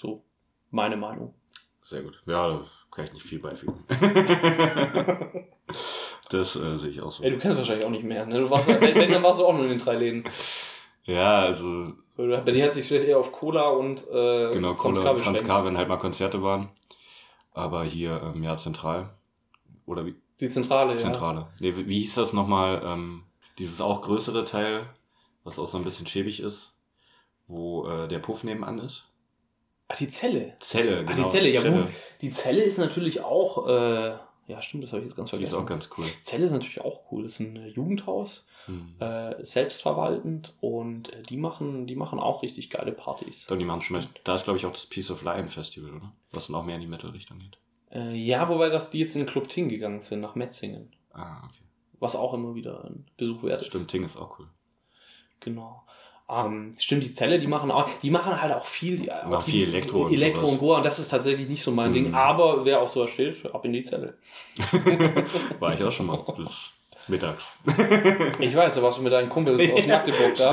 So, 0.00 0.24
meine 0.70 0.96
Meinung. 0.96 1.34
Sehr 1.80 2.02
gut. 2.02 2.22
Ja, 2.26 2.48
da 2.48 2.64
kann 2.90 3.06
ich 3.06 3.12
nicht 3.12 3.26
viel 3.26 3.38
beifügen. 3.38 3.84
das 6.30 6.56
äh, 6.56 6.76
sehe 6.76 6.90
ich 6.90 7.00
auch 7.00 7.10
so. 7.10 7.22
Ey, 7.22 7.30
du 7.30 7.38
kennst 7.38 7.58
wahrscheinlich 7.58 7.86
auch 7.86 7.90
nicht 7.90 8.04
mehr, 8.04 8.26
ne? 8.26 8.40
Du 8.40 8.50
warst, 8.50 8.68
wenn, 8.68 9.10
dann 9.10 9.22
warst 9.22 9.40
du 9.40 9.46
auch 9.46 9.54
nur 9.54 9.64
in 9.64 9.70
den 9.70 9.78
drei 9.78 9.96
Läden. 9.96 10.24
Ja, 11.04 11.40
also 11.40 11.94
Bei 12.16 12.42
dir 12.42 12.64
hat 12.66 12.74
sich 12.74 12.86
vielleicht 12.86 13.08
eher 13.08 13.18
auf 13.18 13.32
Cola 13.32 13.70
und 13.70 14.06
äh, 14.08 14.52
genau, 14.52 14.74
Franz 14.74 15.00
K. 15.00 15.10
und 15.10 15.18
Franz. 15.20 15.42
K., 15.42 15.64
wenn 15.64 15.78
halt 15.78 15.88
mal 15.88 15.96
Konzerte 15.96 16.42
waren. 16.42 16.68
Aber 17.54 17.82
hier, 17.84 18.20
ähm, 18.22 18.42
ja, 18.42 18.56
zentral. 18.58 19.10
Oder 19.86 20.04
wie? 20.04 20.16
Die 20.38 20.48
Zentrale, 20.48 20.92
ja. 20.92 20.98
Zentrale. 20.98 21.48
Nee, 21.60 21.74
wie, 21.76 21.88
wie 21.88 22.00
hieß 22.00 22.16
das 22.16 22.32
nochmal? 22.32 22.82
Ähm, 22.84 23.24
dieses 23.58 23.80
auch 23.80 24.02
größere 24.02 24.44
Teil, 24.44 24.86
was 25.48 25.58
auch 25.58 25.68
so 25.68 25.78
ein 25.78 25.84
bisschen 25.84 26.06
schäbig 26.06 26.40
ist, 26.40 26.74
wo 27.46 27.86
äh, 27.88 28.06
der 28.08 28.18
Puff 28.18 28.44
nebenan 28.44 28.78
ist. 28.78 29.04
Ach, 29.88 29.96
die 29.96 30.08
Zelle. 30.08 30.54
Zelle, 30.60 31.04
Ach, 31.06 31.12
genau. 31.14 31.26
die 31.26 31.30
Zelle, 31.32 31.48
ja 31.48 31.62
gut. 31.68 31.88
Die 32.20 32.30
Zelle 32.30 32.62
ist 32.62 32.78
natürlich 32.78 33.20
auch, 33.22 33.66
äh, 33.68 34.16
ja 34.46 34.60
stimmt, 34.62 34.84
das 34.84 34.92
habe 34.92 35.00
ich 35.02 35.08
jetzt 35.08 35.16
ganz 35.16 35.30
Die 35.30 35.36
ist 35.36 35.50
vergessen. 35.50 35.62
auch 35.62 35.66
ganz 35.66 35.88
cool. 35.96 36.04
Zelle 36.22 36.44
ist 36.46 36.52
natürlich 36.52 36.80
auch 36.82 37.10
cool. 37.10 37.22
Das 37.22 37.32
ist 37.32 37.40
ein 37.40 37.56
äh, 37.56 37.68
Jugendhaus, 37.68 38.46
Hm. 38.66 38.96
äh, 39.00 39.42
selbstverwaltend 39.42 40.54
und 40.60 41.10
äh, 41.10 41.22
die 41.22 41.38
machen, 41.38 41.86
die 41.86 41.94
machen 41.96 42.18
auch 42.20 42.42
richtig 42.42 42.68
geile 42.68 42.92
Partys. 42.92 43.46
Doch, 43.46 43.56
die 43.56 43.64
machen 43.64 43.80
schon 43.80 43.96
mal, 43.96 44.06
da 44.24 44.34
ist 44.34 44.44
glaube 44.44 44.58
ich 44.58 44.66
auch 44.66 44.72
das 44.72 44.84
Peace 44.84 45.10
of 45.10 45.22
Lion 45.22 45.48
Festival, 45.48 45.94
oder? 45.94 46.12
Was 46.32 46.48
dann 46.48 46.56
auch 46.56 46.64
mehr 46.66 46.74
in 46.74 46.82
die 46.82 46.86
Metal-Richtung 46.86 47.38
geht. 47.38 47.56
Äh, 47.90 48.12
ja, 48.14 48.46
wobei 48.50 48.68
das 48.68 48.90
die 48.90 48.98
jetzt 48.98 49.14
in 49.16 49.22
den 49.22 49.28
Club 49.30 49.48
Ting 49.48 49.70
gegangen 49.70 50.02
sind, 50.02 50.20
nach 50.20 50.34
Metzingen. 50.34 50.92
Ah, 51.14 51.38
okay. 51.46 51.62
Was 51.98 52.14
auch 52.14 52.34
immer 52.34 52.54
wieder 52.54 52.84
ein 52.84 53.06
Besuch 53.16 53.42
wert 53.42 53.62
ist. 53.62 53.68
Stimmt, 53.68 53.90
Ting 53.90 54.04
ist 54.04 54.18
auch 54.18 54.38
cool. 54.38 54.48
Genau. 55.40 55.82
Ähm, 56.30 56.74
stimmt, 56.78 57.04
die 57.04 57.14
Zelle, 57.14 57.38
die 57.38 57.46
machen 57.46 57.70
auch, 57.70 57.88
die 58.02 58.10
machen 58.10 58.40
halt 58.40 58.52
auch 58.52 58.66
viel, 58.66 58.98
die, 58.98 59.10
auch 59.10 59.42
viel 59.42 59.66
Elektro 59.68 60.04
und 60.06 60.12
Elektro 60.12 60.42
sowas. 60.42 60.52
und 60.52 60.58
Goa 60.58 60.76
und 60.78 60.84
das 60.86 60.98
ist 60.98 61.08
tatsächlich 61.08 61.48
nicht 61.48 61.62
so 61.62 61.70
mein 61.70 61.90
Mhm. 61.90 61.94
Ding. 61.94 62.14
Aber 62.14 62.64
wer 62.66 62.80
auf 62.82 62.90
sowas 62.90 63.10
steht, 63.10 63.46
ab 63.54 63.64
in 63.64 63.72
die 63.72 63.82
Zelle. 63.82 64.18
War 65.58 65.72
ich 65.74 65.82
auch 65.82 65.90
schon 65.92 66.06
mal 66.06 66.16
bis 66.36 66.70
mittags. 67.08 67.52
Ich 68.40 68.54
weiß, 68.54 68.74
da 68.74 68.82
warst 68.82 68.98
du 68.98 69.02
mit 69.02 69.12
deinen 69.12 69.30
Kumpels 69.30 69.72
aus 69.72 69.86
Magdeburg 69.86 70.34
da. 70.36 70.50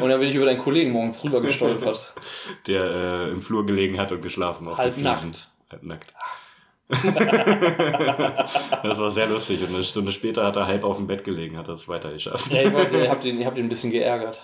Und 0.00 0.08
dann 0.08 0.18
bin 0.18 0.28
ich 0.30 0.34
über 0.34 0.46
deinen 0.46 0.60
Kollegen 0.62 0.92
morgens 0.92 1.20
drüber 1.20 1.42
gestolpert. 1.42 2.14
Der 2.66 2.82
äh, 2.84 3.30
im 3.30 3.42
Flur 3.42 3.66
gelegen 3.66 3.98
hat 3.98 4.10
und 4.12 4.22
geschlafen 4.22 4.66
auf 4.66 4.78
Halb 4.78 4.96
nackt. 4.96 5.46
Halb 5.70 5.82
nackt. 5.82 6.14
das 8.82 8.98
war 8.98 9.10
sehr 9.10 9.26
lustig 9.26 9.62
und 9.62 9.74
eine 9.74 9.84
Stunde 9.84 10.12
später 10.12 10.44
hat 10.46 10.56
er 10.56 10.66
halb 10.66 10.84
auf 10.84 10.96
dem 10.96 11.06
Bett 11.06 11.24
gelegen, 11.24 11.56
hat 11.56 11.68
er 11.68 11.74
es 11.74 11.88
weitergeschafft. 11.88 12.52
Ja, 12.52 12.62
ich 12.62 12.72
weiß, 12.72 12.92
ihr 12.92 13.10
habt 13.10 13.24
ihn, 13.24 13.38
ihr 13.38 13.46
habt 13.46 13.58
ihn 13.58 13.66
ein 13.66 13.68
bisschen 13.68 13.90
geärgert. 13.90 14.38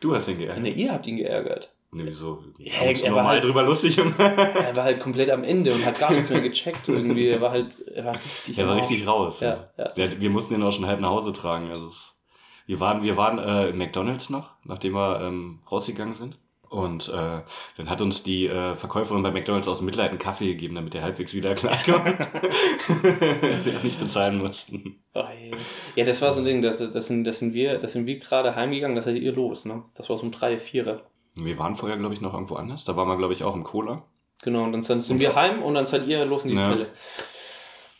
Du 0.00 0.14
hast 0.14 0.28
ihn 0.28 0.38
geärgert. 0.38 0.62
Ne, 0.62 0.70
ihr 0.70 0.92
habt 0.92 1.06
ihn 1.06 1.16
geärgert. 1.16 1.70
Nee, 1.90 2.02
wieso? 2.04 2.44
Ja, 2.58 2.64
Wir 2.66 2.80
haben 2.80 2.88
uns 2.88 3.00
er 3.02 3.10
war 3.12 3.16
normal 3.18 3.34
halt- 3.36 3.44
drüber 3.44 3.62
lustig 3.62 3.96
gemacht. 3.96 4.18
Er 4.18 4.76
war 4.76 4.84
halt 4.84 5.00
komplett 5.00 5.30
am 5.30 5.42
Ende 5.42 5.72
und 5.72 5.86
hat 5.86 5.98
gar 5.98 6.12
nichts 6.12 6.28
mehr 6.28 6.40
gecheckt 6.40 6.86
irgendwie. 6.88 7.28
Er 7.28 7.40
war 7.40 7.50
halt, 7.50 7.68
er 7.94 8.04
war 8.04 8.14
richtig. 8.14 8.58
Er 8.58 8.68
war 8.68 8.76
richtig 8.76 9.06
raus. 9.06 9.40
Ja, 9.40 9.64
ja. 9.78 9.88
Der, 9.88 10.20
wir 10.20 10.28
mussten 10.30 10.54
ihn 10.54 10.62
auch 10.62 10.72
schon 10.72 10.86
halb 10.86 11.00
nach 11.00 11.08
Hause 11.10 11.32
tragen. 11.32 11.70
Also 11.70 11.86
es, 11.86 12.12
wir 12.66 12.78
waren, 12.80 13.02
wir 13.02 13.16
waren 13.16 13.38
äh, 13.38 13.68
im 13.70 13.78
McDonalds 13.78 14.28
noch, 14.28 14.50
nachdem 14.64 14.92
wir 14.92 15.22
ähm, 15.22 15.60
rausgegangen 15.72 16.14
sind. 16.14 16.38
Und 16.70 17.08
äh, 17.08 17.40
dann 17.76 17.88
hat 17.88 18.00
uns 18.00 18.22
die 18.22 18.46
äh, 18.46 18.74
Verkäuferin 18.74 19.22
bei 19.22 19.30
McDonalds 19.30 19.68
aus 19.68 19.80
Mitleid 19.80 20.10
einen 20.10 20.18
Kaffee 20.18 20.48
gegeben, 20.48 20.74
damit 20.74 20.94
er 20.94 21.02
halbwegs 21.02 21.32
wieder 21.32 21.54
klarkommt. 21.54 22.04
wir 23.02 23.80
nicht 23.82 23.98
bezahlen 23.98 24.38
mussten. 24.38 25.02
Oh, 25.14 25.24
ja, 25.96 26.04
das 26.04 26.20
war 26.20 26.32
so 26.32 26.40
ein 26.40 26.44
Ding, 26.44 26.60
das, 26.60 26.78
das, 26.78 27.06
sind, 27.06 27.24
das 27.24 27.38
sind 27.38 27.54
wir, 27.54 27.78
das 27.78 27.92
sind 27.92 28.06
wir 28.06 28.18
gerade 28.18 28.54
heimgegangen, 28.54 28.96
das 28.96 29.06
seid 29.06 29.16
ihr 29.16 29.32
los, 29.32 29.64
ne? 29.64 29.82
Das 29.94 30.10
war 30.10 30.18
so 30.18 30.24
um 30.24 30.30
drei, 30.30 30.58
vier. 30.58 30.98
Wir 31.36 31.58
waren 31.58 31.76
vorher, 31.76 31.96
glaube 31.96 32.14
ich, 32.14 32.20
noch 32.20 32.34
irgendwo 32.34 32.56
anders. 32.56 32.84
Da 32.84 32.96
waren 32.96 33.08
wir, 33.08 33.16
glaube 33.16 33.32
ich, 33.32 33.44
auch 33.44 33.54
im 33.54 33.64
Cola. 33.64 34.02
Genau, 34.42 34.64
und 34.64 34.72
dann 34.72 34.82
sind 34.82 35.02
sind 35.02 35.18
wir 35.18 35.34
heim 35.34 35.62
und 35.62 35.74
dann 35.74 35.86
seid 35.86 36.06
ihr 36.06 36.24
los 36.24 36.44
in 36.44 36.50
die 36.50 36.56
Ja. 36.56 36.62
Zelle. 36.62 36.88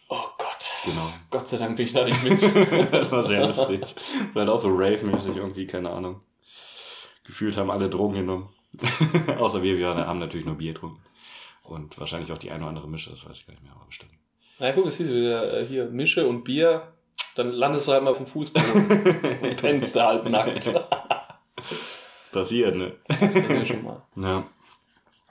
Oh 0.09 0.25
Gott. 0.39 0.71
Genau. 0.85 1.09
Gott 1.31 1.49
sei 1.49 1.59
Dank 1.59 1.77
bin 1.77 1.87
ich 1.87 1.93
da 1.93 2.05
nicht 2.05 2.23
mit. 2.23 2.43
das 2.93 3.11
war 3.13 3.25
sehr 3.25 3.47
lustig. 3.47 3.81
Das 3.81 3.95
war 4.35 4.43
halt 4.43 4.49
auch 4.51 4.61
so 4.61 4.69
Rave-mäßig 4.69 5.37
irgendwie, 5.37 5.67
keine 5.67 5.91
Ahnung. 5.91 6.21
Gefühlt 7.25 7.57
haben 7.57 7.71
alle 7.71 7.91
Drogen 7.91 8.15
genommen. 8.15 8.49
Außer 9.39 9.63
wir, 9.63 9.79
wir 9.79 9.89
haben 9.89 10.19
natürlich 10.19 10.47
nur 10.47 10.57
Bier 10.57 10.73
getrunken. 10.73 11.01
Und 11.65 11.99
wahrscheinlich 11.99 12.33
auch 12.33 12.39
die 12.39 12.51
eine 12.51 12.61
oder 12.61 12.71
andere 12.71 12.89
Mische, 12.89 13.11
das 13.11 13.27
weiß 13.27 13.37
ich 13.37 13.47
gar 13.47 13.53
nicht 13.53 13.63
mehr, 13.63 13.73
aber 13.73 13.87
bestimmt. 13.87 14.13
Na 14.59 14.73
guck, 14.73 14.87
es 14.87 14.97
hieß 14.97 15.09
wieder 15.09 15.61
äh, 15.61 15.67
hier 15.67 15.87
Mische 15.87 16.27
und 16.27 16.45
Bier. 16.45 16.93
Dann 17.35 17.53
landest 17.53 17.87
du 17.87 17.93
halt 17.93 18.03
mal 18.03 18.11
auf 18.11 18.17
dem 18.17 18.27
Fußboden 18.27 19.41
und 19.43 19.57
pennst 19.61 19.95
da 19.95 20.09
halb 20.09 20.29
nackt. 20.29 20.71
Passiert, 22.33 22.77
ne? 22.77 22.97
Das 23.09 23.35
wir 23.35 23.67
schon 23.67 23.85
mal. 23.85 24.03
Ja. 24.17 24.45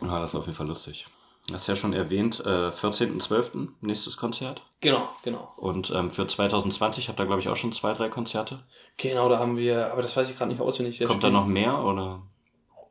ja, 0.02 0.20
das 0.20 0.32
ist 0.32 0.36
auf 0.36 0.46
jeden 0.46 0.56
Fall 0.56 0.68
lustig. 0.68 1.06
Du 1.48 1.54
hast 1.54 1.68
ja 1.68 1.76
schon 1.76 1.94
erwähnt, 1.94 2.42
äh, 2.46 2.70
14.12. 2.70 3.70
nächstes 3.82 4.18
Konzert. 4.18 4.62
Genau, 4.82 5.10
genau. 5.24 5.52
Und 5.58 5.92
ähm, 5.92 6.12
für 6.12 6.28
2020 6.28 7.08
habt 7.08 7.20
ihr, 7.20 7.26
glaube 7.26 7.40
ich, 7.40 7.50
auch 7.50 7.56
schon 7.56 7.72
zwei, 7.72 7.94
drei 7.94 8.10
Konzerte. 8.10 8.64
Genau, 8.98 9.30
da 9.30 9.40
haben 9.40 9.58
wir, 9.58 9.92
aber 9.92 10.02
das 10.02 10.16
weiß 10.16 10.30
ich 10.30 10.38
gerade 10.38 10.52
nicht 10.52 10.62
auswendig. 10.62 11.04
Kommt 11.06 11.24
da 11.24 11.30
noch 11.30 11.46
mehr 11.46 11.84
oder 11.84 12.22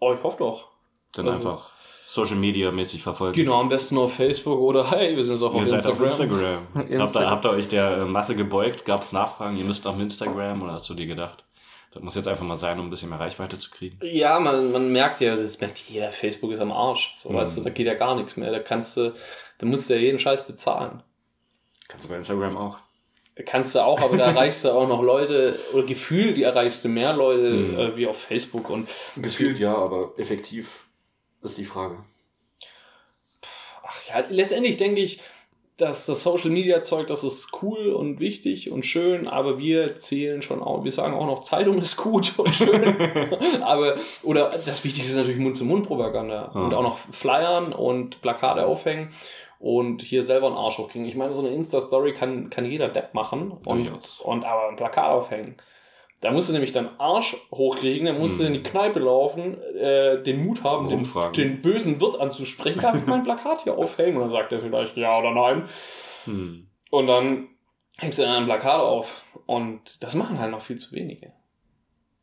Oh, 0.06 0.14
ich 0.14 0.22
hoffe 0.22 0.36
doch. 0.38 0.68
dann 1.14 1.28
Also- 1.28 1.48
einfach 1.50 1.70
Social 2.08 2.36
Media 2.36 2.70
mäßig 2.70 3.02
verfolgen? 3.02 3.34
Genau, 3.34 3.60
am 3.60 3.68
besten 3.68 3.98
auf 3.98 4.14
Facebook 4.14 4.58
oder 4.60 4.90
hey, 4.90 5.16
wir 5.16 5.24
sind 5.24 5.34
jetzt 5.34 5.42
auch 5.42 5.52
auf 5.54 5.60
Ihr 5.60 5.66
seid 5.66 5.86
auf 5.86 6.00
Instagram. 6.00 6.30
Instagram. 6.30 6.66
habt, 6.74 6.90
ihr, 6.90 7.00
Instagram. 7.00 7.30
habt 7.30 7.44
ihr 7.44 7.50
euch 7.50 7.68
der 7.68 7.90
äh, 7.98 8.04
Masse 8.04 8.36
gebeugt? 8.36 8.84
Gab 8.84 9.02
es 9.02 9.12
Nachfragen? 9.12 9.56
Ihr 9.56 9.64
müsst 9.64 9.86
auf 9.86 9.98
Instagram 9.98 10.62
oder 10.62 10.74
hast 10.74 10.88
du 10.88 10.94
dir 10.94 11.06
gedacht? 11.06 11.44
Das 11.92 12.02
muss 12.02 12.14
jetzt 12.14 12.28
einfach 12.28 12.44
mal 12.44 12.56
sein, 12.56 12.78
um 12.78 12.86
ein 12.86 12.90
bisschen 12.90 13.08
mehr 13.08 13.18
Reichweite 13.20 13.58
zu 13.58 13.70
kriegen. 13.70 13.98
Ja, 14.02 14.38
man, 14.38 14.70
man 14.70 14.92
merkt 14.92 15.20
ja, 15.20 15.34
das 15.34 15.58
merkt 15.60 15.78
jeder, 15.80 16.10
Facebook 16.10 16.52
ist 16.52 16.60
am 16.60 16.70
Arsch. 16.70 17.14
So, 17.18 17.30
Mhm. 17.30 17.34
weißt 17.36 17.56
du, 17.58 17.62
da 17.62 17.70
geht 17.70 17.86
ja 17.86 17.94
gar 17.94 18.14
nichts 18.14 18.36
mehr. 18.36 18.52
Da 18.52 18.60
kannst 18.60 18.96
du, 18.96 19.12
da 19.58 19.66
musst 19.66 19.88
du 19.90 19.94
ja 19.94 20.00
jeden 20.00 20.18
Scheiß 20.18 20.46
bezahlen. 20.46 21.02
Kannst 21.88 22.04
du 22.06 22.10
bei 22.10 22.16
Instagram 22.16 22.56
auch? 22.56 22.78
Kannst 23.44 23.74
du 23.74 23.80
auch, 23.84 24.00
aber 24.00 24.16
da 24.16 24.24
erreichst 24.32 24.64
du 24.64 24.70
auch 24.70 24.88
noch 24.88 25.02
Leute, 25.02 25.58
oder 25.74 25.82
gefühlt 25.84 26.38
erreichst 26.38 26.84
du 26.84 26.88
mehr 26.88 27.12
Leute 27.12 27.50
Mhm. 27.50 27.78
äh, 27.78 27.96
wie 27.96 28.06
auf 28.06 28.16
Facebook. 28.18 28.70
Und 28.70 28.88
Gefühlt 29.16 29.58
ja, 29.58 29.74
aber 29.76 30.12
effektiv 30.16 30.84
ist 31.42 31.58
die 31.58 31.64
Frage. 31.66 31.96
ach 33.84 34.00
ja, 34.08 34.24
letztendlich 34.28 34.76
denke 34.76 35.00
ich, 35.00 35.20
dass 35.76 36.06
das 36.06 36.22
Social 36.22 36.48
Media 36.48 36.80
Zeug, 36.80 37.06
das 37.08 37.22
ist 37.22 37.48
cool 37.60 37.88
und 37.92 38.18
wichtig 38.18 38.70
und 38.70 38.86
schön, 38.86 39.28
aber 39.28 39.58
wir 39.58 39.96
zählen 39.98 40.40
schon 40.40 40.62
auch, 40.62 40.84
wir 40.84 40.92
sagen 40.92 41.12
auch 41.12 41.26
noch, 41.26 41.42
Zeitung 41.42 41.82
ist 41.82 41.98
gut 41.98 42.32
und 42.38 42.48
schön. 42.54 42.96
aber, 43.62 43.96
oder 44.22 44.58
das 44.64 44.82
Wichtigste 44.84 45.10
ist 45.12 45.16
natürlich 45.18 45.38
Mund-zu-Mund-Propaganda 45.38 46.52
Ja. 46.54 46.60
und 46.60 46.72
auch 46.72 46.82
noch 46.82 46.98
Flyern 47.12 47.74
und 47.74 48.22
Plakate 48.22 48.64
aufhängen. 48.64 49.12
Und 49.58 50.02
hier 50.02 50.24
selber 50.24 50.46
einen 50.48 50.56
Arsch 50.56 50.78
hochkriegen. 50.78 51.08
Ich 51.08 51.16
meine, 51.16 51.34
so 51.34 51.44
eine 51.44 51.54
Insta-Story 51.54 52.12
kann, 52.12 52.50
kann 52.50 52.64
jeder 52.64 52.88
Depp 52.88 53.14
machen 53.14 53.52
und, 53.64 53.90
und 54.22 54.44
aber 54.44 54.68
ein 54.68 54.76
Plakat 54.76 55.10
aufhängen. 55.10 55.56
Da 56.20 56.30
musst 56.30 56.48
du 56.48 56.54
nämlich 56.54 56.72
deinen 56.72 56.98
Arsch 56.98 57.36
hochkriegen, 57.52 58.06
dann 58.06 58.18
musst 58.18 58.34
hm. 58.34 58.40
du 58.40 58.46
in 58.46 58.52
die 58.54 58.62
Kneipe 58.62 59.00
laufen, 59.00 59.60
äh, 59.74 60.22
den 60.22 60.44
Mut 60.46 60.64
haben, 60.64 60.88
den, 60.88 61.06
den, 61.34 61.60
bösen 61.60 62.00
Wirt 62.00 62.18
anzusprechen. 62.18 62.80
Darf 62.80 62.96
ich 62.96 63.06
mein 63.06 63.22
Plakat 63.22 63.62
hier 63.64 63.76
aufhängen? 63.76 64.16
Und 64.16 64.22
dann 64.22 64.30
sagt 64.30 64.52
er 64.52 64.60
vielleicht 64.60 64.96
ja 64.96 65.18
oder 65.18 65.32
nein. 65.32 65.68
Hm. 66.24 66.68
Und 66.90 67.06
dann 67.06 67.48
hängst 67.98 68.18
du 68.18 68.22
dann 68.22 68.32
ein 68.32 68.44
Plakat 68.46 68.80
auf. 68.80 69.24
Und 69.44 70.02
das 70.02 70.14
machen 70.14 70.38
halt 70.38 70.50
noch 70.50 70.62
viel 70.62 70.76
zu 70.76 70.92
wenige. 70.92 71.32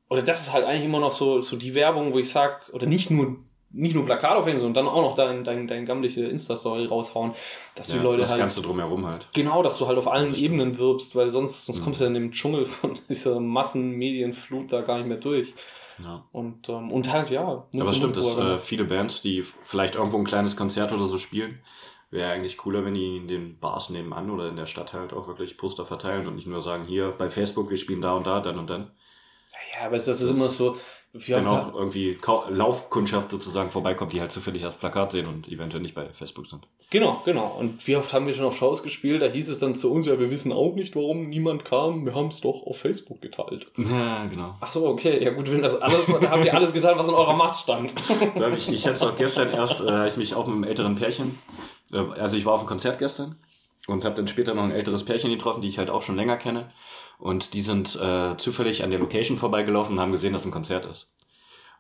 Oder 0.10 0.24
das 0.24 0.42
ist 0.42 0.54
halt 0.54 0.66
eigentlich 0.66 0.86
immer 0.86 1.00
noch 1.00 1.12
so, 1.12 1.42
so 1.42 1.56
die 1.56 1.76
Werbung, 1.76 2.14
wo 2.14 2.20
ich 2.20 2.30
sag, 2.30 2.70
oder 2.74 2.88
nicht 2.88 3.12
nur 3.12 3.38
nicht 3.74 3.96
nur 3.96 4.06
Plakat 4.06 4.38
aufhängen, 4.38 4.60
sondern 4.60 4.86
dann 4.86 4.94
auch 4.94 5.02
noch 5.02 5.16
dein, 5.16 5.44
dein, 5.44 5.68
dein 5.68 5.86
gammelige 5.86 6.26
Insta-Story 6.28 6.86
raushauen, 6.86 7.34
dass 7.76 7.90
ja, 7.90 7.98
die 7.98 8.04
Leute 8.04 8.22
das 8.22 8.32
halt. 8.32 8.42
Das 8.42 8.56
Ganze 8.56 8.68
drumherum 8.68 9.06
halt. 9.08 9.28
Genau, 9.34 9.64
dass 9.64 9.80
du 9.80 9.88
halt 9.88 9.98
auf 9.98 10.08
allen 10.08 10.36
Ebenen 10.36 10.78
wirbst, 10.78 11.16
weil 11.16 11.32
sonst, 11.32 11.66
sonst 11.66 11.80
mhm. 11.80 11.84
kommst 11.84 12.00
du 12.00 12.06
ja 12.06 12.08
in 12.10 12.14
dem 12.14 12.32
Dschungel 12.32 12.66
von 12.66 12.98
dieser 13.10 13.40
Massenmedienflut 13.40 14.72
da 14.72 14.82
gar 14.82 14.98
nicht 14.98 15.08
mehr 15.08 15.18
durch. 15.18 15.54
Ja. 16.02 16.24
Und, 16.32 16.70
ähm, 16.70 16.92
und 16.92 17.12
halt, 17.12 17.30
ja. 17.30 17.66
Aber 17.74 17.90
es 17.90 17.98
stimmt, 17.98 18.18
dass 18.18 18.38
äh, 18.38 18.58
viele 18.60 18.86
Bands, 18.86 19.22
die 19.22 19.42
vielleicht 19.42 19.96
irgendwo 19.96 20.18
ein 20.18 20.26
kleines 20.26 20.56
Konzert 20.56 20.92
oder 20.92 21.06
so 21.06 21.18
spielen, 21.18 21.60
wäre 22.10 22.32
eigentlich 22.32 22.58
cooler, 22.58 22.86
wenn 22.86 22.94
die 22.94 23.18
in 23.18 23.28
den 23.28 23.60
Bars 23.60 23.90
nebenan 23.90 24.30
oder 24.30 24.48
in 24.48 24.56
der 24.56 24.68
Stadt 24.68 24.94
halt 24.94 25.14
auch 25.14 25.28
wirklich 25.28 25.58
Poster 25.58 25.86
verteilen 25.86 26.28
und 26.28 26.36
nicht 26.36 26.48
nur 26.48 26.62
sagen, 26.62 26.86
hier 26.86 27.12
bei 27.12 27.30
Facebook, 27.30 27.70
wir 27.70 27.78
spielen 27.78 28.02
da 28.02 28.14
und 28.14 28.28
da, 28.28 28.40
dann 28.40 28.60
und 28.60 28.70
dann. 28.70 28.92
Ja, 29.74 29.88
aber 29.88 29.96
das 29.96 30.08
ist 30.08 30.22
immer 30.22 30.48
so, 30.48 30.78
wenn 31.14 31.46
auch 31.46 31.76
irgendwie 31.76 32.18
Laufkundschaft 32.50 33.30
sozusagen 33.30 33.70
vorbeikommt, 33.70 34.14
die 34.14 34.22
halt 34.22 34.32
zufällig 34.32 34.64
das 34.64 34.76
Plakat 34.76 35.12
sehen 35.12 35.28
und 35.28 35.48
eventuell 35.48 35.84
nicht 35.84 35.94
bei 35.94 36.06
Facebook 36.10 36.48
sind. 36.48 36.68
Genau, 36.90 37.22
genau. 37.24 37.56
Und 37.60 37.86
wie 37.88 37.96
oft 37.96 38.12
haben 38.14 38.26
wir 38.26 38.34
schon 38.34 38.46
auf 38.46 38.58
Shows 38.58 38.82
gespielt, 38.82 39.22
da 39.22 39.28
hieß 39.28 39.50
es 39.50 39.60
dann 39.60 39.76
zu 39.76 39.92
uns, 39.92 40.08
ja, 40.08 40.20
wir 40.20 40.32
wissen 40.32 40.52
auch 40.52 40.74
nicht, 40.74 40.96
warum 40.96 41.30
niemand 41.30 41.66
kam, 41.66 42.06
wir 42.06 42.16
haben 42.16 42.28
es 42.28 42.42
doch 42.42 42.66
auf 42.66 42.78
Facebook 42.78 43.22
geteilt. 43.22 43.68
Ja, 43.94 44.26
genau. 44.26 44.56
Ach 44.60 44.72
so, 44.72 44.88
okay, 44.88 45.24
ja 45.24 45.32
gut, 45.32 45.52
wenn 45.52 45.62
das 45.62 45.80
alles, 45.80 46.06
da 46.08 46.32
habt 46.32 46.46
ihr 46.46 46.54
alles 46.56 46.74
getan, 46.74 46.98
was 46.98 47.08
in 47.08 47.14
eurer 47.14 47.36
Macht 47.36 47.60
stand. 47.60 47.94
ich, 48.58 48.70
ich 48.70 48.86
hatte 48.86 48.96
es 48.96 49.02
auch 49.04 49.16
gestern 49.16 49.52
erst, 49.52 49.82
äh, 49.82 50.08
ich 50.08 50.18
mich 50.18 50.34
auch 50.34 50.48
mit 50.48 50.56
einem 50.56 50.64
älteren 50.64 50.96
Pärchen, 50.96 51.38
äh, 51.92 51.98
also 51.98 52.38
ich 52.38 52.46
war 52.46 52.54
auf 52.54 52.62
einem 52.62 52.70
Konzert 52.70 52.98
gestern 52.98 53.36
und 53.88 54.06
habe 54.06 54.16
dann 54.16 54.28
später 54.28 54.54
noch 54.54 54.64
ein 54.64 54.72
älteres 54.72 55.04
Pärchen 55.04 55.32
getroffen, 55.32 55.62
die 55.62 55.68
ich 55.68 55.78
halt 55.78 55.90
auch 55.90 56.02
schon 56.02 56.16
länger 56.16 56.38
kenne. 56.38 56.70
Und 57.18 57.54
die 57.54 57.62
sind 57.62 57.96
äh, 57.96 58.38
zufällig 58.38 58.84
an 58.84 58.92
der 58.92 59.00
Location 59.00 59.38
vorbeigelaufen 59.38 59.96
und 59.96 60.02
haben 60.02 60.12
gesehen, 60.12 60.34
dass 60.34 60.46
ein 60.46 60.52
Konzert 60.52 60.86
ist. 60.86 61.12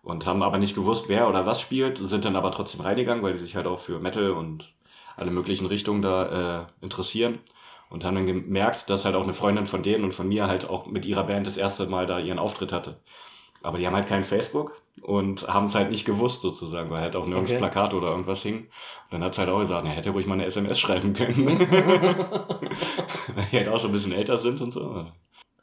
Und 0.01 0.25
haben 0.25 0.43
aber 0.43 0.57
nicht 0.57 0.75
gewusst, 0.75 1.07
wer 1.07 1.29
oder 1.29 1.45
was 1.45 1.61
spielt, 1.61 1.97
sind 1.97 2.25
dann 2.25 2.35
aber 2.35 2.51
trotzdem 2.51 2.81
reingegangen, 2.81 3.23
weil 3.23 3.33
die 3.33 3.39
sich 3.39 3.55
halt 3.55 3.67
auch 3.67 3.79
für 3.79 3.99
Metal 3.99 4.31
und 4.31 4.73
alle 5.15 5.31
möglichen 5.31 5.65
Richtungen 5.65 6.01
da 6.01 6.67
äh, 6.81 6.83
interessieren. 6.83 7.39
Und 7.89 8.03
haben 8.03 8.15
dann 8.15 8.25
gemerkt, 8.25 8.89
dass 8.89 9.05
halt 9.05 9.15
auch 9.15 9.23
eine 9.23 9.33
Freundin 9.33 9.67
von 9.67 9.83
denen 9.83 10.03
und 10.03 10.13
von 10.13 10.27
mir 10.27 10.47
halt 10.47 10.67
auch 10.67 10.87
mit 10.87 11.05
ihrer 11.05 11.23
Band 11.25 11.45
das 11.47 11.57
erste 11.57 11.85
Mal 11.85 12.07
da 12.07 12.19
ihren 12.19 12.39
Auftritt 12.39 12.71
hatte. 12.71 12.99
Aber 13.63 13.77
die 13.77 13.87
haben 13.87 13.95
halt 13.95 14.07
kein 14.07 14.23
Facebook 14.23 14.81
und 15.01 15.47
haben 15.47 15.65
es 15.65 15.75
halt 15.75 15.89
nicht 15.89 16.05
gewusst 16.05 16.41
sozusagen, 16.41 16.89
weil 16.89 17.01
halt 17.01 17.15
auch 17.15 17.25
nirgends 17.25 17.51
okay. 17.51 17.59
Plakat 17.59 17.93
oder 17.93 18.09
irgendwas 18.09 18.43
hing. 18.43 18.57
Und 18.57 18.67
dann 19.11 19.23
hat's 19.23 19.37
halt 19.37 19.49
auch 19.49 19.59
gesagt, 19.59 19.85
er 19.85 19.93
hätte 19.93 20.11
ruhig 20.11 20.27
mal 20.27 20.35
eine 20.35 20.45
SMS 20.45 20.79
schreiben 20.79 21.13
können. 21.13 21.59
weil 21.59 23.45
die 23.51 23.57
halt 23.57 23.69
auch 23.69 23.79
schon 23.79 23.89
ein 23.89 23.93
bisschen 23.93 24.11
älter 24.11 24.37
sind 24.37 24.61
und 24.61 24.71
so. 24.71 25.05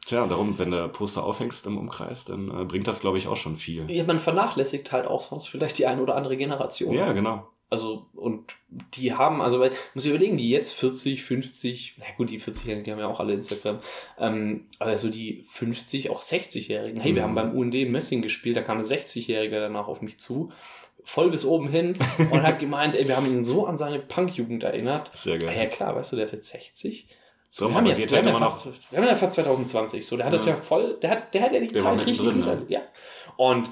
Tja, 0.07 0.27
darum, 0.27 0.59
wenn 0.59 0.71
du 0.71 0.89
Poster 0.89 1.23
aufhängst 1.23 1.67
im 1.67 1.79
Umkreis, 1.79 2.25
dann 2.25 2.49
äh, 2.49 2.65
bringt 2.65 2.89
das, 2.89 3.01
glaube 3.01 3.19
ich, 3.19 3.29
auch 3.29 3.37
schon 3.37 3.57
viel. 3.57 3.89
Ja, 3.91 4.03
man 4.05 4.19
vernachlässigt 4.19 4.91
halt 4.93 5.07
auch 5.07 5.23
sonst 5.23 5.49
vielleicht 5.49 5.79
die 5.79 5.87
eine 5.87 6.03
oder 6.03 6.17
andere 6.17 6.37
Generation. 6.37 6.95
Ja, 6.95 7.13
genau. 7.13 7.47
Also, 7.71 8.07
und 8.15 8.53
die 8.95 9.15
haben, 9.15 9.41
also, 9.41 9.61
weil, 9.61 9.71
muss 9.95 10.05
ich 10.05 10.11
überlegen, 10.11 10.37
die 10.37 10.51
jetzt 10.51 10.73
40, 10.73 11.23
50, 11.23 11.95
na 11.99 12.05
gut, 12.17 12.31
die 12.31 12.41
40-Jährigen, 12.41 12.85
die 12.85 12.91
haben 12.91 12.99
ja 12.99 13.07
auch 13.07 13.21
alle 13.21 13.33
Instagram, 13.33 13.79
ähm, 14.19 14.67
aber 14.79 14.99
so 14.99 15.09
die 15.09 15.45
50, 15.51 16.11
auch 16.11 16.21
60-Jährigen. 16.21 17.01
Hey, 17.01 17.13
mhm. 17.13 17.17
wir 17.17 17.23
haben 17.23 17.35
beim 17.35 17.57
UND 17.57 17.75
Messing 17.89 18.23
gespielt, 18.23 18.57
da 18.57 18.63
kam 18.63 18.79
ein 18.79 18.85
60-Jähriger 18.85 19.61
danach 19.61 19.87
auf 19.87 20.03
mich 20.03 20.19
zu, 20.19 20.51
voll 21.05 21.31
bis 21.31 21.45
oben 21.45 21.69
hin 21.69 21.97
und 22.31 22.43
hat 22.43 22.59
gemeint, 22.59 22.95
ey, 22.97 23.07
wir 23.07 23.17
haben 23.17 23.27
ihn 23.27 23.45
so 23.45 23.67
an 23.67 23.79
seine 23.79 24.01
Punk-Jugend 24.01 24.65
erinnert. 24.65 25.11
Sehr 25.15 25.39
geil. 25.39 25.57
Ja, 25.57 25.67
klar, 25.67 25.95
weißt 25.95 26.13
du, 26.13 26.17
der 26.17 26.25
ist 26.25 26.33
jetzt 26.33 26.49
60 26.49 27.09
so, 27.53 27.69
wir 27.69 27.75
haben 27.75 27.87
jetzt, 27.87 28.09
wir 28.09 28.19
haben, 28.19 28.29
ja 28.29 28.35
fast, 28.35 28.67
wir 28.93 28.99
haben 28.99 29.09
ja 29.09 29.17
fast 29.17 29.33
2020. 29.33 30.07
So, 30.07 30.17
der 30.17 30.27
hat 30.27 30.33
ja. 30.33 30.39
das 30.39 30.47
ja 30.47 30.55
voll, 30.55 30.99
der 31.03 31.11
hat, 31.11 31.35
der 31.35 31.43
hat 31.43 31.53
ja 31.53 31.59
die 31.59 31.67
der 31.67 31.83
Zeit 31.83 32.07
richtig 32.07 32.19
drin, 32.25 32.41
ne? 32.41 32.63
ja. 32.69 32.81
Und 33.37 33.71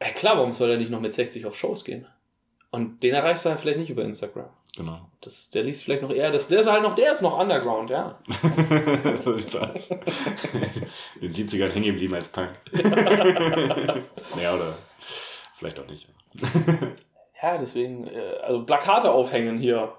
ja, 0.00 0.08
klar, 0.08 0.36
warum 0.36 0.52
soll 0.52 0.70
er 0.70 0.76
nicht 0.76 0.90
noch 0.90 1.00
mit 1.00 1.14
60 1.14 1.46
auf 1.46 1.56
Shows 1.56 1.84
gehen? 1.84 2.06
Und 2.74 3.04
den 3.04 3.14
erreichst 3.14 3.44
du 3.44 3.50
halt 3.50 3.60
vielleicht 3.60 3.78
nicht 3.78 3.90
über 3.90 4.02
Instagram. 4.02 4.48
Genau. 4.76 4.98
Das, 5.20 5.48
der 5.52 5.62
liest 5.62 5.84
vielleicht 5.84 6.02
noch 6.02 6.10
eher, 6.10 6.32
das, 6.32 6.48
der 6.48 6.58
ist 6.58 6.66
halt 6.68 6.82
noch, 6.82 6.96
der 6.96 7.12
ist 7.12 7.22
noch 7.22 7.38
Underground, 7.38 7.88
ja. 7.88 8.18
so 9.24 9.36
sieht's 9.36 9.54
aus. 9.54 9.88
Den 11.22 11.32
70ern 11.32 11.68
hängen 11.68 11.92
geblieben 11.92 12.14
als 12.14 12.28
Punk. 12.28 12.50
naja, 12.72 14.56
oder 14.56 14.76
vielleicht 15.54 15.78
auch 15.78 15.86
nicht. 15.86 16.08
ja, 17.40 17.58
deswegen, 17.58 18.08
äh, 18.08 18.38
also 18.42 18.64
Plakate 18.64 19.12
aufhängen 19.12 19.56
hier. 19.56 19.94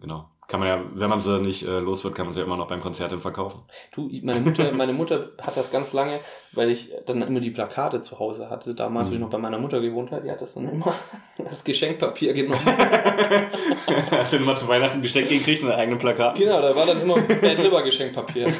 Genau. 0.00 0.30
Kann 0.46 0.60
man 0.60 0.68
ja, 0.68 0.84
wenn 0.92 1.08
man 1.08 1.20
sie 1.20 1.40
nicht 1.40 1.62
äh, 1.62 1.78
los 1.78 2.04
wird, 2.04 2.14
kann 2.14 2.26
man 2.26 2.34
sie 2.34 2.40
ja 2.40 2.44
immer 2.44 2.58
noch 2.58 2.68
beim 2.68 2.80
Konzert 2.80 3.12
verkaufen. 3.14 3.62
Du, 3.94 4.10
meine 4.22 4.40
Mutter, 4.40 4.72
meine 4.72 4.92
Mutter 4.92 5.30
hat 5.40 5.56
das 5.56 5.70
ganz 5.70 5.94
lange, 5.94 6.20
weil 6.52 6.68
ich 6.68 6.92
dann 7.06 7.22
immer 7.22 7.40
die 7.40 7.50
Plakate 7.50 8.02
zu 8.02 8.18
Hause 8.18 8.50
hatte. 8.50 8.74
Damals, 8.74 9.08
mhm. 9.08 9.12
wo 9.12 9.14
ich 9.14 9.20
noch 9.22 9.30
bei 9.30 9.38
meiner 9.38 9.58
Mutter 9.58 9.80
gewohnt 9.80 10.10
habe, 10.10 10.22
die 10.22 10.30
hat 10.30 10.42
das 10.42 10.54
dann 10.54 10.68
immer 10.68 10.94
das 11.38 11.64
Geschenkpapier 11.64 12.34
genommen. 12.34 12.60
Hast 14.10 14.34
du 14.34 14.36
immer 14.36 14.54
zu 14.54 14.68
Weihnachten 14.68 15.00
Geschenk 15.00 15.30
gekriegt 15.30 15.62
und 15.62 15.70
ein 15.70 15.78
eigenes 15.78 15.98
Plakat? 15.98 16.36
Genau, 16.36 16.60
da 16.60 16.76
war 16.76 16.86
dann 16.86 17.00
immer 17.00 17.14
Bad 17.14 17.58
Liver 17.58 17.82
Geschenkpapier. 17.82 18.52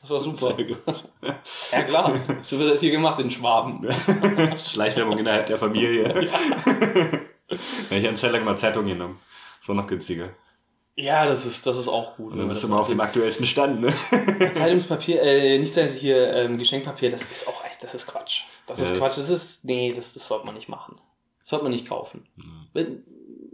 Das 0.00 0.10
war 0.10 0.20
super. 0.20 0.54
Ja 1.70 1.82
klar, 1.82 2.14
so 2.42 2.58
wird 2.58 2.72
das 2.72 2.80
hier 2.80 2.90
gemacht 2.90 3.20
in 3.20 3.30
Schwaben. 3.30 3.86
Schleichwerbung 4.56 5.18
innerhalb 5.18 5.46
der 5.46 5.56
Familie. 5.56 6.02
Ja. 6.08 6.20
ich 6.20 7.58
habe 7.90 8.08
einen 8.08 8.16
Zeit 8.16 8.32
lang 8.32 8.44
mal 8.44 8.56
Zeitung 8.56 8.86
genommen. 8.86 9.20
Das 9.60 9.68
war 9.68 9.76
noch 9.76 9.86
günstiger. 9.86 10.30
Ja, 11.00 11.26
das 11.26 11.46
ist, 11.46 11.64
das 11.64 11.78
ist 11.78 11.86
auch 11.86 12.16
gut. 12.16 12.36
Dann 12.36 12.48
bist 12.48 12.64
du 12.64 12.66
mal 12.66 12.80
auf 12.80 12.88
dem 12.88 12.98
aktuellsten 12.98 13.46
Stand, 13.46 13.80
ne? 13.80 13.94
Zeitungspapier, 14.54 15.22
äh, 15.22 15.56
nicht 15.60 15.78
hier 15.78 16.32
ähm, 16.34 16.58
Geschenkpapier, 16.58 17.08
das 17.08 17.22
ist 17.22 17.46
auch 17.46 17.64
echt, 17.64 17.80
das 17.84 17.94
ist 17.94 18.08
Quatsch. 18.08 18.42
Das 18.66 18.80
ist 18.80 18.90
ja, 18.90 18.96
Quatsch, 18.96 19.16
das 19.16 19.28
ist, 19.28 19.64
nee, 19.64 19.92
das, 19.94 20.14
das 20.14 20.26
sollte 20.26 20.44
man 20.44 20.56
nicht 20.56 20.68
machen. 20.68 20.96
Das 21.38 21.50
sollte 21.50 21.62
man 21.62 21.72
nicht 21.72 21.86
kaufen. 21.86 22.26
Wenn, 22.72 23.04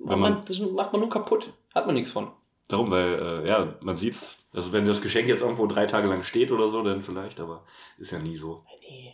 wenn 0.03 0.21
man, 0.21 0.43
das 0.49 0.59
macht 0.59 0.93
man 0.93 1.03
nur 1.03 1.11
kaputt, 1.11 1.53
hat 1.75 1.85
man 1.85 1.95
nichts 1.95 2.13
von. 2.13 2.29
Darum, 2.69 2.91
weil, 2.91 3.43
äh, 3.45 3.47
ja, 3.47 3.75
man 3.83 3.99
sieht's, 3.99 4.37
also 4.55 4.73
wenn 4.73 4.87
das 4.87 5.03
Geschenk 5.03 5.29
jetzt 5.29 5.43
irgendwo 5.43 5.67
drei 5.67 5.85
Tage 5.85 6.09
lang 6.09 6.23
steht 6.23 6.51
oder 6.51 6.71
so, 6.71 6.83
dann 6.83 7.03
vielleicht, 7.03 7.41
aber 7.41 7.65
ist 7.99 8.11
ja 8.11 8.21
nie 8.21 8.39
so. 8.39 8.65
Nee. 8.89 9.13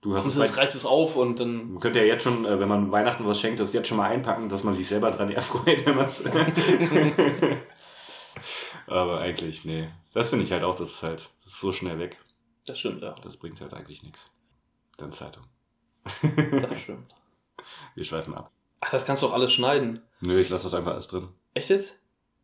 Du 0.00 0.16
hast 0.16 0.26
es 0.26 0.56
reißt 0.56 0.76
es 0.76 0.86
auf 0.86 1.16
und 1.16 1.40
dann. 1.40 1.72
Man 1.72 1.80
könnte 1.80 1.98
ja 1.98 2.04
jetzt 2.04 2.22
schon, 2.22 2.44
äh, 2.44 2.60
wenn 2.60 2.68
man 2.68 2.92
Weihnachten 2.92 3.26
was 3.26 3.40
schenkt, 3.40 3.58
das 3.58 3.72
jetzt 3.72 3.88
schon 3.88 3.96
mal 3.96 4.08
einpacken, 4.08 4.48
dass 4.48 4.62
man 4.62 4.74
sich 4.74 4.88
selber 4.88 5.10
dran 5.10 5.30
erfreut, 5.30 5.84
wenn 5.84 5.96
man 5.96 6.06
es. 6.06 6.22
Aber 8.88 9.20
eigentlich, 9.20 9.64
nee. 9.64 9.88
Das 10.14 10.30
finde 10.30 10.44
ich 10.44 10.52
halt 10.52 10.64
auch, 10.64 10.74
das 10.74 10.92
ist 10.92 11.02
halt 11.02 11.28
das 11.44 11.54
ist 11.54 11.60
so 11.60 11.72
schnell 11.72 11.98
weg. 11.98 12.18
Das 12.66 12.78
stimmt, 12.78 13.02
ja. 13.02 13.14
Das 13.22 13.36
bringt 13.36 13.60
halt 13.60 13.72
eigentlich 13.72 14.02
nichts. 14.02 14.30
Dann 14.96 15.12
Zeitung. 15.12 15.44
Das 16.04 16.80
stimmt. 16.82 17.14
Wir 17.94 18.04
schweifen 18.04 18.34
ab. 18.34 18.50
Ach, 18.80 18.90
das 18.90 19.06
kannst 19.06 19.22
du 19.22 19.26
auch 19.28 19.32
alles 19.32 19.52
schneiden. 19.52 20.02
Nö, 20.20 20.40
ich 20.40 20.48
lasse 20.48 20.64
das 20.64 20.74
einfach 20.74 20.92
alles 20.92 21.08
drin. 21.08 21.28
Echt 21.54 21.70
jetzt? 21.70 22.00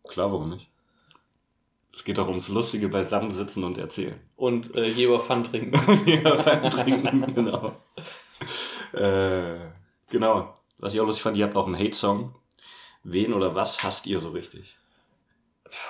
Klar, 0.09 0.33
warum 0.33 0.51
nicht? 0.51 0.71
Es 1.95 2.03
geht 2.03 2.19
doch 2.19 2.29
ums 2.29 2.49
lustige 2.49 2.89
Beisammensitzen 2.89 3.63
und 3.63 3.79
Erzählen. 3.79 4.19
Und 4.37 4.75
äh, 4.75 4.89
Jeber 4.89 5.21
Pfand 5.21 5.49
trinken. 5.49 5.79
Jeber 6.07 6.39
Pfand 6.39 6.73
trinken, 6.73 7.35
genau. 7.35 7.77
äh, 8.93 9.71
genau. 10.09 10.55
Was 10.79 10.95
ich 10.95 11.01
auch 11.01 11.07
lustig 11.07 11.23
fand, 11.23 11.37
ihr 11.37 11.45
habt 11.45 11.55
noch 11.55 11.67
einen 11.67 11.79
Hate-Song. 11.79 12.35
Wen 13.05 13.33
oder 13.33 13.55
was 13.55 13.83
hasst 13.83 14.07
ihr 14.07 14.19
so 14.19 14.31
richtig? 14.31 14.77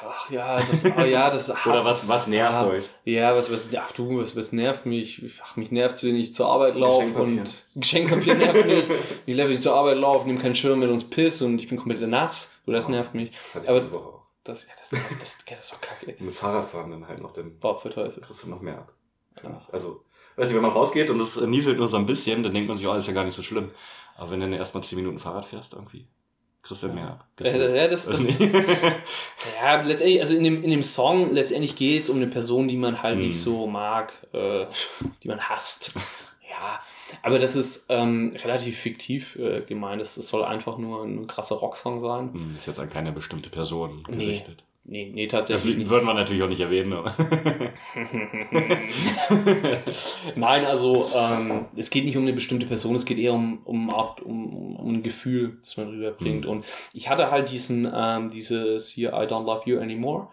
Ach 0.07 0.31
ja, 0.31 0.57
das, 0.57 0.85
oh 0.85 1.01
ja, 1.01 1.31
das 1.31 1.49
Hass. 1.55 1.67
Oder 1.67 1.85
was, 1.85 2.07
was 2.07 2.27
nervt 2.27 2.55
ah, 2.55 2.67
euch? 2.69 2.85
Ja, 3.05 3.37
was, 3.37 3.51
was, 3.51 3.69
ach 3.77 3.93
du, 3.93 4.19
was, 4.19 4.37
was 4.37 4.53
nervt 4.53 4.87
mich? 4.87 5.23
Ach, 5.43 5.57
mich 5.57 5.73
nervt 5.73 6.03
wenn 6.05 6.17
ich 6.17 6.33
zur 6.33 6.47
Arbeit 6.47 6.77
laufe 6.77 7.07
und 7.21 7.51
Geschenkpapier 7.75 8.37
nervt 8.37 8.67
mich. 8.67 8.85
Ich 9.27 9.37
laufe, 9.37 9.53
ich 9.53 9.61
zur 9.61 9.75
Arbeit 9.75 9.99
laufe, 9.99 10.27
nehme 10.27 10.41
keinen 10.41 10.55
Schirm 10.55 10.79
mit 10.79 10.91
uns 10.91 11.11
Piss 11.11 11.43
und 11.43 11.59
ich 11.59 11.69
bin 11.69 11.77
komplett 11.77 12.01
nass. 12.09 12.51
So, 12.65 12.73
das 12.73 12.89
nervt 12.89 13.15
mich. 13.15 13.33
Aber, 13.67 13.81
diese 13.81 13.93
Woche 13.93 14.09
auch. 14.09 14.27
Das, 14.45 14.63
ja, 14.63 14.69
das, 14.79 14.91
das, 14.91 15.19
das, 15.19 15.45
das 15.45 15.59
ist 15.61 15.73
doch 15.73 15.81
kacke. 15.81 16.15
mit 16.19 16.35
Fahrradfahren 16.35 16.91
dann 16.91 17.09
halt 17.09 17.21
noch, 17.21 17.33
dann 17.33 17.59
Boah, 17.59 17.81
für 17.81 17.91
Teufel. 17.91 18.23
kriegst 18.23 18.43
du 18.43 18.51
noch 18.51 18.61
mehr 18.61 18.79
ab. 18.79 18.93
Ja. 19.43 19.67
Also, 19.73 20.05
weißt 20.37 20.51
du, 20.51 20.55
wenn 20.55 20.63
man 20.63 20.73
rausgeht 20.73 21.11
und 21.11 21.21
es 21.21 21.37
nieselt 21.37 21.79
nur 21.79 21.89
so 21.89 21.97
ein 21.97 22.07
bisschen, 22.07 22.43
dann 22.43 22.53
denkt 22.53 22.69
man 22.69 22.77
sich, 22.77 22.87
oh, 22.87 22.95
ist 22.95 23.07
ja 23.07 23.15
gar 23.15 23.25
nicht 23.25 23.35
so 23.35 23.43
schlimm. 23.43 23.71
Aber 24.17 24.31
wenn 24.31 24.41
du 24.41 24.47
dann 24.47 24.59
erstmal 24.59 24.85
10 24.85 24.97
Minuten 24.97 25.19
Fahrrad 25.19 25.47
fährst 25.47 25.73
irgendwie, 25.73 26.07
kriegst 26.65 26.83
du 26.83 26.89
mehr 26.89 27.11
ab. 27.11 27.27
Ja, 27.41 27.89
das, 27.89 28.07
das, 28.07 28.21
ja, 29.61 29.81
letztendlich, 29.83 30.21
also 30.21 30.35
in 30.35 30.45
dem, 30.45 30.65
in 30.65 30.71
dem 30.71 30.83
Song, 30.83 31.33
letztendlich 31.33 31.77
geht 31.77 32.05
es 32.05 32.09
um 32.09 32.17
eine 32.17 32.27
Person, 32.27 32.69
die 32.69 32.77
man 32.77 33.03
halt 33.03 33.17
hm. 33.17 33.27
nicht 33.27 33.39
so 33.39 33.67
mag, 33.67 34.13
äh, 34.33 34.67
die 35.23 35.29
man 35.29 35.41
hasst. 35.41 35.93
Ja, 36.51 36.81
Aber 37.23 37.39
das 37.39 37.57
ist 37.57 37.87
ähm, 37.91 38.35
relativ 38.43 38.79
fiktiv 38.79 39.37
äh, 39.37 39.61
gemeint. 39.63 40.01
Es 40.01 40.15
soll 40.15 40.45
einfach 40.45 40.79
nur 40.79 41.05
ein 41.05 41.27
krasser 41.27 41.57
Rocksong 41.57 42.01
sein. 42.01 42.33
Hm, 42.33 42.57
ist 42.57 42.67
jetzt 42.67 42.79
an 42.79 42.89
keine 42.89 43.13
bestimmte 43.13 43.51
Person 43.51 44.05
gerichtet. 44.05 44.59
Nee, 44.59 44.74
nee, 44.85 45.11
nee 45.13 45.27
tatsächlich. 45.27 45.79
Das 45.79 45.91
würden 45.91 46.07
wir 46.07 46.15
natürlich 46.15 46.43
auch 46.43 46.49
nicht 46.49 46.61
erwähnen. 46.61 46.93
Nein, 50.37 50.65
also 50.65 51.11
ähm, 51.15 51.67
es 51.77 51.91
geht 51.91 52.05
nicht 52.05 52.17
um 52.17 52.23
eine 52.23 52.33
bestimmte 52.33 52.67
Person, 52.67 52.95
es 52.95 53.05
geht 53.05 53.19
eher 53.19 53.35
um, 53.35 53.59
um, 53.65 53.93
Art, 53.93 54.21
um, 54.21 54.77
um 54.77 54.95
ein 54.95 55.03
Gefühl, 55.03 55.59
das 55.63 55.77
man 55.77 55.89
rüberbringt. 55.89 56.45
Mhm. 56.45 56.51
Und 56.51 56.65
ich 56.93 57.09
hatte 57.09 57.31
halt 57.31 57.51
diesen, 57.51 57.91
ähm, 57.95 58.31
dieses 58.31 58.89
hier, 58.89 59.11
I 59.11 59.27
don't 59.27 59.45
love 59.45 59.63
you 59.67 59.79
anymore. 59.79 60.29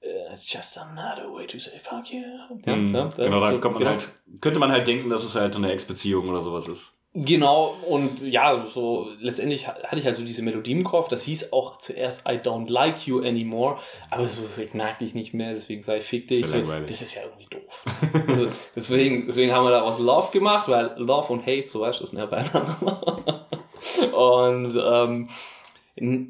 Uh, 0.00 0.32
it's 0.32 0.52
just 0.52 0.78
another 0.78 1.32
way 1.32 1.44
to 1.44 1.58
say 1.58 1.76
fuck 1.80 2.12
you. 2.12 2.22
Ja, 2.64 2.76
mhm. 2.76 2.94
ja, 2.94 3.08
genau, 3.16 3.40
da 3.40 3.50
so, 3.50 3.58
kommt 3.58 3.74
man 3.74 3.82
genau. 3.82 3.90
halt, 3.90 4.08
könnte 4.40 4.60
man 4.60 4.70
halt 4.70 4.86
denken, 4.86 5.10
dass 5.10 5.24
es 5.24 5.34
halt 5.34 5.56
eine 5.56 5.72
Ex-Beziehung 5.72 6.28
oder 6.28 6.42
sowas 6.42 6.68
ist. 6.68 6.92
Genau, 7.14 7.74
und 7.88 8.20
ja, 8.20 8.66
so 8.72 9.08
letztendlich 9.18 9.66
hatte 9.66 9.96
ich 9.96 10.06
also 10.06 10.22
diese 10.22 10.42
Melodie 10.42 10.72
im 10.72 10.84
Kopf. 10.84 11.08
Das 11.08 11.22
hieß 11.22 11.52
auch 11.54 11.78
zuerst 11.78 12.28
I 12.28 12.32
don't 12.34 12.70
like 12.70 13.06
you 13.06 13.20
anymore, 13.20 13.78
aber 14.10 14.28
so, 14.28 14.46
so 14.46 14.60
ich 14.60 14.74
mag 14.74 14.98
dich 14.98 15.14
nicht 15.14 15.32
mehr, 15.32 15.54
deswegen 15.54 15.82
sage 15.82 16.00
ich 16.00 16.04
fick 16.04 16.28
dich. 16.28 16.46
So, 16.46 16.60
das 16.60 17.02
ist 17.02 17.14
ja 17.14 17.22
irgendwie 17.22 17.46
doof. 17.46 17.84
also, 18.28 18.48
deswegen, 18.76 19.26
deswegen 19.26 19.52
haben 19.52 19.64
wir 19.64 19.70
daraus 19.70 19.98
Love 19.98 20.30
gemacht, 20.32 20.68
weil 20.68 20.92
Love 20.96 21.32
und 21.32 21.46
Hate, 21.46 21.66
so 21.66 21.80
weißt 21.80 21.98
du, 21.98 22.02
das 22.02 22.10
sind 22.10 22.18
ja 22.18 22.26
beieinander. 22.26 23.46
und 24.12 24.76
ähm, 24.76 25.28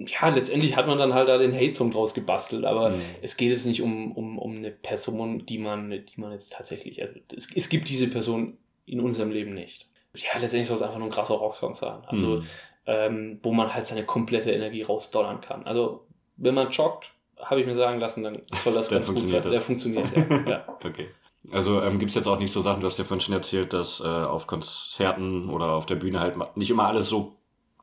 ja, 0.07 0.29
letztendlich 0.29 0.77
hat 0.77 0.87
man 0.87 0.99
dann 0.99 1.13
halt 1.13 1.29
da 1.29 1.39
den 1.39 1.55
Hate-Song 1.55 1.91
draus 1.91 2.15
gebastelt, 2.15 2.65
aber 2.65 2.91
mhm. 2.91 3.01
es 3.21 3.37
geht 3.37 3.51
jetzt 3.51 3.67
nicht 3.67 3.83
um, 3.83 4.13
um, 4.13 4.39
um 4.39 4.57
eine 4.57 4.71
Person, 4.71 5.45
die 5.45 5.59
man, 5.59 5.91
die 5.91 6.21
man 6.21 6.31
jetzt 6.31 6.53
tatsächlich, 6.53 7.03
also 7.03 7.19
es, 7.37 7.49
es 7.55 7.69
gibt 7.69 7.89
diese 7.89 8.07
Person 8.07 8.57
in 8.87 9.01
unserem 9.01 9.33
Leben 9.33 9.55
nicht 9.55 9.89
ja, 10.19 10.39
letztendlich 10.41 10.69
soll 10.69 10.77
es 10.77 10.83
einfach 10.83 10.99
nur 10.99 11.09
ein 11.09 11.13
krasser 11.13 11.35
Rocksong 11.35 11.75
sein. 11.75 12.03
Also, 12.07 12.27
mhm. 12.27 12.47
ähm, 12.87 13.41
wo 13.43 13.53
man 13.53 13.73
halt 13.73 13.87
seine 13.87 14.05
komplette 14.05 14.53
Energie 14.53 14.83
rausdollern 14.83 15.41
kann. 15.41 15.67
Also, 15.67 16.07
wenn 16.37 16.55
man 16.55 16.71
joggt, 16.71 17.11
habe 17.41 17.61
ich 17.61 17.67
mir 17.67 17.75
sagen 17.75 18.01
lassen, 18.01 18.25
dann 18.25 18.43
soll 18.65 18.75
das 18.75 18.89
ganz 18.91 19.09
gut 19.09 19.27
sein. 19.27 19.43
Der 19.51 19.61
funktioniert, 19.61 20.09
ja. 20.17 20.49
ja. 20.49 20.79
okay. 20.85 21.09
Also 21.53 21.81
ähm, 21.83 21.99
gibt 21.99 22.11
es 22.11 22.15
jetzt 22.15 22.27
auch 22.27 22.39
nicht 22.39 22.53
so 22.53 22.61
Sachen, 22.61 22.81
du 22.81 22.87
hast 22.87 22.99
ja 22.99 23.05
vorhin 23.05 23.21
schon 23.21 23.35
erzählt, 23.35 23.73
dass 23.73 24.01
äh, 24.01 24.05
auf 24.05 24.47
Konzerten 24.47 25.49
oder 25.49 25.73
auf 25.73 25.87
der 25.87 25.95
Bühne 25.95 26.21
halt 26.21 26.37
nicht 26.57 26.71
immer 26.71 26.87
alles 26.87 27.09
so 27.09 27.37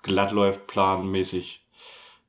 glatt 0.03 0.31
läuft, 0.31 0.67
planmäßig, 0.67 1.65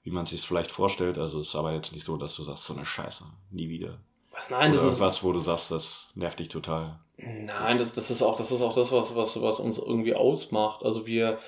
wie 0.02 0.10
man 0.10 0.24
sich 0.26 0.46
vielleicht 0.46 0.70
vorstellt. 0.70 1.18
Also 1.18 1.40
ist 1.40 1.54
aber 1.54 1.72
jetzt 1.72 1.92
nicht 1.92 2.06
so, 2.06 2.16
dass 2.16 2.36
du 2.36 2.44
sagst, 2.44 2.64
so 2.64 2.74
eine 2.74 2.86
Scheiße, 2.86 3.24
nie 3.50 3.68
wieder. 3.68 3.98
Was 4.32 4.50
nein, 4.50 4.70
Oder 4.70 4.82
das 4.82 4.92
ist 4.92 5.00
was, 5.00 5.22
wo 5.24 5.32
du 5.32 5.40
sagst, 5.40 5.70
das 5.70 6.08
nervt 6.14 6.38
dich 6.38 6.48
total. 6.48 7.00
Nein, 7.18 7.78
das, 7.78 7.92
das 7.92 8.10
ist 8.10 8.22
auch, 8.22 8.36
das 8.36 8.52
ist 8.52 8.60
auch 8.60 8.74
das, 8.74 8.92
was, 8.92 9.16
was, 9.16 9.40
was 9.40 9.60
uns 9.60 9.78
irgendwie 9.78 10.14
ausmacht. 10.14 10.84
Also 10.84 11.06
wir, 11.06 11.38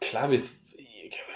klar, 0.00 0.30
wir, 0.30 0.42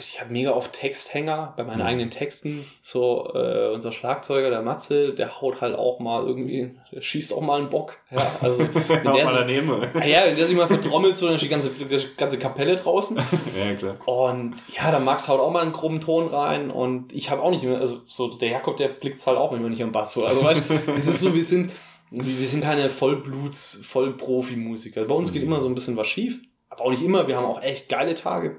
ich 0.01 0.21
habe 0.21 0.33
mega 0.33 0.51
oft 0.51 0.73
Texthänger 0.73 1.55
bei 1.57 1.63
meinen 1.63 1.81
mhm. 1.81 1.87
eigenen 1.87 2.11
Texten. 2.11 2.65
So, 2.83 3.31
äh, 3.35 3.73
unser 3.73 3.93
Schlagzeuger, 3.93 4.51
der 4.51 4.63
Matze, 4.63 5.13
der 5.15 5.41
haut 5.41 5.61
halt 5.61 5.77
auch 5.77 6.01
mal 6.01 6.27
irgendwie, 6.27 6.73
der 6.91 7.03
schießt 7.03 7.33
auch 7.33 7.41
mal 7.41 7.61
einen 7.61 7.71
Bock. 7.71 7.99
Ja, 8.11 8.27
also, 8.41 8.61
wenn 8.89 9.13
der, 9.13 9.25
mal 9.25 9.35
daneben. 9.35 9.71
Ja, 10.05 10.25
wenn 10.25 10.37
der 10.37 10.47
sich 10.47 10.57
mal 10.57 10.67
vertrommelt, 10.67 11.17
so, 11.17 11.27
dann 11.27 11.37
ist 11.37 11.43
die 11.43 11.49
ganze, 11.49 11.71
die 11.71 12.07
ganze 12.17 12.39
Kapelle 12.39 12.75
draußen. 12.75 13.17
ja, 13.57 13.75
klar. 13.75 13.97
Und 14.07 14.55
ja, 14.77 14.91
der 14.91 15.01
Max 15.01 15.29
haut 15.29 15.39
auch 15.39 15.53
mal 15.53 15.63
einen 15.63 15.73
krummen 15.73 16.01
Ton 16.01 16.27
rein 16.27 16.71
und 16.73 17.13
ich 17.13 17.31
habe 17.31 17.43
auch 17.43 17.51
nicht 17.51 17.63
mehr, 17.63 17.79
also 17.79 18.01
so, 18.09 18.37
der 18.37 18.49
Jakob, 18.49 18.77
der 18.77 18.89
blickt 18.89 19.25
halt 19.25 19.39
auch 19.39 19.53
immer 19.53 19.69
nicht 19.69 19.83
am 19.85 19.93
Bass. 19.93 20.15
So. 20.15 20.25
Also, 20.25 20.43
weißt 20.43 20.65
du, 20.69 20.93
das 20.93 21.07
ist 21.07 21.21
so, 21.21 21.33
wir 21.33 21.45
sind, 21.45 21.71
wir 22.11 22.47
sind 22.47 22.63
keine 22.63 22.91
Vollbluts, 22.91 23.83
Vollprofi-Musiker. 23.85 25.05
Bei 25.05 25.15
uns 25.15 25.33
geht 25.33 25.43
mhm. 25.43 25.49
immer 25.49 25.61
so 25.61 25.69
ein 25.69 25.75
bisschen 25.75 25.97
was 25.97 26.09
schief. 26.09 26.39
Aber 26.71 26.85
auch 26.85 26.91
nicht 26.91 27.03
immer. 27.03 27.29
Wir 27.29 27.37
haben 27.37 27.47
auch 27.47 27.63
echt 27.63 27.89
geile 27.89 28.15
Tage. 28.15 28.57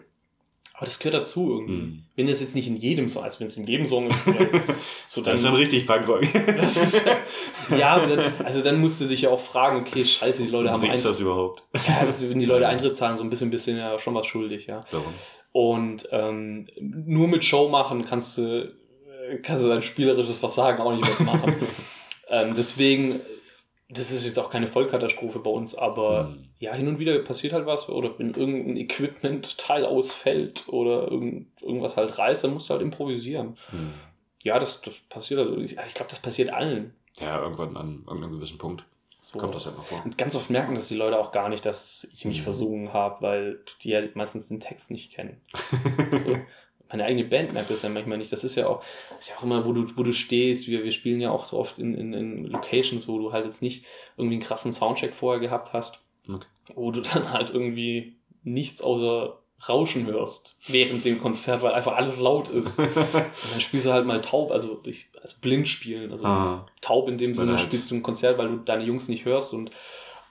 Aber 0.79 0.85
das 0.85 0.97
gehört 0.99 1.15
dazu 1.15 1.51
irgendwie. 1.51 1.73
Mhm. 1.73 2.03
Wenn 2.15 2.27
das 2.27 2.39
jetzt 2.39 2.55
nicht 2.55 2.67
in 2.67 2.77
jedem 2.77 3.09
Song, 3.09 3.23
als 3.23 3.37
wenn 3.41 3.47
es 3.47 3.57
in 3.57 3.67
jedem 3.67 3.85
Song 3.85 4.09
ist. 4.09 4.23
so 5.07 5.21
dann, 5.21 5.33
das 5.33 5.41
ist 5.41 5.43
dann 5.43 5.55
richtig 5.55 5.85
Punkrock. 5.85 6.21
ja, 7.77 7.99
dann, 7.99 8.33
also 8.45 8.61
dann 8.61 8.79
musst 8.79 9.01
du 9.01 9.05
dich 9.05 9.23
ja 9.23 9.29
auch 9.29 9.41
fragen, 9.41 9.81
okay, 9.81 10.05
scheiße, 10.05 10.43
die 10.43 10.49
Leute 10.49 10.71
haben 10.71 10.79
Bringst 10.79 11.03
das 11.03 11.19
überhaupt? 11.19 11.63
Ja, 11.87 12.05
das, 12.05 12.21
wenn 12.21 12.39
die 12.39 12.45
Leute 12.45 12.69
Eintritt 12.69 12.95
zahlen, 12.95 13.17
so 13.17 13.23
ein 13.23 13.29
bisschen, 13.29 13.49
bisschen 13.49 13.77
ja 13.77 13.99
schon 13.99 14.15
was 14.15 14.25
schuldig, 14.25 14.67
ja. 14.67 14.79
Darum. 14.89 15.13
Und 15.51 16.07
ähm, 16.11 16.69
nur 16.79 17.27
mit 17.27 17.43
Show 17.43 17.67
machen 17.67 18.05
kannst 18.05 18.37
du, 18.37 18.71
kannst 19.43 19.65
du 19.65 19.67
dein 19.67 19.81
spielerisches 19.81 20.37
Versagen 20.37 20.81
auch 20.81 20.95
nicht 20.95 21.19
mehr 21.19 21.35
machen. 21.35 21.55
ähm, 22.29 22.53
deswegen 22.55 23.19
das 23.89 24.11
ist 24.11 24.23
jetzt 24.23 24.37
auch 24.37 24.51
keine 24.51 24.67
Vollkatastrophe 24.67 25.39
bei 25.39 25.49
uns, 25.49 25.75
aber 25.75 26.27
hm. 26.27 26.49
ja, 26.59 26.73
hin 26.73 26.87
und 26.87 26.99
wieder 26.99 27.17
passiert 27.19 27.53
halt 27.53 27.65
was 27.65 27.89
oder 27.89 28.17
wenn 28.19 28.35
irgendein 28.35 28.77
Equipment-Teil 28.77 29.85
ausfällt 29.85 30.67
oder 30.67 31.09
irgend, 31.09 31.47
irgendwas 31.61 31.97
halt 31.97 32.17
reißt, 32.17 32.43
dann 32.43 32.53
musst 32.53 32.69
du 32.69 32.73
halt 32.73 32.83
improvisieren. 32.83 33.57
Hm. 33.71 33.93
Ja, 34.43 34.59
das, 34.59 34.81
das 34.81 34.93
passiert 35.09 35.39
halt, 35.39 35.57
ich, 35.59 35.77
ich 35.77 35.93
glaube, 35.93 36.09
das 36.09 36.19
passiert 36.19 36.51
allen. 36.51 36.93
Ja, 37.19 37.41
irgendwann 37.41 37.75
an 37.75 38.03
irgendeinem 38.07 38.33
gewissen 38.33 38.59
Punkt 38.59 38.85
so. 39.21 39.39
kommt 39.39 39.55
das 39.55 39.65
halt 39.65 39.77
noch 39.77 39.85
vor. 39.85 40.03
Und 40.05 40.17
ganz 40.17 40.35
oft 40.35 40.49
merken 40.49 40.75
das 40.75 40.87
die 40.87 40.95
Leute 40.95 41.19
auch 41.19 41.31
gar 41.31 41.49
nicht, 41.49 41.65
dass 41.65 42.07
ich 42.13 42.25
mich 42.25 42.37
hm. 42.37 42.43
versungen 42.43 42.93
habe, 42.93 43.21
weil 43.21 43.59
die 43.83 43.89
ja 43.89 44.01
meistens 44.13 44.49
den 44.49 44.59
Text 44.59 44.91
nicht 44.91 45.11
kennen. 45.11 45.41
meine 46.89 47.05
eigene 47.05 47.23
Band 47.23 47.53
merkt 47.53 47.69
das 47.69 47.83
ja 47.83 47.89
manchmal 47.89 48.17
nicht. 48.17 48.31
Das 48.31 48.43
ist 48.43 48.55
ja 48.55 48.67
auch, 48.67 48.83
ist 49.19 49.29
ja 49.29 49.35
auch 49.37 49.43
immer, 49.43 49.65
wo 49.65 49.73
du, 49.73 49.85
wo 49.95 50.03
du 50.03 50.11
stehst. 50.11 50.67
Wir, 50.67 50.83
wir 50.83 50.91
spielen 50.91 51.21
ja 51.21 51.31
auch 51.31 51.45
so 51.45 51.57
oft 51.57 51.77
in, 51.79 51.93
in, 51.93 52.13
in 52.13 52.45
Locations, 52.45 53.07
wo 53.07 53.19
du 53.19 53.31
halt 53.31 53.45
jetzt 53.45 53.61
nicht 53.61 53.85
irgendwie 54.17 54.35
einen 54.35 54.43
krassen 54.43 54.73
Soundcheck 54.73 55.13
vorher 55.13 55.39
gehabt 55.39 55.73
hast. 55.73 55.99
Okay. 56.27 56.47
Wo 56.75 56.91
du 56.91 57.01
dann 57.01 57.31
halt 57.31 57.51
irgendwie 57.51 58.17
nichts 58.43 58.81
außer 58.81 59.39
Rauschen 59.67 60.05
hörst 60.05 60.55
während 60.67 61.03
dem 61.03 61.21
Konzert, 61.21 61.61
weil 61.61 61.73
einfach 61.73 61.95
alles 61.95 62.17
laut 62.17 62.49
ist. 62.49 62.79
und 62.79 62.95
dann 62.95 63.61
spielst 63.61 63.85
du 63.85 63.91
halt 63.91 64.05
mal 64.05 64.21
taub, 64.21 64.51
also, 64.51 64.81
ich, 64.85 65.09
also 65.21 65.35
blind 65.41 65.67
spielen. 65.67 66.11
Also 66.11 66.25
ah. 66.25 66.65
taub 66.81 67.09
in 67.09 67.17
dem 67.17 67.35
Sinne 67.35 67.57
spielst 67.57 67.91
du 67.91 67.95
ein 67.95 68.03
Konzert, 68.03 68.37
weil 68.37 68.47
du 68.47 68.57
deine 68.57 68.83
Jungs 68.83 69.09
nicht 69.09 69.25
hörst 69.25 69.53
und 69.53 69.71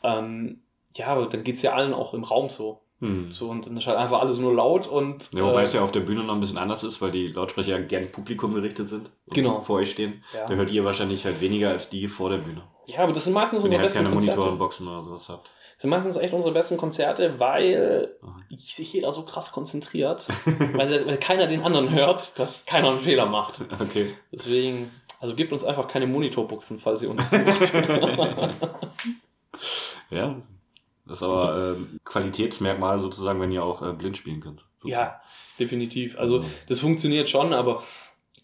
ähm, 0.02 0.62
ja, 0.94 1.08
aber 1.08 1.26
dann 1.26 1.44
geht's 1.44 1.62
ja 1.62 1.74
allen 1.74 1.92
auch 1.92 2.14
im 2.14 2.24
Raum 2.24 2.48
so. 2.48 2.80
Hm. 3.00 3.30
So, 3.30 3.48
und 3.48 3.66
dann 3.66 3.76
ist 3.76 3.86
halt 3.86 3.96
einfach 3.96 4.20
alles 4.20 4.38
nur 4.38 4.52
laut 4.52 4.88
und. 4.88 5.32
Ja, 5.32 5.44
wobei 5.44 5.60
äh, 5.60 5.64
es 5.64 5.72
ja 5.72 5.82
auf 5.82 5.92
der 5.92 6.00
Bühne 6.00 6.24
noch 6.24 6.34
ein 6.34 6.40
bisschen 6.40 6.58
anders 6.58 6.82
ist, 6.82 7.00
weil 7.00 7.12
die 7.12 7.28
Lautsprecher 7.28 7.78
ja 7.78 7.80
gern 7.84 8.10
Publikum 8.10 8.54
gerichtet 8.54 8.88
sind. 8.88 9.08
Genau. 9.28 9.60
Vor 9.60 9.76
euch 9.76 9.92
stehen. 9.92 10.24
Ja. 10.34 10.48
Da 10.48 10.54
hört 10.54 10.70
ihr 10.70 10.84
wahrscheinlich 10.84 11.24
halt 11.24 11.40
weniger 11.40 11.70
als 11.70 11.90
die 11.90 12.08
vor 12.08 12.30
der 12.30 12.38
Bühne. 12.38 12.62
Ja, 12.86 13.00
aber 13.00 13.12
das 13.12 13.24
sind 13.24 13.34
meistens 13.34 13.62
unsere 13.62 13.80
halt 13.80 13.86
besten 13.86 13.98
keine 13.98 14.10
Konzerte. 14.10 14.36
Monitoren, 14.36 14.58
Boxen 14.58 14.88
oder 14.88 15.04
sowas 15.04 15.28
habt. 15.28 15.50
Das 15.78 15.82
sind 15.82 15.90
meistens 15.90 16.16
echt 16.16 16.32
unsere 16.32 16.52
besten 16.52 16.76
Konzerte, 16.76 17.38
weil 17.38 18.16
sich 18.58 18.92
jeder 18.92 19.12
so 19.12 19.22
krass 19.22 19.52
konzentriert, 19.52 20.26
weil, 20.72 21.06
weil 21.06 21.18
keiner 21.18 21.46
den 21.46 21.62
anderen 21.62 21.92
hört, 21.92 22.36
dass 22.40 22.66
keiner 22.66 22.90
einen 22.90 23.00
Fehler 23.00 23.26
macht. 23.26 23.60
Okay. 23.78 24.12
Deswegen, 24.32 24.90
also 25.20 25.36
gebt 25.36 25.52
uns 25.52 25.62
einfach 25.62 25.86
keine 25.86 26.08
Monitorbuchsen, 26.08 26.80
falls 26.80 27.02
ihr 27.02 27.10
uns 27.10 27.22
bucht. 27.30 27.72
ja, 30.10 30.42
das 31.08 31.18
ist 31.18 31.22
aber 31.22 31.76
äh, 31.76 31.98
Qualitätsmerkmal 32.04 33.00
sozusagen, 33.00 33.40
wenn 33.40 33.50
ihr 33.50 33.64
auch 33.64 33.82
äh, 33.82 33.92
blind 33.94 34.16
spielen 34.16 34.40
könnt. 34.40 34.64
Sozusagen. 34.76 34.92
Ja, 34.92 35.20
definitiv. 35.58 36.18
Also 36.18 36.44
das 36.68 36.80
funktioniert 36.80 37.30
schon, 37.30 37.54
aber 37.54 37.82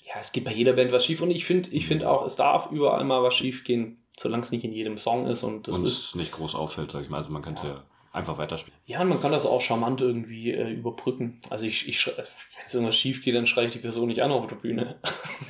ja, 0.02 0.14
es 0.20 0.32
geht 0.32 0.44
bei 0.44 0.52
jeder 0.52 0.72
Band 0.72 0.90
was 0.90 1.04
schief 1.04 1.20
und 1.20 1.30
ich 1.30 1.44
finde 1.44 1.70
ich 1.70 1.86
finde 1.86 2.10
auch, 2.10 2.24
es 2.24 2.36
darf 2.36 2.70
überall 2.72 3.04
mal 3.04 3.22
was 3.22 3.34
schief 3.34 3.64
gehen, 3.64 4.02
solange 4.16 4.44
es 4.44 4.50
nicht 4.50 4.64
in 4.64 4.72
jedem 4.72 4.96
Song 4.96 5.26
ist 5.26 5.42
und 5.42 5.68
das 5.68 5.76
und 5.76 5.84
ist 5.84 6.16
nicht 6.16 6.32
groß 6.32 6.54
auffällt, 6.54 6.90
sag 6.90 7.02
ich 7.02 7.10
mal. 7.10 7.18
Also 7.18 7.30
man 7.30 7.42
kann 7.42 7.54
es 7.54 7.62
ja. 7.62 7.68
ja. 7.68 7.82
einfach 8.12 8.38
weiterspielen. 8.38 8.78
Ja, 8.86 9.02
und 9.02 9.08
man 9.08 9.20
kann 9.20 9.32
das 9.32 9.44
auch 9.44 9.60
charmant 9.60 10.00
irgendwie 10.00 10.52
äh, 10.52 10.70
überbrücken. 10.70 11.40
Also 11.50 11.66
ich, 11.66 11.86
ich 11.86 12.06
wenn 12.06 12.24
es 12.64 12.74
irgendwas 12.74 12.96
schief 12.96 13.22
geht, 13.22 13.34
dann 13.34 13.46
schreie 13.46 13.66
ich 13.66 13.74
die 13.74 13.78
Person 13.78 14.08
nicht 14.08 14.22
an 14.22 14.32
auf 14.32 14.46
der 14.46 14.56
Bühne. 14.56 14.96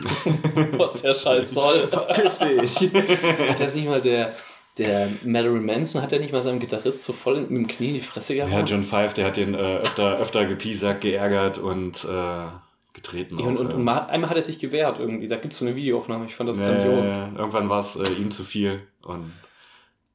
was 0.72 1.02
der 1.02 1.14
Scheiß 1.14 1.54
soll. 1.54 1.88
Verpiss 1.88 2.38
dich. 2.38 2.92
Hat 3.48 3.60
das 3.60 3.76
nicht 3.76 3.86
mal 3.86 4.00
der 4.00 4.34
der 4.78 5.08
Mallory 5.24 5.60
Manson 5.60 6.02
hat 6.02 6.12
ja 6.12 6.18
nicht 6.18 6.32
mal 6.32 6.42
seinem 6.42 6.60
Gitarrist 6.60 7.04
so 7.04 7.12
voll 7.12 7.40
mit 7.40 7.50
dem 7.50 7.66
Knie 7.66 7.88
in 7.88 7.94
die 7.94 8.00
Fresse 8.00 8.34
gehauen. 8.34 8.50
Ja, 8.50 8.64
John 8.64 8.82
Five, 8.82 9.14
der 9.14 9.26
hat 9.26 9.36
ihn 9.36 9.54
äh, 9.54 9.78
öfter, 9.78 10.18
öfter 10.18 10.44
gepiesackt, 10.46 11.02
geärgert 11.02 11.58
und 11.58 12.04
äh, 12.04 12.46
getreten. 12.92 13.38
Ja, 13.38 13.46
und, 13.46 13.56
auch, 13.56 13.60
und, 13.60 13.72
und 13.72 13.88
einmal 13.88 14.30
hat 14.30 14.36
er 14.36 14.42
sich 14.42 14.58
gewehrt 14.58 14.98
irgendwie. 14.98 15.28
Da 15.28 15.36
gibt 15.36 15.52
es 15.52 15.60
so 15.60 15.64
eine 15.64 15.76
Videoaufnahme, 15.76 16.26
ich 16.26 16.34
fand 16.34 16.50
das 16.50 16.58
ja, 16.58 16.66
grandios. 16.66 17.06
Ja, 17.06 17.32
irgendwann 17.36 17.68
war 17.68 17.80
es 17.80 17.96
äh, 17.96 18.08
ihm 18.14 18.30
zu 18.30 18.42
viel 18.42 18.86
und 19.02 19.32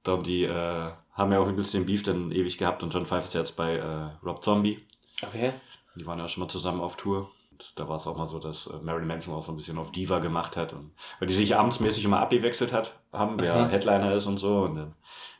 darum 0.03 0.23
die 0.23 0.43
äh, 0.43 0.91
haben 1.13 1.31
ja 1.31 1.39
auch 1.39 1.47
übelst 1.47 1.73
den 1.73 1.85
Beef 1.85 2.03
dann 2.03 2.31
ewig 2.31 2.57
gehabt 2.57 2.83
und 2.83 2.93
John 2.93 3.05
Five 3.05 3.25
ist 3.25 3.33
jetzt 3.35 3.55
bei 3.55 3.75
äh, 3.75 4.25
Rob 4.25 4.43
Zombie. 4.43 4.79
Okay. 5.21 5.53
Die 5.95 6.05
waren 6.05 6.19
ja 6.19 6.27
schon 6.27 6.43
mal 6.43 6.49
zusammen 6.49 6.81
auf 6.81 6.95
Tour 6.95 7.29
da 7.75 7.87
war 7.87 7.97
es 7.97 8.07
auch 8.07 8.17
mal 8.17 8.25
so, 8.25 8.39
dass 8.39 8.67
äh, 8.67 8.77
Marilyn 8.81 9.07
Manson 9.07 9.33
auch 9.33 9.43
so 9.43 9.51
ein 9.51 9.57
bisschen 9.57 9.77
auf 9.77 9.91
Diva 9.91 10.19
gemacht 10.19 10.57
hat. 10.57 10.73
Und, 10.73 10.91
weil 11.19 11.27
die 11.27 11.33
sich 11.33 11.55
abendsmäßig 11.55 12.05
immer 12.05 12.19
abgewechselt 12.19 12.73
hat, 12.73 12.91
haben, 13.11 13.39
wer 13.39 13.55
Aha. 13.55 13.67
Headliner 13.67 14.13
ist 14.13 14.25
und 14.25 14.37
so. 14.37 14.61
Und 14.61 14.75
dann 14.75 14.93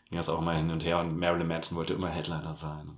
ging 0.10 0.18
das 0.18 0.30
auch 0.30 0.40
immer 0.40 0.54
hin 0.54 0.72
und 0.72 0.84
her 0.84 1.00
und 1.00 1.18
Marilyn 1.18 1.48
Manson 1.48 1.78
wollte 1.78 1.94
immer 1.94 2.10
Headliner 2.10 2.54
sein. 2.54 2.98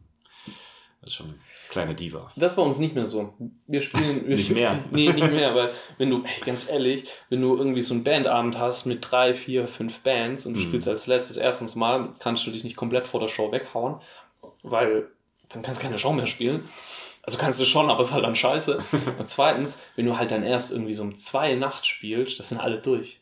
Das 1.01 1.09
ist 1.09 1.15
schon 1.15 1.28
eine 1.28 1.36
kleine 1.69 1.95
Diva. 1.95 2.32
Das 2.36 2.57
war 2.57 2.63
uns 2.63 2.78
nicht 2.78 2.95
mehr 2.95 3.07
so. 3.07 3.34
Wir 3.67 3.82
spielen. 3.82 4.28
Wir 4.28 4.30
nicht 4.36 4.45
spielen, 4.45 4.59
mehr. 4.59 4.80
Nee, 4.91 5.11
nicht 5.11 5.32
mehr, 5.32 5.55
weil 5.55 5.72
wenn 5.97 6.09
du, 6.09 6.24
ey, 6.24 6.45
ganz 6.45 6.69
ehrlich, 6.69 7.09
wenn 7.30 7.41
du 7.41 7.55
irgendwie 7.55 7.82
so 7.82 7.93
einen 7.93 8.03
Bandabend 8.03 8.57
hast 8.57 8.86
mit 8.86 8.99
drei, 9.09 9.34
vier, 9.34 9.67
fünf 9.67 9.99
Bands 9.99 10.45
und 10.45 10.53
du 10.53 10.59
mhm. 10.59 10.65
spielst 10.65 10.88
als 10.88 11.07
letztes 11.07 11.38
erstens 11.38 11.76
Mal, 11.76 12.09
kannst 12.19 12.45
du 12.45 12.51
dich 12.51 12.63
nicht 12.63 12.76
komplett 12.76 13.07
vor 13.07 13.19
der 13.19 13.30
Show 13.30 13.51
weghauen. 13.51 13.99
weil 14.63 15.09
dann 15.49 15.61
kannst 15.63 15.82
du 15.82 15.84
keine 15.86 15.97
Show 15.97 16.13
mehr 16.13 16.28
spielen. 16.28 16.69
Also 17.24 17.38
kannst 17.38 17.59
du 17.59 17.65
schon, 17.65 17.89
aber 17.89 18.01
es 18.01 18.07
ist 18.07 18.13
halt 18.13 18.24
dann 18.24 18.36
scheiße. 18.36 18.84
Und 19.19 19.30
zweitens, 19.30 19.82
wenn 19.95 20.05
du 20.05 20.17
halt 20.17 20.32
dann 20.32 20.43
erst 20.43 20.72
irgendwie 20.72 20.93
so 20.93 21.03
um 21.03 21.15
zwei 21.15 21.55
Nacht 21.55 21.86
spielst, 21.86 22.39
das 22.39 22.49
sind 22.49 22.59
alle 22.59 22.80
durch. 22.80 23.19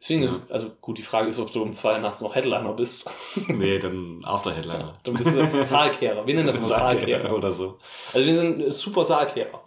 Deswegen 0.00 0.22
ja. 0.22 0.28
ist, 0.28 0.50
also 0.50 0.70
gut, 0.80 0.96
die 0.96 1.02
Frage 1.02 1.28
ist, 1.28 1.38
ob 1.38 1.52
du 1.52 1.62
um 1.62 1.74
zwei 1.74 1.98
nachts 1.98 2.22
noch 2.22 2.34
Headliner 2.34 2.72
bist. 2.72 3.08
Nee, 3.48 3.78
dann 3.78 4.22
After-Headliner. 4.24 4.98
dann 5.02 5.14
bist 5.14 5.36
du 5.36 5.62
Saalkehrer. 5.62 6.26
Wir 6.26 6.34
nennen 6.34 6.46
das 6.46 6.58
mal 6.58 6.68
Saalkehrer. 6.68 7.34
Oder 7.34 7.52
so. 7.52 7.78
Also 8.14 8.26
wir 8.26 8.34
sind 8.34 8.74
super 8.74 9.04
Saalkehrer. 9.04 9.62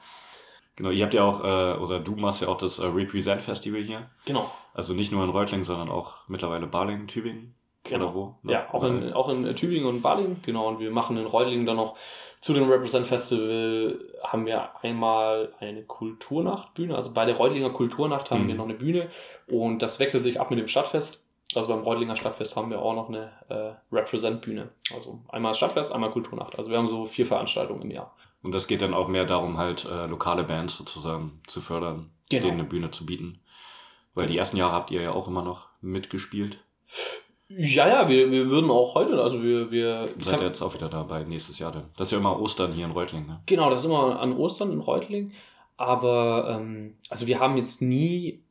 Genau, 0.76 0.90
ihr 0.90 1.04
habt 1.04 1.14
ja 1.14 1.24
auch, 1.24 1.44
äh, 1.44 1.78
oder 1.80 2.00
du 2.00 2.16
machst 2.16 2.42
ja 2.42 2.48
auch 2.48 2.58
das 2.58 2.80
äh, 2.80 2.86
Represent 2.86 3.44
Festival 3.44 3.82
hier. 3.84 4.10
Genau. 4.26 4.52
Also 4.74 4.94
nicht 4.94 5.12
nur 5.12 5.24
in 5.24 5.30
Reutling, 5.30 5.66
sondern 5.66 5.90
auch 5.90 6.28
mittlerweile 6.28 6.66
Balingen, 6.66 7.08
Tübingen. 7.08 7.54
Genau. 7.84 8.06
Oder 8.06 8.16
wo? 8.16 8.36
Ne? 8.44 8.54
Ja, 8.54 8.68
auch 8.72 8.84
in, 8.84 9.12
auch 9.14 9.30
in 9.30 9.56
Tübingen 9.56 9.88
und 9.88 10.02
Balingen, 10.02 10.42
genau. 10.42 10.68
Und 10.68 10.80
wir 10.80 10.92
machen 10.92 11.18
in 11.18 11.26
Reutlingen 11.26 11.66
dann 11.66 11.76
noch 11.76 11.98
zu 12.40 12.54
dem 12.54 12.70
Represent 12.70 13.08
Festival 13.08 14.00
haben 14.22 14.46
wir 14.46 14.84
einmal 14.84 15.54
eine 15.60 15.84
Kulturnachtbühne. 15.84 16.94
Also 16.94 17.14
bei 17.14 17.26
der 17.26 17.36
Reutlinger 17.36 17.70
Kulturnacht 17.70 18.32
haben 18.32 18.44
mhm. 18.44 18.48
wir 18.50 18.56
noch 18.56 18.66
eine 18.66 18.74
Bühne 18.74 19.10
und 19.48 19.82
das 19.82 20.00
wechselt 20.00 20.24
sich 20.24 20.42
ab 20.42 20.50
mit 20.50 20.60
dem 20.60 20.68
Stadtfest. 20.68 21.30
Also 21.56 21.74
beim 21.74 21.84
Reutlinger 21.84 22.16
Stadtfest 22.18 22.56
haben 22.56 22.70
wir 22.70 22.82
auch 22.82 22.96
noch 22.96 23.08
eine 23.08 23.32
äh, 23.48 23.96
Represent-Bühne. 23.96 24.72
Also 24.94 25.22
einmal 25.30 25.56
Stadtfest, 25.56 25.94
einmal 25.94 26.12
Kulturnacht. 26.12 26.58
Also 26.58 26.70
wir 26.70 26.78
haben 26.78 26.90
so 26.90 27.06
vier 27.06 27.26
Veranstaltungen 27.26 27.82
im 27.84 27.92
Jahr. 27.92 28.14
Und 28.42 28.54
das 28.54 28.68
geht 28.68 28.82
dann 28.82 28.94
auch 28.94 29.08
mehr 29.08 29.26
darum, 29.26 29.58
halt 29.58 29.86
äh, 29.86 30.08
lokale 30.08 30.44
Bands 30.44 30.78
sozusagen 30.78 31.40
zu 31.48 31.62
fördern, 31.62 32.12
genau. 32.30 32.44
denen 32.44 32.60
eine 32.60 32.68
Bühne 32.68 32.92
zu 32.92 33.06
bieten. 33.06 33.40
Weil 34.16 34.28
die 34.28 34.38
ersten 34.38 34.58
Jahre 34.58 34.74
habt 34.74 34.92
ihr 34.92 35.02
ja 35.02 35.12
auch 35.12 35.28
immer 35.28 35.44
noch 35.44 35.70
mitgespielt. 35.82 36.60
Ja, 37.58 37.88
ja, 37.88 38.10
wir, 38.10 38.32
wir 38.32 38.50
würden 38.50 38.70
auch 38.70 38.96
heute, 38.96 39.22
also 39.22 39.44
wir, 39.44 39.72
wir. 39.72 40.10
Seid 40.20 40.42
ihr 40.42 40.48
jetzt 40.48 40.62
auch 40.62 40.74
wieder 40.74 40.90
dabei, 40.90 41.24
nächstes 41.24 41.60
Jahr 41.60 41.72
dann. 41.72 41.86
Das 41.98 42.08
ist 42.08 42.12
ja 42.12 42.18
immer 42.18 42.40
Ostern 42.40 42.74
hier 42.74 42.86
in 42.86 42.92
Reutling, 42.92 43.26
ne? 43.26 43.42
Genau, 43.46 43.70
das 43.70 43.82
ist 43.82 43.86
immer 43.86 44.20
an 44.20 44.34
Ostern 44.34 44.72
in 44.72 44.80
Reutling. 44.80 45.32
Aber, 45.78 46.58
ähm, 46.60 46.96
also 47.10 47.28
wir 47.28 47.40
haben 47.40 47.58
jetzt 47.58 47.82
nie, 47.82 48.44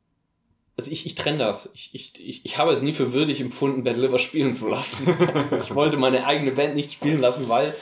also 0.77 0.91
ich, 0.91 1.05
ich 1.05 1.15
trenne 1.15 1.39
das. 1.39 1.69
Ich, 1.73 1.89
ich, 1.93 2.13
ich, 2.27 2.45
ich 2.45 2.57
habe 2.57 2.71
es 2.71 2.81
nie 2.81 2.93
für 2.93 3.13
würdig 3.13 3.41
empfunden, 3.41 3.83
Bad 3.83 3.97
Liver 3.97 4.19
spielen 4.19 4.53
zu 4.53 4.69
lassen. 4.69 5.07
ich 5.63 5.73
wollte 5.73 5.97
meine 5.97 6.25
eigene 6.25 6.51
Band 6.51 6.75
nicht 6.75 6.91
spielen 6.91 7.21
lassen, 7.21 7.49
weil 7.49 7.75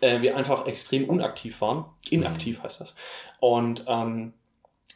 äh, 0.00 0.22
wir 0.22 0.36
einfach 0.36 0.66
extrem 0.66 1.08
unaktiv 1.08 1.60
waren. 1.60 1.84
Inaktiv 2.10 2.58
mhm. 2.58 2.62
heißt 2.62 2.80
das. 2.80 2.94
Und, 3.40 3.84
ähm, 3.86 4.32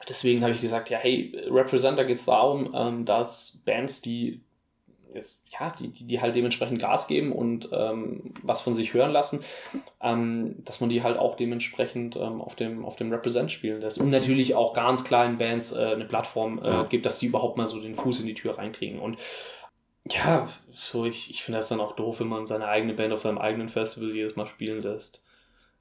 deswegen 0.08 0.42
habe 0.42 0.52
ich 0.52 0.60
gesagt, 0.60 0.90
ja, 0.90 0.98
hey, 0.98 1.36
Representer 1.50 2.04
geht 2.04 2.18
es 2.18 2.24
darum, 2.24 2.72
ähm, 2.74 3.04
dass 3.04 3.62
Bands, 3.66 4.00
die 4.00 4.42
ist, 5.14 5.42
ja, 5.48 5.74
die, 5.78 5.88
die, 5.88 6.06
die 6.06 6.20
halt 6.20 6.34
dementsprechend 6.36 6.80
Gas 6.80 7.06
geben 7.06 7.32
und 7.32 7.68
ähm, 7.72 8.34
was 8.42 8.60
von 8.60 8.74
sich 8.74 8.94
hören 8.94 9.12
lassen, 9.12 9.44
ähm, 10.00 10.56
dass 10.64 10.80
man 10.80 10.90
die 10.90 11.02
halt 11.02 11.18
auch 11.18 11.36
dementsprechend 11.36 12.16
ähm, 12.16 12.40
auf 12.40 12.54
dem, 12.54 12.84
auf 12.84 12.96
dem 12.96 13.12
Represent 13.12 13.50
spielen 13.50 13.80
lässt. 13.80 13.98
Und 13.98 14.10
natürlich 14.10 14.54
auch 14.54 14.74
ganz 14.74 15.04
kleinen 15.04 15.38
Bands 15.38 15.72
äh, 15.72 15.78
eine 15.78 16.04
Plattform 16.04 16.58
äh, 16.58 16.66
ja. 16.66 16.82
gibt, 16.84 17.06
dass 17.06 17.18
die 17.18 17.26
überhaupt 17.26 17.56
mal 17.56 17.68
so 17.68 17.80
den 17.80 17.94
Fuß 17.94 18.20
in 18.20 18.26
die 18.26 18.34
Tür 18.34 18.58
reinkriegen. 18.58 18.98
Und 18.98 19.18
ja, 20.10 20.48
so 20.72 21.04
ich, 21.04 21.30
ich 21.30 21.42
finde 21.42 21.58
das 21.58 21.68
dann 21.68 21.80
auch 21.80 21.96
doof, 21.96 22.20
wenn 22.20 22.28
man 22.28 22.46
seine 22.46 22.68
eigene 22.68 22.94
Band 22.94 23.12
auf 23.12 23.20
seinem 23.20 23.38
eigenen 23.38 23.68
Festival 23.68 24.14
jedes 24.14 24.36
Mal 24.36 24.46
spielen 24.46 24.82
lässt. 24.82 25.22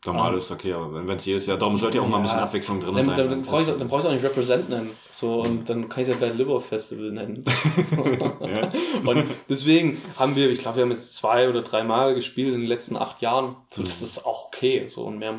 Normal 0.05 0.37
ist 0.37 0.51
okay, 0.51 0.73
aber 0.73 0.93
wenn 0.93 1.17
es 1.17 1.25
jedes 1.25 1.47
Jahr, 1.47 1.57
darum 1.57 1.75
sollte 1.75 1.97
ja 1.97 2.03
auch 2.03 2.07
mal 2.07 2.17
ein 2.17 2.23
bisschen 2.23 2.39
Abwechslung 2.39 2.79
drin 2.79 2.95
dann, 2.95 3.05
sein. 3.07 3.17
Dann, 3.17 3.29
dann 3.29 3.41
brauchst 3.43 4.05
du 4.05 4.09
auch 4.09 4.13
nicht 4.13 4.23
Represent 4.23 4.69
nennen. 4.69 4.91
So, 5.11 5.41
und 5.41 5.67
dann 5.67 5.89
kann 5.89 6.03
ich 6.03 6.09
es 6.09 6.15
ja 6.15 6.19
Bad 6.19 6.37
Liver 6.37 6.61
Festival 6.61 7.11
nennen. 7.11 7.43
ja. 8.41 8.71
Und 9.09 9.25
deswegen 9.49 9.99
haben 10.15 10.35
wir, 10.35 10.51
ich 10.51 10.59
glaube, 10.59 10.77
wir 10.77 10.83
haben 10.83 10.91
jetzt 10.91 11.15
zwei 11.15 11.49
oder 11.49 11.63
drei 11.63 11.83
Mal 11.83 12.13
gespielt 12.13 12.53
in 12.53 12.61
den 12.61 12.67
letzten 12.67 12.95
acht 12.95 13.21
Jahren. 13.21 13.55
So, 13.69 13.81
das 13.81 13.99
mhm. 13.99 14.05
ist 14.05 14.25
auch 14.25 14.47
okay. 14.47 14.87
So, 14.93 15.01
und 15.01 15.17
mehr, 15.17 15.33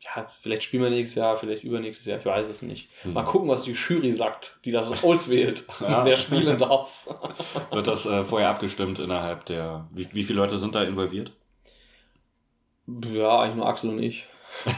ja, 0.00 0.30
vielleicht 0.42 0.64
spielen 0.64 0.82
wir 0.82 0.90
nächstes 0.90 1.16
Jahr, 1.16 1.36
vielleicht 1.38 1.64
übernächstes 1.64 2.06
Jahr, 2.06 2.18
ich 2.18 2.26
weiß 2.26 2.48
es 2.48 2.60
nicht. 2.60 2.88
Mhm. 3.04 3.14
Mal 3.14 3.24
gucken, 3.24 3.48
was 3.48 3.62
die 3.62 3.72
Jury 3.72 4.12
sagt, 4.12 4.58
die 4.64 4.72
das 4.72 4.90
auswählt, 5.02 5.64
ja. 5.80 6.04
wer 6.04 6.16
spielen 6.16 6.58
darf. 6.58 7.08
Wird 7.70 7.86
das 7.86 8.04
äh, 8.04 8.24
vorher 8.24 8.50
abgestimmt 8.50 8.98
innerhalb 8.98 9.46
der, 9.46 9.88
wie, 9.92 10.06
wie 10.12 10.22
viele 10.22 10.40
Leute 10.40 10.58
sind 10.58 10.74
da 10.74 10.82
involviert? 10.82 11.32
Ja, 13.12 13.40
eigentlich 13.40 13.56
nur 13.56 13.66
Axel 13.66 13.90
und 13.90 14.02
ich. 14.02 14.26
ich 14.66 14.76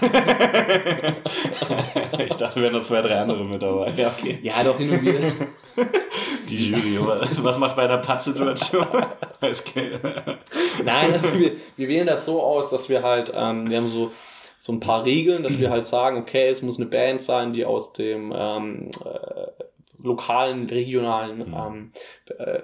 dachte, 2.36 2.56
wir 2.56 2.62
wären 2.62 2.74
noch 2.74 2.82
zwei, 2.82 3.00
drei 3.02 3.18
andere 3.20 3.44
mit 3.44 3.62
dabei. 3.62 3.92
Ja, 3.96 4.14
okay. 4.16 4.38
Ja, 4.42 4.62
doch 4.62 4.78
hin 4.78 4.90
und 4.90 5.02
wieder. 5.02 5.18
Die 6.48 6.70
Jury, 6.70 6.98
was 7.42 7.58
macht 7.58 7.76
bei 7.76 7.84
einer 7.84 7.98
Pattsituation? 7.98 8.86
Nein, 10.84 11.12
also 11.12 11.38
wir, 11.38 11.52
wir 11.76 11.88
wählen 11.88 12.06
das 12.06 12.26
so 12.26 12.42
aus, 12.42 12.70
dass 12.70 12.88
wir 12.88 13.02
halt, 13.02 13.32
ähm, 13.34 13.70
wir 13.70 13.78
haben 13.78 13.90
so, 13.90 14.12
so 14.60 14.72
ein 14.72 14.80
paar 14.80 15.04
Regeln, 15.04 15.42
dass 15.42 15.58
wir 15.58 15.70
halt 15.70 15.86
sagen, 15.86 16.18
okay, 16.18 16.48
es 16.48 16.62
muss 16.62 16.78
eine 16.78 16.90
Band 16.90 17.22
sein, 17.22 17.52
die 17.52 17.64
aus 17.64 17.94
dem 17.94 18.32
ähm, 18.36 18.90
äh, 19.04 19.64
lokalen, 20.02 20.68
regionalen 20.68 21.38
mhm. 21.38 21.54
ähm, 21.54 21.92
äh, 22.38 22.60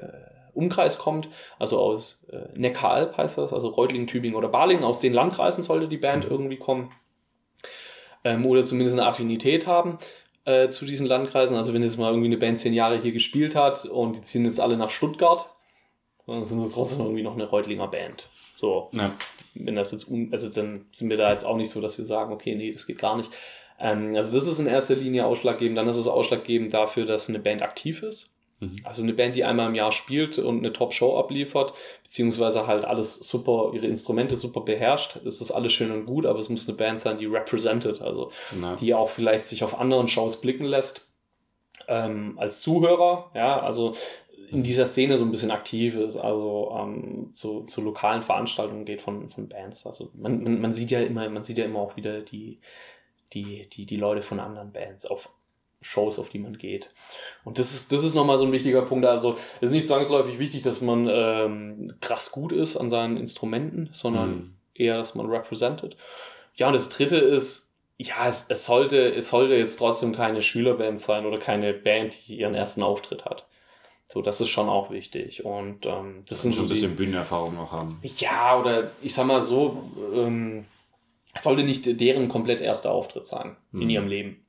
Umkreis 0.59 0.99
kommt, 0.99 1.29
also 1.59 1.79
aus 1.79 2.27
äh, 2.31 2.59
Neckaralb 2.59 3.17
heißt 3.17 3.39
das, 3.39 3.53
also 3.53 3.69
Reutlingen, 3.69 4.07
Tübingen 4.07 4.37
oder 4.37 4.49
Balingen, 4.49 4.85
aus 4.85 5.01
den 5.01 5.13
Landkreisen 5.13 5.63
sollte 5.63 5.89
die 5.89 5.97
Band 5.97 6.25
mhm. 6.25 6.31
irgendwie 6.31 6.57
kommen. 6.57 6.93
Ähm, 8.25 8.45
oder 8.45 8.65
zumindest 8.65 8.99
eine 8.99 9.07
Affinität 9.07 9.67
haben 9.67 9.99
äh, 10.45 10.69
zu 10.69 10.87
diesen 10.87 11.07
Landkreisen. 11.07 11.57
Also 11.57 11.75
wenn 11.75 11.83
jetzt 11.83 11.99
mal 11.99 12.11
irgendwie 12.11 12.27
eine 12.27 12.39
Band 12.39 12.59
zehn 12.59 12.75
Jahre 12.75 13.01
hier 13.01 13.13
gespielt 13.13 13.55
hat 13.55 13.85
und 13.85 14.17
die 14.17 14.23
ziehen 14.23 14.45
jetzt 14.45 14.61
alle 14.61 14.77
nach 14.77 14.91
Stuttgart, 14.91 15.47
dann 16.27 16.45
sind 16.45 16.63
es 16.63 16.73
trotzdem 16.73 17.01
irgendwie 17.01 17.23
noch 17.23 17.35
eine 17.35 17.45
Reutlinger 17.45 17.89
Band. 17.89 18.27
So. 18.57 18.89
Ja. 18.93 19.13
Wenn 19.55 19.77
das 19.77 19.93
jetzt, 19.93 20.09
un 20.09 20.31
also 20.33 20.49
dann 20.49 20.87
sind 20.91 21.11
wir 21.11 21.17
da 21.17 21.31
jetzt 21.31 21.45
auch 21.45 21.57
nicht 21.57 21.71
so, 21.71 21.81
dass 21.81 21.99
wir 21.99 22.05
sagen, 22.05 22.33
okay, 22.33 22.55
nee, 22.55 22.73
das 22.73 22.87
geht 22.87 22.99
gar 22.99 23.17
nicht. 23.17 23.31
Ähm, 23.79 24.15
also 24.17 24.33
das 24.33 24.47
ist 24.47 24.59
in 24.59 24.67
erster 24.67 24.97
Linie 24.97 25.27
ausschlaggebend. 25.27 25.79
Dann 25.79 25.89
ist 25.89 25.97
es 25.97 26.09
ausschlaggebend 26.09 26.75
dafür, 26.75 27.07
dass 27.07 27.29
eine 27.29 27.39
Band 27.39 27.63
aktiv 27.63 28.03
ist. 28.03 28.31
Mhm. 28.61 28.77
Also 28.85 29.03
eine 29.03 29.13
Band, 29.13 29.37
die 29.37 29.45
einmal 29.45 29.69
im 29.69 29.75
Jahr 29.75 29.93
spielt 29.93 30.39
und 30.39 30.59
eine 30.59 30.73
Top-Show 30.73 31.17
abliefert, 31.17 31.75
beziehungsweise 32.03 32.67
halt 32.67 32.85
alles 32.85 33.17
super, 33.17 33.71
ihre 33.75 33.87
Instrumente 33.87 34.37
super 34.37 34.63
beherrscht. 34.63 35.17
Es 35.25 35.41
ist 35.41 35.51
alles 35.51 35.73
schön 35.73 35.91
und 35.91 36.07
gut, 36.07 36.27
aber 36.27 36.39
es 36.39 36.49
muss 36.49 36.69
eine 36.69 36.77
Band 36.77 37.01
sein, 37.01 37.19
die 37.19 37.27
represented, 37.27 38.01
also 38.03 38.33
Na. 38.59 38.77
die 38.77 38.95
auch 38.95 39.11
vielleicht 39.11 39.47
sich 39.47 39.63
auf 39.65 39.79
anderen 39.79 40.09
Shows 40.09 40.41
blicken 40.41 40.65
lässt. 40.65 41.07
Ähm, 41.87 42.35
als 42.39 42.61
Zuhörer, 42.61 43.31
ja, 43.35 43.61
also 43.61 43.95
in 44.51 44.63
dieser 44.63 44.87
Szene 44.87 45.19
so 45.19 45.25
ein 45.25 45.31
bisschen 45.31 45.51
aktiv 45.51 45.95
ist, 45.95 46.17
also 46.17 46.75
ähm, 46.79 47.31
zu, 47.33 47.65
zu 47.65 47.83
lokalen 47.83 48.23
Veranstaltungen 48.23 48.85
geht 48.85 49.03
von, 49.03 49.29
von 49.29 49.49
Bands. 49.49 49.87
Also 49.87 50.11
man, 50.15 50.43
man, 50.43 50.61
man 50.61 50.75
sieht 50.75 50.91
ja 50.91 51.01
immer, 51.01 51.29
man 51.29 51.45
sieht 51.45 51.59
ja 51.59 51.65
immer 51.65 51.81
auch 51.81 51.97
wieder 51.97 52.21
die, 52.23 52.59
die, 53.35 53.69
die, 53.69 53.85
die 53.85 53.97
Leute 53.97 54.23
von 54.23 54.41
anderen 54.41 54.73
Bands 54.73 55.07
auf 55.07 55.29
Shows, 55.81 56.18
auf 56.18 56.29
die 56.31 56.39
man 56.39 56.59
geht. 56.59 56.91
Und 57.45 57.59
das 57.59 57.72
ist, 57.72 57.93
das 57.93 58.03
ist 58.03 58.14
nochmal 58.14 58.39
so 58.39 58.45
ein 58.45 58.53
wichtiger 58.53 58.83
Punkt. 58.83 59.07
Also 59.07 59.39
es 59.61 59.68
ist 59.68 59.72
nicht 59.72 59.87
zwangsläufig 59.87 60.39
wichtig, 60.39 60.62
dass 60.62 60.81
man 60.81 61.09
ähm, 61.11 61.95
krass 62.01 62.33
gut 62.33 62.53
ist 62.53 62.76
an 62.76 62.91
seinen 62.91 63.16
Instrumenten, 63.16 63.91
sondern 63.93 64.31
mhm. 64.31 64.55
eher, 64.74 64.97
dass 64.97 65.14
man 65.14 65.26
represented. 65.26 65.97
Ja, 66.57 66.66
und 66.66 66.72
das 66.72 66.89
dritte 66.89 67.16
ist, 67.16 67.76
ja, 67.97 68.29
es, 68.29 68.47
es, 68.49 68.64
sollte, 68.64 69.14
es 69.14 69.29
sollte 69.29 69.55
jetzt 69.55 69.76
trotzdem 69.76 70.14
keine 70.14 70.43
Schülerband 70.43 71.01
sein 71.01 71.26
oder 71.26 71.39
keine 71.39 71.72
Band, 71.72 72.16
die 72.26 72.39
ihren 72.39 72.55
ersten 72.55 72.83
Auftritt 72.83 73.24
hat. 73.24 73.47
So, 74.05 74.22
das 74.22 74.41
ist 74.41 74.49
schon 74.49 74.68
auch 74.68 74.91
wichtig. 74.91 75.45
Und 75.45 75.87
ähm, 75.87 76.24
das 76.29 76.43
sind 76.43 76.55
so 76.55 76.62
ein 76.62 76.68
bisschen 76.68 76.93
die, 76.93 76.97
Bühnenerfahrung 76.97 77.55
noch 77.55 77.72
haben. 77.72 78.01
Ja, 78.03 78.59
oder 78.59 78.91
ich 79.03 79.14
sag 79.14 79.26
mal 79.26 79.43
so, 79.43 79.91
ähm, 80.14 80.64
es 81.35 81.43
sollte 81.45 81.62
nicht 81.62 82.01
deren 82.01 82.29
komplett 82.29 82.61
erster 82.61 82.91
Auftritt 82.91 83.26
sein 83.26 83.57
mhm. 83.70 83.83
in 83.83 83.91
ihrem 83.91 84.09
Leben 84.09 84.47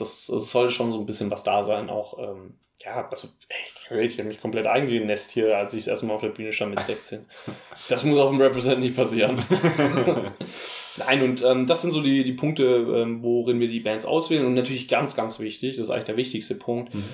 das, 0.00 0.26
das 0.26 0.50
soll 0.50 0.70
schon 0.70 0.92
so 0.92 0.98
ein 0.98 1.06
bisschen 1.06 1.30
was 1.30 1.42
da 1.42 1.64
sein, 1.64 1.90
auch, 1.90 2.18
ähm, 2.18 2.54
ja, 2.84 3.08
also 3.10 3.28
echt, 3.48 4.12
ich 4.12 4.18
habe 4.18 4.28
mich 4.28 4.40
komplett 4.40 4.66
eingenässt 4.66 5.30
hier, 5.32 5.58
als 5.58 5.74
ich 5.74 5.80
das 5.80 5.88
erste 5.88 6.06
Mal 6.06 6.14
auf 6.14 6.22
der 6.22 6.28
Bühne 6.28 6.52
stand 6.52 6.74
mit 6.74 6.80
16. 6.80 7.26
Das 7.88 8.04
muss 8.04 8.18
auf 8.18 8.30
dem 8.30 8.40
Represent 8.40 8.80
nicht 8.80 8.94
passieren. 8.94 9.42
Nein, 10.96 11.22
und 11.22 11.42
ähm, 11.42 11.66
das 11.66 11.82
sind 11.82 11.90
so 11.90 12.02
die, 12.02 12.24
die 12.24 12.32
Punkte, 12.32 12.64
ähm, 12.64 13.22
worin 13.22 13.58
wir 13.58 13.68
die 13.68 13.80
Bands 13.80 14.04
auswählen. 14.04 14.46
Und 14.46 14.54
natürlich 14.54 14.86
ganz, 14.86 15.16
ganz 15.16 15.40
wichtig, 15.40 15.76
das 15.76 15.86
ist 15.86 15.90
eigentlich 15.90 16.04
der 16.04 16.16
wichtigste 16.16 16.54
Punkt, 16.54 16.94
mhm. 16.94 17.04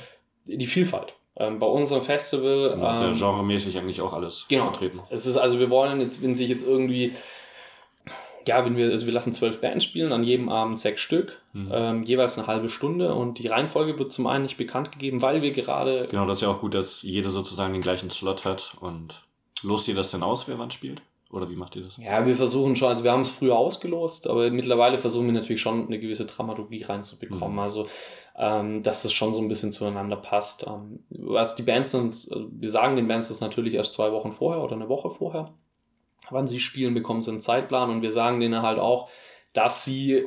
die 0.45 0.67
Vielfalt. 0.67 1.15
Ähm, 1.39 1.59
bei 1.59 1.67
unserem 1.67 2.03
Festival. 2.03 2.73
Ähm, 2.75 2.81
ja 2.81 3.13
genremäßig 3.13 3.77
eigentlich 3.79 4.01
auch 4.01 4.13
alles 4.13 4.47
genau. 4.49 4.65
vertreten. 4.65 5.01
Es 5.11 5.27
ist 5.27 5.37
also, 5.37 5.59
wir 5.59 5.71
wollen 5.71 6.01
jetzt, 6.01 6.23
wenn 6.23 6.35
sich 6.35 6.49
jetzt 6.49 6.67
irgendwie 6.67 7.15
ja, 8.47 8.65
wenn 8.65 8.77
wir, 8.77 8.91
also 8.91 9.07
wir 9.07 9.13
lassen 9.13 9.33
zwölf 9.33 9.61
Bands 9.61 9.85
spielen, 9.85 10.13
an 10.13 10.25
jedem 10.25 10.49
Abend 10.49 10.79
sechs 10.79 11.01
Stück, 11.01 11.41
mhm. 11.53 11.71
ähm, 11.73 12.03
jeweils 12.05 12.39
eine 12.39 12.47
halbe 12.47 12.69
Stunde 12.69 13.15
und 13.15 13.39
die 13.39 13.49
Reihenfolge 13.49 13.99
wird 13.99 14.13
zum 14.13 14.27
einen 14.27 14.45
nicht 14.45 14.57
bekannt 14.57 14.93
gegeben, 14.93 15.23
weil 15.23 15.43
wir 15.43 15.53
gerade. 15.53 16.07
Genau, 16.11 16.27
das 16.27 16.39
ist 16.39 16.43
ja 16.43 16.49
auch 16.49 16.61
gut, 16.61 16.75
dass 16.75 17.03
jeder 17.03 17.31
sozusagen 17.31 17.73
den 17.73 17.83
gleichen 17.83 18.11
Slot 18.11 18.45
hat 18.45 18.77
und 18.81 19.23
lost 19.63 19.89
ihr 19.89 19.95
das 19.95 20.11
denn 20.11 20.23
aus, 20.23 20.49
wer 20.49 20.59
wann 20.59 20.71
spielt? 20.71 21.03
Oder 21.33 21.51
wie 21.51 21.57
macht 21.57 21.75
ihr 21.75 21.83
das? 21.83 21.97
Ja, 21.97 22.25
wir 22.25 22.37
versuchen 22.37 22.77
schon, 22.77 22.89
also 22.89 23.03
wir 23.03 23.11
haben 23.11 23.23
es 23.23 23.33
früher 23.33 23.57
ausgelost, 23.57 24.29
aber 24.29 24.49
mittlerweile 24.51 24.97
versuchen 24.97 25.27
wir 25.27 25.33
natürlich 25.33 25.61
schon 25.61 25.87
eine 25.87 25.99
gewisse 25.99 26.25
Dramaturgie 26.25 26.85
reinzubekommen. 26.85 27.55
Mhm. 27.55 27.59
Also, 27.59 27.89
ähm, 28.37 28.83
dass 28.85 29.03
das 29.03 29.13
schon 29.13 29.35
so 29.35 29.41
ein 29.41 29.49
bisschen 29.49 29.73
zueinander 29.73 30.17
passt. 30.17 30.65
Ähm, 30.69 31.01
was 31.11 31.57
die 31.57 31.63
Bands 31.63 31.91
sind, 31.91 32.07
also 32.07 32.49
wir 32.53 32.71
sagen 32.71 32.95
den 32.95 33.09
Bands 33.09 33.29
das 33.29 33.41
natürlich 33.41 33.75
erst 33.75 33.95
zwei 33.95 34.13
Wochen 34.13 34.33
vorher 34.33 34.63
oder 34.63 34.77
eine 34.77 34.89
Woche 34.89 35.11
vorher 35.11 35.53
wann 36.31 36.49
sie 36.49 36.61
spielen, 36.61 36.95
bekommen 36.95 37.23
sie 37.23 37.31
einen 37.31 37.41
Zeitplan 37.41 37.91
und 37.91 38.03
wir 38.03 38.11
sagen 38.11 38.41
denen 38.41 38.63
halt 38.63 38.79
auch, 38.79 39.09
dass 39.53 39.85
sie 39.85 40.25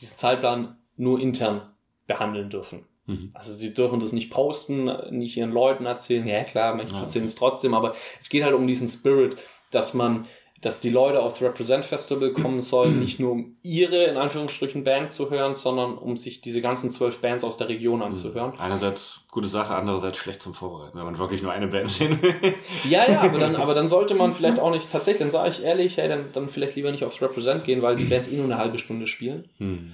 diesen 0.00 0.16
Zeitplan 0.16 0.76
nur 0.96 1.20
intern 1.20 1.72
behandeln 2.06 2.50
dürfen. 2.50 2.86
Mhm. 3.06 3.30
Also 3.34 3.52
sie 3.52 3.74
dürfen 3.74 4.00
das 4.00 4.12
nicht 4.12 4.30
posten, 4.30 4.90
nicht 5.10 5.36
ihren 5.36 5.52
Leuten 5.52 5.86
erzählen. 5.86 6.26
Ja 6.26 6.44
klar, 6.44 6.74
manche 6.74 6.96
erzählen 6.96 7.26
es 7.26 7.34
trotzdem, 7.34 7.74
aber 7.74 7.94
es 8.20 8.28
geht 8.28 8.44
halt 8.44 8.54
um 8.54 8.66
diesen 8.66 8.88
Spirit, 8.88 9.36
dass 9.70 9.94
man 9.94 10.26
dass 10.62 10.80
die 10.80 10.90
Leute 10.90 11.20
aufs 11.20 11.42
Represent 11.42 11.84
Festival 11.84 12.32
kommen 12.32 12.60
sollen, 12.60 13.00
nicht 13.00 13.18
nur 13.18 13.32
um 13.32 13.56
ihre, 13.62 14.04
in 14.04 14.16
Anführungsstrichen, 14.16 14.84
Band 14.84 15.12
zu 15.12 15.28
hören, 15.28 15.56
sondern 15.56 15.98
um 15.98 16.16
sich 16.16 16.40
diese 16.40 16.60
ganzen 16.60 16.90
zwölf 16.92 17.18
Bands 17.18 17.42
aus 17.42 17.56
der 17.56 17.68
Region 17.68 17.96
mhm. 17.96 18.04
anzuhören. 18.04 18.58
Einerseits 18.58 19.20
gute 19.32 19.48
Sache, 19.48 19.74
andererseits 19.74 20.18
schlecht 20.18 20.40
zum 20.40 20.54
Vorbereiten, 20.54 20.96
wenn 20.96 21.04
man 21.04 21.18
wirklich 21.18 21.42
nur 21.42 21.50
eine 21.50 21.66
Band 21.66 21.90
sehen 21.90 22.22
will. 22.22 22.54
ja, 22.88 23.10
ja, 23.10 23.22
aber 23.22 23.38
dann, 23.38 23.56
aber 23.62 23.74
dann 23.74 23.88
sollte 23.88 24.14
man 24.14 24.32
vielleicht 24.32 24.60
auch 24.60 24.70
nicht, 24.70 24.90
tatsächlich, 24.90 25.20
dann 25.20 25.32
sage 25.32 25.50
ich 25.50 25.64
ehrlich, 25.64 25.96
hey, 25.96 26.08
dann, 26.08 26.26
dann 26.32 26.48
vielleicht 26.48 26.76
lieber 26.76 26.92
nicht 26.92 27.04
aufs 27.04 27.20
Represent 27.20 27.64
gehen, 27.64 27.82
weil 27.82 27.96
die 27.96 28.04
Bands 28.04 28.28
eh 28.28 28.36
nur 28.36 28.44
eine 28.44 28.58
halbe 28.58 28.78
Stunde 28.78 29.08
spielen. 29.08 29.48
Hm. 29.58 29.92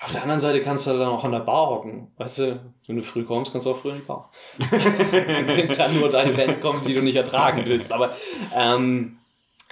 Auf 0.00 0.10
der 0.10 0.22
anderen 0.22 0.40
Seite 0.40 0.62
kannst 0.62 0.86
du 0.86 0.90
dann 0.90 1.08
auch 1.08 1.22
an 1.22 1.30
der 1.30 1.40
Bar 1.40 1.68
hocken. 1.68 2.08
Weißt 2.16 2.38
du, 2.38 2.60
wenn 2.88 2.96
du 2.96 3.02
früh 3.02 3.22
kommst, 3.22 3.52
kannst 3.52 3.66
du 3.66 3.70
auch 3.70 3.78
früh 3.78 3.90
in 3.90 3.96
die 3.96 4.02
Bar. 4.02 4.32
wenn 4.58 5.68
dann 5.68 6.00
nur 6.00 6.08
deine 6.10 6.32
Bands 6.32 6.60
kommen, 6.60 6.82
die 6.84 6.94
du 6.94 7.02
nicht 7.02 7.14
ertragen 7.14 7.62
willst. 7.66 7.92
Aber 7.92 8.16
ähm, 8.56 9.18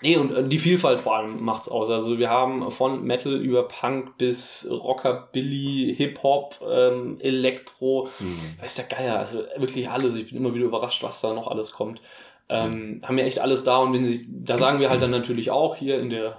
Nee, 0.02 0.16
und 0.16 0.34
äh, 0.36 0.48
die 0.48 0.58
Vielfalt 0.58 1.00
vor 1.00 1.16
allem 1.16 1.42
macht's 1.42 1.68
aus. 1.68 1.90
Also 1.90 2.18
wir 2.18 2.30
haben 2.30 2.70
von 2.70 3.04
Metal 3.04 3.34
über 3.34 3.68
Punk 3.68 4.16
bis 4.18 4.66
Rockabilly, 4.70 5.94
Hip-Hop, 5.96 6.56
ähm, 6.68 7.18
Elektro, 7.20 8.08
mhm. 8.18 8.38
weiß 8.60 8.76
der 8.76 8.84
Geier, 8.86 9.18
also 9.18 9.44
wirklich 9.56 9.88
alles. 9.88 10.14
Ich 10.14 10.28
bin 10.28 10.38
immer 10.38 10.54
wieder 10.54 10.66
überrascht, 10.66 11.02
was 11.02 11.20
da 11.20 11.32
noch 11.32 11.48
alles 11.48 11.72
kommt. 11.72 12.00
Ähm. 12.48 13.00
Haben 13.04 13.16
wir 13.16 13.24
echt 13.24 13.38
alles 13.38 13.64
da 13.64 13.78
und 13.78 13.92
wenn 13.92 14.04
sie, 14.04 14.26
da 14.28 14.56
sagen 14.56 14.80
wir 14.80 14.90
halt 14.90 15.02
dann 15.02 15.10
natürlich 15.10 15.50
auch 15.50 15.76
hier 15.76 16.00
in 16.00 16.10
der 16.10 16.36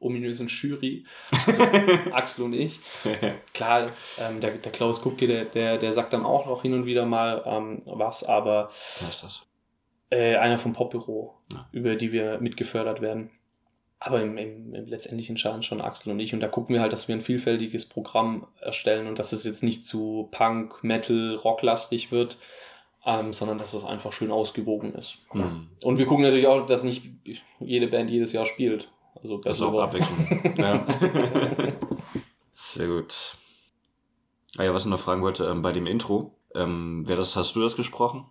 ominösen 0.00 0.46
Jury, 0.46 1.04
also 1.46 1.62
Axel 2.12 2.44
und 2.44 2.52
ich. 2.52 2.78
Klar, 3.54 3.90
ähm, 4.18 4.40
der, 4.40 4.52
der 4.52 4.72
Klaus 4.72 5.02
Kupke, 5.02 5.26
der, 5.26 5.44
der, 5.46 5.78
der 5.78 5.92
sagt 5.92 6.12
dann 6.12 6.24
auch 6.24 6.46
noch 6.46 6.62
hin 6.62 6.74
und 6.74 6.86
wieder 6.86 7.04
mal 7.04 7.42
ähm, 7.44 7.82
was, 7.84 8.22
aber 8.22 8.70
was 9.00 9.10
ist 9.10 9.22
das? 9.24 9.47
Äh, 10.10 10.36
einer 10.36 10.58
vom 10.58 10.72
Popbüro, 10.72 11.34
ja. 11.52 11.68
über 11.72 11.94
die 11.94 12.12
wir 12.12 12.38
mitgefördert 12.40 13.00
werden. 13.00 13.30
Aber 14.00 14.22
im, 14.22 14.38
im, 14.38 14.74
im 14.74 14.86
letztendlich 14.86 15.28
entscheiden 15.28 15.62
schon 15.62 15.80
Axel 15.80 16.12
und 16.12 16.20
ich. 16.20 16.32
Und 16.32 16.40
da 16.40 16.48
gucken 16.48 16.74
wir 16.74 16.80
halt, 16.80 16.92
dass 16.92 17.08
wir 17.08 17.16
ein 17.16 17.22
vielfältiges 17.22 17.88
Programm 17.88 18.46
erstellen 18.60 19.06
und 19.06 19.18
dass 19.18 19.32
es 19.32 19.44
jetzt 19.44 19.62
nicht 19.62 19.86
zu 19.86 20.28
Punk, 20.30 20.82
Metal, 20.82 21.34
Rocklastig 21.34 22.12
wird, 22.12 22.38
ähm, 23.04 23.32
sondern 23.32 23.58
dass 23.58 23.74
es 23.74 23.84
einfach 23.84 24.12
schön 24.12 24.30
ausgewogen 24.30 24.94
ist. 24.94 25.18
Mhm. 25.32 25.68
Und 25.82 25.98
wir 25.98 26.06
gucken 26.06 26.24
natürlich 26.24 26.46
auch, 26.46 26.64
dass 26.66 26.84
nicht 26.84 27.04
jede 27.58 27.88
Band 27.88 28.08
jedes 28.08 28.32
Jahr 28.32 28.46
spielt. 28.46 28.88
Also 29.22 29.38
das 29.38 29.56
ist 29.56 29.62
auch 29.62 29.78
Abwechslung. 29.78 30.54
ja. 30.56 30.86
Sehr 32.54 32.86
gut. 32.86 33.36
Ah 34.56 34.64
ja, 34.64 34.74
was 34.74 34.84
ich 34.84 34.90
noch 34.90 35.00
fragen 35.00 35.22
wollte, 35.22 35.44
ähm, 35.44 35.62
bei 35.62 35.72
dem 35.72 35.86
Intro, 35.86 36.38
ähm, 36.54 37.02
wer 37.06 37.16
das, 37.16 37.36
hast 37.36 37.56
du 37.56 37.60
das 37.60 37.76
gesprochen? 37.76 38.26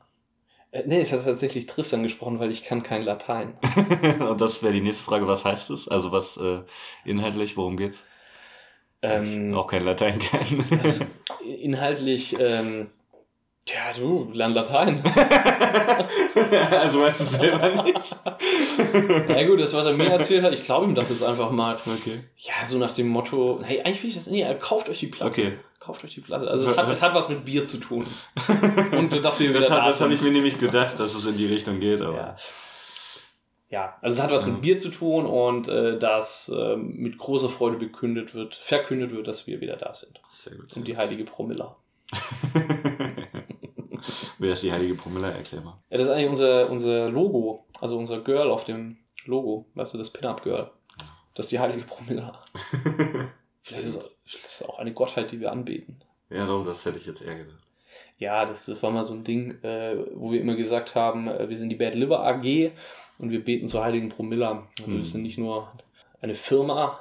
Äh, 0.78 0.84
nee, 0.86 1.02
ich 1.02 1.12
habe 1.12 1.24
tatsächlich 1.24 1.66
Tristan 1.66 2.04
gesprochen, 2.04 2.40
weil 2.40 2.52
ich 2.52 2.64
kann 2.64 2.84
kein 2.84 3.04
Latein. 3.04 3.58
Und 4.20 4.40
das 4.42 4.62
wäre 4.64 4.74
die 4.74 4.82
nächste 4.82 5.04
Frage, 5.04 5.28
was 5.28 5.46
heißt 5.46 5.70
es? 5.72 5.88
Also 5.88 6.12
was 6.12 6.38
äh, 6.38 6.60
inhaltlich, 7.06 7.58
worum 7.58 7.78
geht's? 7.78 8.06
Ähm, 9.02 9.54
auch 9.54 9.68
kein 9.68 9.84
Latein 9.84 10.20
kennen. 10.20 10.66
also, 10.84 11.06
inhaltlich, 11.62 12.36
ähm, 12.40 12.88
ja, 13.68 13.94
du, 13.96 14.30
lern 14.34 14.54
Latein. 14.54 15.04
also 16.72 17.02
weißt 17.02 17.20
du 17.20 17.24
selber 17.26 17.84
nicht. 17.84 18.16
ja 19.28 19.48
gut, 19.48 19.60
das, 19.60 19.74
was 19.74 19.86
er 19.86 19.94
mir 19.94 20.10
erzählt 20.10 20.44
hat, 20.44 20.54
ich 20.54 20.64
glaube 20.64 20.86
ihm 20.86 20.96
das 20.96 21.10
jetzt 21.10 21.22
einfach 21.22 21.52
mal. 21.52 21.76
Okay. 21.76 22.22
Ja, 22.38 22.66
so 22.66 22.78
nach 22.78 22.94
dem 22.94 23.10
Motto, 23.10 23.60
hey, 23.64 23.82
eigentlich 23.82 24.04
will 24.04 24.10
ich 24.10 24.16
das, 24.16 24.28
nee, 24.28 24.48
kauft 24.60 24.90
euch 24.90 25.00
die 25.00 25.08
Platte. 25.08 25.32
Okay 25.32 25.58
kauft 25.88 26.04
euch 26.04 26.14
die 26.14 26.22
Platte. 26.22 26.48
Also 26.50 26.70
es 26.70 26.78
hat, 26.78 26.88
es 26.92 27.02
hat 27.02 27.16
was 27.16 27.30
mit 27.30 27.46
Bier 27.46 27.66
zu 27.66 27.78
tun. 27.78 28.06
Und 28.92 29.24
dass 29.24 29.40
wir 29.40 29.50
wieder 29.50 29.62
das, 29.62 29.70
da 29.70 29.86
Das 29.86 30.02
habe 30.02 30.14
ich 30.14 30.22
mir 30.22 30.32
nämlich 30.32 30.60
gedacht, 30.60 31.00
dass 31.00 31.16
es 31.16 31.26
in 31.26 31.38
die 31.38 31.48
Richtung 31.48 31.80
geht. 31.80 32.02
Aber. 32.02 32.16
Ja. 32.16 32.36
ja 33.70 33.98
also 34.02 34.18
es 34.18 34.24
hat 34.24 34.30
was 34.32 34.46
mit 34.46 34.62
Bier 34.62 34.78
zu 34.78 34.90
tun 34.90 35.26
und 35.26 35.70
äh, 35.70 35.98
dass 35.98 36.50
äh, 36.50 36.76
mit 36.76 37.18
großer 37.18 37.50
Freude 37.50 37.78
bekündet 37.78 38.36
wird, 38.36 38.54
verkündet 38.56 39.12
wird, 39.12 39.28
dass 39.28 39.48
wir 39.48 39.62
wieder 39.62 39.78
da 39.78 39.94
sind. 39.94 40.22
Sehr 40.30 40.56
gut. 40.56 40.76
Und 40.76 40.86
die 40.86 40.92
gut. 40.92 41.02
heilige 41.02 41.24
Promilla. 41.24 41.78
Wer 44.38 44.54
ist 44.54 44.62
die 44.62 44.72
heilige 44.72 44.96
Promilla? 44.96 45.30
Erklär 45.30 45.62
mal. 45.62 45.80
Ja, 45.90 45.98
das 45.98 46.08
ist 46.08 46.14
eigentlich 46.14 46.30
unser, 46.30 46.70
unser 46.70 47.10
Logo, 47.10 47.66
also 47.82 47.98
unser 47.98 48.20
Girl 48.20 48.52
auf 48.52 48.66
dem 48.66 48.98
Logo, 49.26 49.66
weißt 49.74 49.96
du, 49.96 49.98
das 49.98 50.12
Pin-Up-Girl. 50.12 50.70
Das 51.34 51.48
ist 51.48 51.52
die 51.52 51.60
heilige 51.60 51.84
Promilla. 51.84 52.40
Vielleicht 53.64 53.88
ist 53.88 53.96
es 53.96 54.17
das 54.44 54.62
ist 54.62 54.66
auch 54.68 54.80
eine 54.80 54.94
Gottheit, 54.94 55.32
die 55.32 55.40
wir 55.40 55.52
anbeten. 55.52 56.02
Ja, 56.30 56.46
darum, 56.46 56.66
das 56.66 56.86
hätte 56.86 56.98
ich 56.98 57.06
jetzt 57.06 57.22
eher 57.22 57.36
gedacht. 57.36 57.58
Ja, 58.18 58.46
das, 58.46 58.66
das 58.66 58.82
war 58.82 58.92
mal 58.92 59.04
so 59.04 59.14
ein 59.14 59.24
Ding, 59.24 59.64
äh, 59.64 59.96
wo 60.16 60.32
wir 60.32 60.42
immer 60.42 60.56
gesagt 60.56 60.96
haben, 60.96 61.28
äh, 61.28 61.50
wir 61.50 61.58
sind 61.58 61.70
die 61.70 61.76
Bad 61.76 61.94
Liver 61.94 62.26
AG 62.26 62.72
und 63.20 63.32
wir 63.32 63.44
beten 63.44 63.68
zur 63.68 63.84
heiligen 63.84 64.10
Promilla. 64.10 64.68
Also 64.80 64.92
hm. 64.92 64.98
wir 64.98 65.06
sind 65.06 65.22
nicht 65.22 65.38
nur 65.38 65.72
eine 66.20 66.34
Firma, 66.34 67.00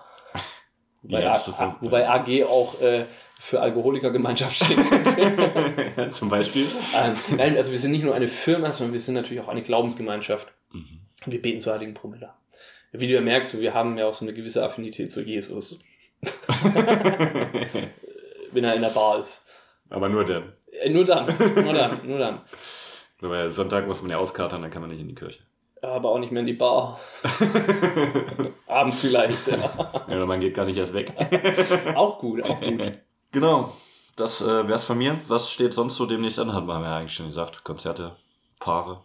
wobei, 1.02 1.26
A, 1.28 1.76
wobei 1.80 2.08
AG 2.08 2.44
auch 2.44 2.80
äh, 2.80 3.06
für 3.40 3.60
Alkoholikergemeinschaft 3.60 4.56
steht. 4.56 4.78
Zum 6.12 6.28
Beispiel? 6.28 6.66
Ähm, 6.94 7.14
nein, 7.36 7.56
also 7.56 7.72
wir 7.72 7.78
sind 7.78 7.92
nicht 7.92 8.04
nur 8.04 8.14
eine 8.14 8.28
Firma, 8.28 8.72
sondern 8.72 8.92
wir 8.92 9.00
sind 9.00 9.14
natürlich 9.14 9.42
auch 9.42 9.48
eine 9.48 9.62
Glaubensgemeinschaft. 9.62 10.48
Mhm. 10.72 11.00
Und 11.24 11.32
wir 11.32 11.40
beten 11.40 11.60
zur 11.60 11.72
heiligen 11.72 11.94
Promilla. 11.94 12.36
Wie 12.92 13.08
du 13.08 13.14
ja 13.14 13.20
merkst, 13.20 13.58
wir 13.60 13.74
haben 13.74 13.98
ja 13.98 14.06
auch 14.06 14.14
so 14.14 14.24
eine 14.24 14.32
gewisse 14.32 14.62
Affinität 14.62 15.10
zu 15.10 15.22
Jesus. 15.22 15.78
Wenn 18.52 18.64
er 18.64 18.74
in 18.74 18.82
der 18.82 18.90
Bar 18.90 19.20
ist. 19.20 19.44
Aber 19.90 20.08
nur 20.08 20.24
dann. 20.24 20.52
Äh, 20.70 20.90
nur 20.90 21.04
dann. 21.04 21.26
Nur 21.26 21.72
dann. 21.72 22.06
Nur 22.06 22.18
dann. 22.18 22.40
Weil 23.20 23.50
Sonntag 23.50 23.86
muss 23.86 24.02
man 24.02 24.10
ja 24.10 24.18
auskatern, 24.18 24.62
dann 24.62 24.70
kann 24.70 24.82
man 24.82 24.90
nicht 24.90 25.00
in 25.00 25.08
die 25.08 25.14
Kirche. 25.14 25.40
Aber 25.82 26.10
auch 26.10 26.18
nicht 26.18 26.32
mehr 26.32 26.40
in 26.40 26.46
die 26.46 26.54
Bar. 26.54 26.98
Abends 28.66 29.00
vielleicht. 29.00 29.46
Ja. 29.46 30.04
ja, 30.08 30.26
man 30.26 30.40
geht 30.40 30.54
gar 30.54 30.64
nicht 30.64 30.78
erst 30.78 30.94
weg. 30.94 31.12
auch 31.94 32.18
gut, 32.18 32.42
auch 32.42 32.60
gut. 32.60 32.98
Genau. 33.32 33.72
Das 34.16 34.40
äh, 34.40 34.68
wär's 34.68 34.84
von 34.84 34.98
mir. 34.98 35.20
Was 35.28 35.50
steht 35.50 35.74
sonst 35.74 35.96
so 35.96 36.06
demnächst 36.06 36.38
an? 36.38 36.52
Haben 36.52 36.66
wir 36.66 36.80
ja 36.80 36.96
eigentlich 36.96 37.14
schon 37.14 37.28
gesagt. 37.28 37.64
Konzerte, 37.64 38.16
Paare 38.58 39.00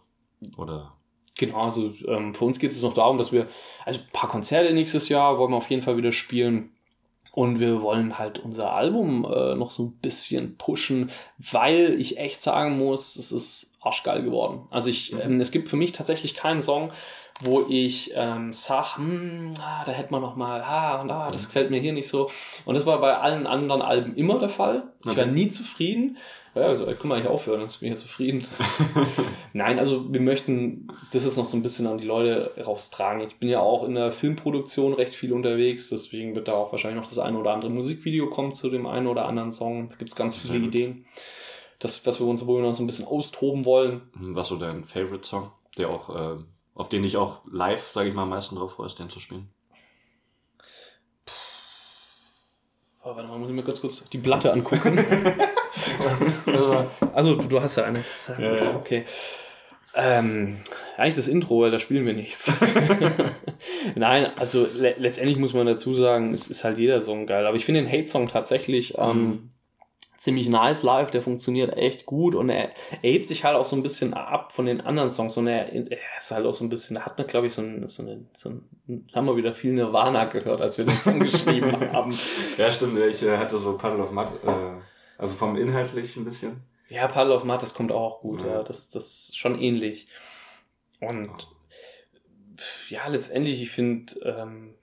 oder 0.57 0.93
Genau, 1.37 1.63
also 1.63 1.93
ähm, 2.07 2.35
für 2.35 2.45
uns 2.45 2.59
geht 2.59 2.71
es 2.71 2.81
noch 2.83 2.93
darum, 2.93 3.17
dass 3.17 3.31
wir, 3.31 3.47
also 3.85 3.99
ein 3.99 4.05
paar 4.13 4.29
Konzerte 4.29 4.73
nächstes 4.73 5.09
Jahr 5.09 5.37
wollen 5.37 5.51
wir 5.51 5.57
auf 5.57 5.69
jeden 5.69 5.81
Fall 5.81 5.97
wieder 5.97 6.11
spielen. 6.11 6.75
Und 7.31 7.59
wir 7.59 7.81
wollen 7.81 8.19
halt 8.19 8.39
unser 8.39 8.73
Album 8.73 9.25
äh, 9.25 9.55
noch 9.55 9.71
so 9.71 9.83
ein 9.83 9.91
bisschen 10.01 10.57
pushen, 10.57 11.11
weil 11.37 11.99
ich 11.99 12.17
echt 12.17 12.41
sagen 12.41 12.77
muss, 12.77 13.15
es 13.15 13.31
ist 13.31 13.77
arschgeil 13.81 14.21
geworden. 14.21 14.67
Also 14.69 14.89
ich, 14.89 15.13
mhm. 15.13 15.21
ähm, 15.21 15.41
es 15.41 15.51
gibt 15.51 15.69
für 15.69 15.77
mich 15.77 15.93
tatsächlich 15.93 16.33
keinen 16.33 16.61
Song, 16.61 16.91
wo 17.39 17.65
ich 17.69 18.11
ähm, 18.15 18.51
sag, 18.53 18.97
hm, 18.97 19.53
ah, 19.61 19.83
da 19.85 19.91
hätte 19.93 20.11
man 20.11 20.21
noch 20.21 20.35
mal, 20.35 20.61
ah, 20.61 21.01
und 21.01 21.09
ah, 21.09 21.31
das 21.31 21.43
mhm. 21.43 21.45
gefällt 21.47 21.71
mir 21.71 21.79
hier 21.79 21.93
nicht 21.93 22.09
so. 22.09 22.29
Und 22.65 22.75
das 22.75 22.85
war 22.85 22.99
bei 22.99 23.17
allen 23.17 23.47
anderen 23.47 23.81
Alben 23.81 24.15
immer 24.15 24.37
der 24.37 24.49
Fall. 24.49 24.83
Ich 25.05 25.17
war 25.17 25.25
nie 25.25 25.49
zufrieden. 25.49 26.17
Ja, 26.53 26.63
also, 26.63 26.85
können 26.85 27.09
wir 27.09 27.15
eigentlich 27.15 27.27
aufhören, 27.27 27.61
jetzt 27.61 27.79
bin 27.79 27.87
ich 27.87 27.95
ja 27.95 28.01
zufrieden. 28.01 28.45
Nein, 29.53 29.79
also 29.79 30.11
wir 30.11 30.19
möchten 30.19 30.89
das 31.11 31.25
ist 31.25 31.37
noch 31.37 31.45
so 31.45 31.57
ein 31.57 31.63
bisschen 31.63 31.87
an 31.87 31.97
die 31.97 32.07
Leute 32.07 32.53
raustragen. 32.63 33.27
Ich 33.27 33.37
bin 33.37 33.49
ja 33.49 33.59
auch 33.59 33.83
in 33.83 33.95
der 33.95 34.11
Filmproduktion 34.11 34.93
recht 34.93 35.13
viel 35.13 35.33
unterwegs, 35.33 35.89
deswegen 35.89 36.35
wird 36.35 36.47
da 36.47 36.53
auch 36.53 36.71
wahrscheinlich 36.71 37.01
noch 37.01 37.09
das 37.09 37.19
eine 37.19 37.37
oder 37.37 37.51
andere 37.51 37.69
Musikvideo 37.69 38.29
kommen 38.29 38.53
zu 38.53 38.69
dem 38.69 38.87
einen 38.87 39.07
oder 39.07 39.25
anderen 39.25 39.51
Song. 39.51 39.89
Da 39.89 39.95
gibt 39.97 40.11
es 40.11 40.15
ganz 40.15 40.37
viele 40.37 40.57
Ideen. 40.57 41.05
Das, 41.79 42.05
was 42.05 42.19
wir 42.19 42.27
uns 42.27 42.45
wohl 42.45 42.61
noch 42.61 42.75
so 42.75 42.83
ein 42.83 42.87
bisschen 42.87 43.05
austoben 43.05 43.65
wollen. 43.65 44.03
Hm, 44.17 44.35
was 44.35 44.47
so 44.47 44.55
dein 44.55 44.85
Favorite 44.85 45.27
Song, 45.27 45.51
der 45.77 45.89
auch, 45.89 46.15
äh, 46.15 46.37
auf 46.75 46.87
den 46.87 47.03
ich 47.03 47.17
auch 47.17 47.41
live, 47.51 47.89
sage 47.89 48.07
ich 48.07 48.15
mal, 48.15 48.23
am 48.23 48.29
meisten 48.29 48.55
drauf 48.55 48.73
freue, 48.73 48.87
ist 48.87 48.99
den 48.99 49.09
zu 49.09 49.19
spielen? 49.19 49.49
Oh, 53.03 53.15
warte 53.15 53.27
mal, 53.27 53.39
muss 53.39 53.49
ich 53.49 53.55
mir 53.55 53.63
ganz 53.63 53.81
kurz 53.81 54.07
die 54.09 54.19
Platte 54.19 54.53
angucken. 54.53 55.03
also, 57.13 57.35
du 57.35 57.61
hast 57.61 57.77
ja 57.77 57.83
eine. 57.83 58.03
Ja, 58.37 58.55
ja. 58.55 58.75
Okay. 58.75 59.05
Ähm, 59.93 60.57
eigentlich 60.97 61.15
das 61.15 61.27
Intro, 61.27 61.61
weil 61.61 61.71
da 61.71 61.79
spielen 61.79 62.05
wir 62.05 62.13
nichts. 62.13 62.51
Nein, 63.95 64.27
also 64.37 64.65
le 64.73 64.95
letztendlich 64.97 65.37
muss 65.37 65.53
man 65.53 65.65
dazu 65.65 65.93
sagen, 65.93 66.33
es 66.33 66.47
ist 66.47 66.63
halt 66.63 66.77
jeder 66.77 67.01
Song 67.01 67.25
geil. 67.25 67.45
Aber 67.45 67.57
ich 67.57 67.65
finde 67.65 67.81
den 67.81 67.91
Hate-Song 67.91 68.29
tatsächlich 68.29 68.97
ähm, 68.97 69.25
mhm 69.25 69.51
ziemlich 70.21 70.49
nice 70.49 70.83
live, 70.83 71.09
der 71.09 71.23
funktioniert 71.23 71.75
echt 71.75 72.05
gut 72.05 72.35
und 72.35 72.49
er, 72.49 72.69
er 73.01 73.11
hebt 73.11 73.25
sich 73.25 73.43
halt 73.43 73.55
auch 73.55 73.65
so 73.65 73.75
ein 73.75 73.81
bisschen 73.81 74.13
ab 74.13 74.51
von 74.51 74.67
den 74.67 74.79
anderen 74.79 75.09
Songs 75.09 75.35
und 75.35 75.47
er, 75.47 75.73
er 75.73 75.97
ist 76.19 76.29
halt 76.29 76.45
auch 76.45 76.53
so 76.53 76.63
ein 76.63 76.69
bisschen, 76.69 76.95
da 76.95 77.01
hat 77.01 77.17
man 77.17 77.25
glaube 77.25 77.47
ich 77.47 77.53
so 77.53 77.63
ein, 77.63 77.89
so, 77.89 78.03
eine, 78.03 78.25
so 78.33 78.49
ein, 78.49 79.09
haben 79.15 79.25
wir 79.25 79.35
wieder 79.35 79.53
viel 79.53 79.73
Nirvana 79.73 80.25
gehört, 80.25 80.61
als 80.61 80.77
wir 80.77 80.85
den 80.85 80.95
Song 80.95 81.19
geschrieben 81.19 81.75
haben. 81.91 82.15
Ja, 82.55 82.71
stimmt, 82.71 82.99
ich 82.99 83.23
äh, 83.23 83.35
hatte 83.35 83.57
so 83.57 83.75
Puddle 83.75 84.03
of 84.03 84.11
Mud, 84.11 84.27
äh, 84.45 84.79
also 85.21 85.35
vom 85.35 85.55
inhaltlich 85.55 86.17
ein 86.17 86.25
bisschen. 86.25 86.63
Ja, 86.89 87.07
Puddle 87.07 87.35
of 87.35 87.43
Mud, 87.43 87.61
das 87.61 87.73
kommt 87.73 87.91
auch 87.91 88.19
gut, 88.21 88.41
ja, 88.41 88.47
ja 88.47 88.63
das, 88.63 88.89
das 88.89 89.29
ist 89.29 89.37
schon 89.37 89.59
ähnlich. 89.59 90.07
Und 90.99 91.47
ja, 92.89 93.07
letztendlich, 93.07 93.61
ich 93.61 93.71
finde, 93.71 94.13
ähm, 94.25 94.73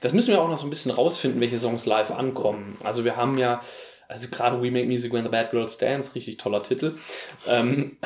das 0.00 0.12
müssen 0.12 0.28
wir 0.28 0.40
auch 0.40 0.48
noch 0.48 0.58
so 0.58 0.66
ein 0.66 0.70
bisschen 0.70 0.92
rausfinden, 0.92 1.40
welche 1.40 1.58
Songs 1.58 1.86
live 1.86 2.10
ankommen. 2.10 2.76
Also 2.84 3.04
wir 3.04 3.16
haben 3.16 3.38
ja, 3.38 3.60
also 4.08 4.28
gerade 4.28 4.62
We 4.62 4.70
Make 4.70 4.86
Music 4.86 5.12
When 5.12 5.24
the 5.24 5.30
Bad 5.30 5.50
Girls 5.50 5.78
Dance, 5.78 6.14
richtig 6.14 6.36
toller 6.36 6.62
Titel. 6.62 6.96
Ähm, 7.46 7.96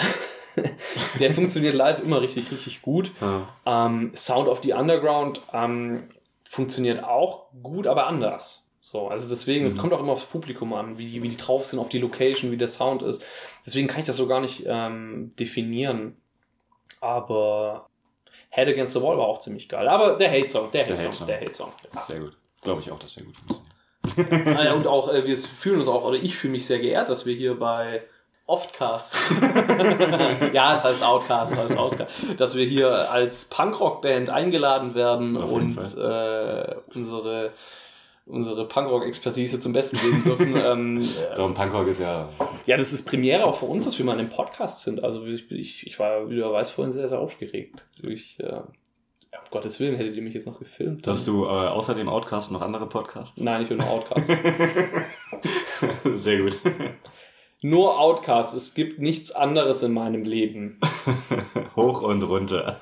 der 1.20 1.32
funktioniert 1.32 1.74
live 1.74 2.00
immer 2.02 2.20
richtig, 2.20 2.50
richtig 2.52 2.80
gut. 2.80 3.10
Ja. 3.20 3.48
Ähm, 3.66 4.12
Sound 4.14 4.48
of 4.48 4.62
the 4.62 4.72
Underground 4.72 5.40
ähm, 5.52 6.04
funktioniert 6.44 7.02
auch 7.02 7.46
gut, 7.62 7.86
aber 7.86 8.06
anders. 8.06 8.61
So, 8.92 9.08
also 9.08 9.26
deswegen, 9.26 9.64
es 9.64 9.72
mhm. 9.72 9.78
kommt 9.78 9.92
auch 9.94 10.00
immer 10.00 10.12
aufs 10.12 10.26
Publikum 10.26 10.74
an, 10.74 10.98
wie 10.98 11.06
die, 11.06 11.22
wie 11.22 11.30
die 11.30 11.38
drauf 11.38 11.64
sind, 11.64 11.78
auf 11.78 11.88
die 11.88 11.98
Location, 11.98 12.50
wie 12.50 12.58
der 12.58 12.68
Sound 12.68 13.00
ist. 13.00 13.22
Deswegen 13.64 13.88
kann 13.88 14.00
ich 14.00 14.06
das 14.06 14.18
so 14.18 14.26
gar 14.26 14.42
nicht 14.42 14.64
ähm, 14.66 15.32
definieren. 15.40 16.18
Aber 17.00 17.88
Head 18.50 18.68
Against 18.68 18.92
the 18.92 19.00
Wall 19.00 19.16
war 19.16 19.28
auch 19.28 19.40
ziemlich 19.40 19.66
geil. 19.66 19.88
Aber 19.88 20.18
der 20.18 20.30
Hate-Song, 20.30 20.70
der 20.72 20.86
Hate-Song, 20.86 21.26
der 21.26 21.40
Hate-Song. 21.40 21.72
Ja. 21.94 22.02
Sehr 22.02 22.20
gut. 22.20 22.36
Glaube 22.60 22.82
ich 22.82 22.92
auch, 22.92 22.98
dass 22.98 23.14
der 23.14 23.24
gut 23.24 23.34
funktioniert. 23.38 24.46
naja, 24.46 24.74
und 24.74 24.86
auch, 24.86 25.10
äh, 25.10 25.26
wir 25.26 25.36
fühlen 25.36 25.78
uns 25.78 25.88
auch, 25.88 26.04
oder 26.04 26.18
ich 26.18 26.36
fühle 26.36 26.52
mich 26.52 26.66
sehr 26.66 26.78
geehrt, 26.78 27.08
dass 27.08 27.24
wir 27.24 27.34
hier 27.34 27.58
bei 27.58 28.02
Oftcast. 28.44 29.16
ja, 30.52 30.74
es 30.74 30.84
heißt 30.84 31.02
Outcast, 31.02 31.52
es 31.52 31.58
heißt 31.58 31.78
Outcast. 31.78 32.12
Dass 32.36 32.54
wir 32.54 32.66
hier 32.66 33.10
als 33.10 33.46
Punkrock-Band 33.46 34.28
eingeladen 34.28 34.94
werden 34.94 35.38
und 35.38 35.78
äh, 35.78 36.74
unsere 36.92 37.52
unsere 38.26 38.66
Punkrock-Expertise 38.66 39.60
zum 39.60 39.72
Besten 39.72 39.98
geben 39.98 40.22
dürfen. 40.24 40.56
ähm, 40.64 41.08
Darum 41.34 41.54
Punkrock 41.54 41.88
ist 41.88 42.00
ja. 42.00 42.28
Ja, 42.66 42.76
das 42.76 42.92
ist 42.92 43.04
Premiere 43.04 43.44
auch 43.44 43.56
für 43.56 43.66
uns, 43.66 43.84
dass 43.84 43.98
wir 43.98 44.04
mal 44.04 44.14
in 44.14 44.20
einem 44.20 44.30
Podcast 44.30 44.82
sind. 44.82 45.02
Also 45.02 45.24
ich, 45.26 45.50
ich, 45.50 45.86
ich 45.86 45.98
war, 45.98 46.28
wie 46.30 46.36
du 46.36 46.52
weißt, 46.52 46.72
vorhin 46.72 46.92
sehr, 46.92 47.08
sehr 47.08 47.18
aufgeregt. 47.18 47.86
Ich, 48.02 48.38
äh, 48.40 48.60
um 49.32 49.50
Gottes 49.50 49.80
Willen, 49.80 49.96
hättet 49.96 50.16
ihr 50.16 50.22
mich 50.22 50.34
jetzt 50.34 50.46
noch 50.46 50.58
gefilmt. 50.58 51.06
Hast 51.06 51.26
du 51.26 51.44
äh, 51.44 51.48
außer 51.48 51.94
dem 51.94 52.08
Outcast 52.08 52.52
noch 52.52 52.62
andere 52.62 52.88
Podcasts? 52.88 53.40
Nein, 53.40 53.62
ich 53.62 53.70
will 53.70 53.78
nur 53.78 53.88
Outcast. 53.88 54.30
sehr 56.16 56.38
gut. 56.38 56.56
Nur 57.62 57.98
Outcast. 57.98 58.54
Es 58.54 58.74
gibt 58.74 59.00
nichts 59.00 59.32
anderes 59.32 59.82
in 59.82 59.92
meinem 59.92 60.24
Leben. 60.24 60.80
Hoch 61.76 62.02
und 62.02 62.22
runter. 62.22 62.78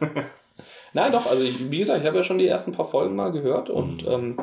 Nein, 0.93 1.13
doch. 1.13 1.27
Also 1.27 1.43
ich, 1.43 1.71
wie 1.71 1.79
gesagt, 1.79 2.01
ich 2.01 2.07
habe 2.07 2.19
ja 2.19 2.23
schon 2.23 2.39
die 2.39 2.47
ersten 2.47 2.73
paar 2.73 2.89
Folgen 2.89 3.15
mal 3.15 3.31
gehört 3.31 3.71
und 3.71 4.03
mhm. 4.03 4.13
ähm, 4.13 4.37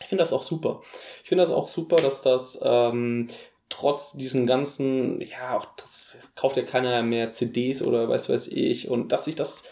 ich 0.00 0.06
finde 0.06 0.22
das 0.22 0.32
auch 0.32 0.42
super. 0.42 0.82
Ich 1.22 1.28
finde 1.28 1.42
das 1.42 1.52
auch 1.52 1.68
super, 1.68 1.96
dass 1.96 2.22
das 2.22 2.60
ähm, 2.62 3.28
trotz 3.68 4.12
diesen 4.12 4.46
ganzen, 4.46 5.20
ja, 5.20 5.56
auch 5.56 5.66
das, 5.76 6.06
kauft 6.34 6.56
ja 6.56 6.62
keiner 6.62 7.02
mehr 7.02 7.30
CDs 7.30 7.82
oder 7.82 8.08
weiß 8.08 8.28
weiß 8.28 8.48
ich 8.48 8.88
und 8.88 9.12
dass 9.12 9.24
sich 9.24 9.36
das 9.36 9.64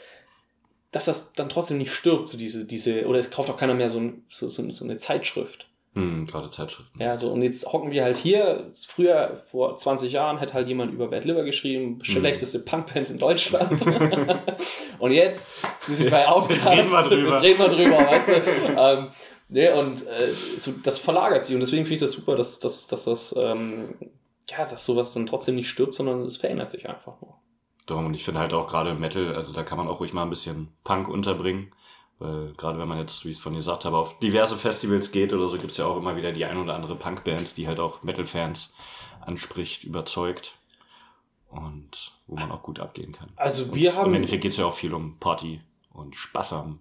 dass 0.92 1.04
das 1.04 1.32
dann 1.34 1.48
trotzdem 1.48 1.78
nicht 1.78 1.92
stirbt, 1.92 2.26
so 2.26 2.36
diese, 2.36 2.64
diese, 2.64 3.06
oder 3.06 3.18
es 3.18 3.30
kauft 3.30 3.48
auch 3.50 3.56
keiner 3.56 3.74
mehr 3.74 3.90
so, 3.90 3.98
ein, 3.98 4.24
so, 4.28 4.48
so, 4.48 4.68
so 4.70 4.84
eine 4.84 4.96
Zeitschrift. 4.96 5.66
Hm, 5.94 6.26
gerade 6.26 6.50
Zeitschriften. 6.50 7.00
Ja, 7.00 7.18
so, 7.18 7.30
und 7.30 7.42
jetzt 7.42 7.66
hocken 7.72 7.90
wir 7.90 8.04
halt 8.04 8.16
hier. 8.16 8.70
Früher, 8.86 9.42
vor 9.50 9.76
20 9.76 10.12
Jahren, 10.12 10.38
hätte 10.38 10.54
halt 10.54 10.68
jemand 10.68 10.92
über 10.92 11.08
Bad 11.08 11.24
Liver 11.24 11.42
geschrieben, 11.42 11.96
hm. 11.96 12.04
schlechteste 12.04 12.58
hm. 12.58 12.64
Punkband 12.64 13.10
in 13.10 13.18
Deutschland. 13.18 13.80
und 14.98 15.10
jetzt 15.12 15.60
sind 15.80 15.96
sie 15.96 16.08
bei 16.08 16.28
Outcast. 16.28 16.64
Jetzt 16.64 16.70
reden 16.76 16.90
wir 16.90 17.02
drüber. 17.02 17.34
Jetzt 17.34 17.42
reden 17.42 17.58
wir 17.58 17.68
drüber, 17.68 18.10
weißt 18.10 18.28
du. 18.28 18.32
ähm, 18.78 19.08
nee, 19.50 19.70
und 19.70 20.06
äh, 20.06 20.32
so, 20.58 20.72
das 20.82 20.98
verlagert 20.98 21.44
sich. 21.44 21.54
Und 21.54 21.60
deswegen 21.60 21.84
finde 21.84 21.96
ich 21.96 22.00
das 22.00 22.12
super, 22.12 22.36
dass, 22.36 22.60
dass, 22.60 22.86
dass 22.86 23.04
das, 23.04 23.34
ähm, 23.36 23.94
ja, 24.48 24.64
dass 24.64 24.84
sowas 24.84 25.12
dann 25.12 25.26
trotzdem 25.26 25.56
nicht 25.56 25.68
stirbt, 25.68 25.94
sondern 25.94 26.22
es 26.22 26.36
verändert 26.36 26.70
sich 26.70 26.88
einfach 26.88 27.20
nur. 27.20 27.36
Darum, 27.86 28.06
und 28.06 28.14
ich 28.14 28.24
finde 28.24 28.40
halt 28.40 28.52
auch 28.52 28.66
gerade 28.66 28.94
Metal, 28.94 29.34
also 29.34 29.52
da 29.52 29.62
kann 29.62 29.78
man 29.78 29.88
auch 29.88 30.00
ruhig 30.00 30.12
mal 30.12 30.22
ein 30.22 30.30
bisschen 30.30 30.68
Punk 30.84 31.08
unterbringen. 31.08 31.72
Weil 32.18 32.52
gerade 32.52 32.78
wenn 32.78 32.86
man 32.86 32.98
jetzt, 32.98 33.24
wie 33.24 33.30
ich 33.30 33.38
es 33.38 33.42
von 33.42 33.54
dir 33.54 33.60
gesagt 33.60 33.84
habe, 33.84 33.96
auf 33.96 34.18
diverse 34.18 34.56
Festivals 34.56 35.10
geht 35.10 35.32
oder 35.32 35.48
so, 35.48 35.56
gibt 35.56 35.70
es 35.70 35.78
ja 35.78 35.86
auch 35.86 35.96
immer 35.96 36.16
wieder 36.16 36.32
die 36.32 36.44
ein 36.44 36.58
oder 36.58 36.74
andere 36.74 36.94
Punkband, 36.94 37.56
die 37.56 37.66
halt 37.66 37.80
auch 37.80 38.02
Metal-Fans 38.02 38.74
anspricht, 39.22 39.84
überzeugt 39.84 40.58
und 41.48 42.12
wo 42.26 42.36
man 42.36 42.52
auch 42.52 42.62
gut 42.62 42.78
abgehen 42.78 43.12
kann. 43.12 43.30
Also 43.36 43.74
wir 43.74 43.92
und 43.92 43.96
haben. 43.96 44.10
Im 44.10 44.16
Endeffekt 44.16 44.42
geht 44.42 44.52
es 44.52 44.58
ja 44.58 44.66
auch 44.66 44.74
viel 44.74 44.92
um 44.92 45.18
Party 45.18 45.62
und 45.92 46.14
Spaß 46.14 46.52
haben 46.52 46.80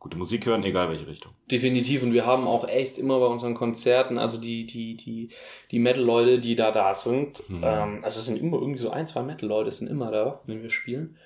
gute 0.00 0.16
Musik 0.16 0.46
hören, 0.46 0.64
egal 0.64 0.88
welche 0.88 1.06
Richtung. 1.06 1.32
Definitiv 1.50 2.02
und 2.02 2.12
wir 2.12 2.26
haben 2.26 2.48
auch 2.48 2.66
echt 2.66 2.98
immer 2.98 3.20
bei 3.20 3.26
unseren 3.26 3.54
Konzerten, 3.54 4.18
also 4.18 4.38
die, 4.38 4.66
die, 4.66 4.96
die, 4.96 5.28
die 5.70 5.78
Metal-Leute, 5.78 6.40
die 6.40 6.56
da 6.56 6.72
da 6.72 6.94
sind, 6.94 7.48
mhm. 7.48 7.62
ähm, 7.62 8.00
also 8.02 8.18
es 8.18 8.26
sind 8.26 8.40
immer 8.40 8.58
irgendwie 8.58 8.80
so 8.80 8.90
ein, 8.90 9.06
zwei 9.06 9.22
Metal-Leute 9.22 9.70
sind 9.70 9.88
immer 9.88 10.10
da, 10.10 10.40
wenn 10.46 10.62
wir 10.62 10.70
spielen 10.70 11.16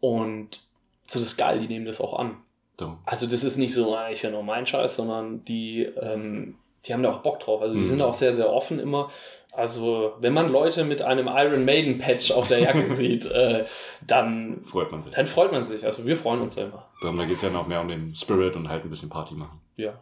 und 0.00 0.60
so 1.06 1.20
das 1.20 1.28
ist 1.28 1.36
geil, 1.36 1.60
die 1.60 1.68
nehmen 1.68 1.86
das 1.86 2.00
auch 2.00 2.18
an. 2.18 2.38
So. 2.78 2.98
Also 3.04 3.26
das 3.26 3.44
ist 3.44 3.58
nicht 3.58 3.74
so, 3.74 3.94
ah, 3.94 4.10
ich 4.10 4.22
höre 4.22 4.30
nur 4.30 4.42
meinen 4.42 4.66
Scheiß, 4.66 4.96
sondern 4.96 5.44
die, 5.44 5.84
ähm, 5.84 6.56
die 6.84 6.92
haben 6.92 7.02
da 7.02 7.10
auch 7.10 7.22
Bock 7.22 7.40
drauf. 7.40 7.62
Also 7.62 7.74
die 7.74 7.80
mhm. 7.80 7.86
sind 7.86 8.02
auch 8.02 8.14
sehr, 8.14 8.34
sehr 8.34 8.52
offen 8.52 8.78
immer. 8.78 9.10
Also 9.56 10.12
wenn 10.20 10.34
man 10.34 10.52
Leute 10.52 10.84
mit 10.84 11.00
einem 11.00 11.28
Iron 11.28 11.64
Maiden 11.64 11.96
Patch 11.96 12.30
auf 12.30 12.46
der 12.46 12.58
Jacke 12.58 12.86
sieht, 12.90 13.24
äh, 13.24 13.64
dann 14.06 14.62
freut 14.64 14.92
man 14.92 15.02
sich. 15.02 15.12
Dann 15.12 15.26
freut 15.26 15.50
man 15.50 15.64
sich. 15.64 15.82
Also 15.82 16.04
wir 16.04 16.16
freuen 16.16 16.42
uns 16.42 16.56
ja 16.56 16.64
immer. 16.64 16.86
Darum, 17.00 17.16
da 17.16 17.24
geht 17.24 17.36
es 17.36 17.42
ja 17.42 17.48
noch 17.48 17.66
mehr 17.66 17.80
um 17.80 17.88
den 17.88 18.14
Spirit 18.14 18.54
und 18.54 18.68
halt 18.68 18.84
ein 18.84 18.90
bisschen 18.90 19.08
Party 19.08 19.34
machen. 19.34 19.60
Ja. 19.76 19.94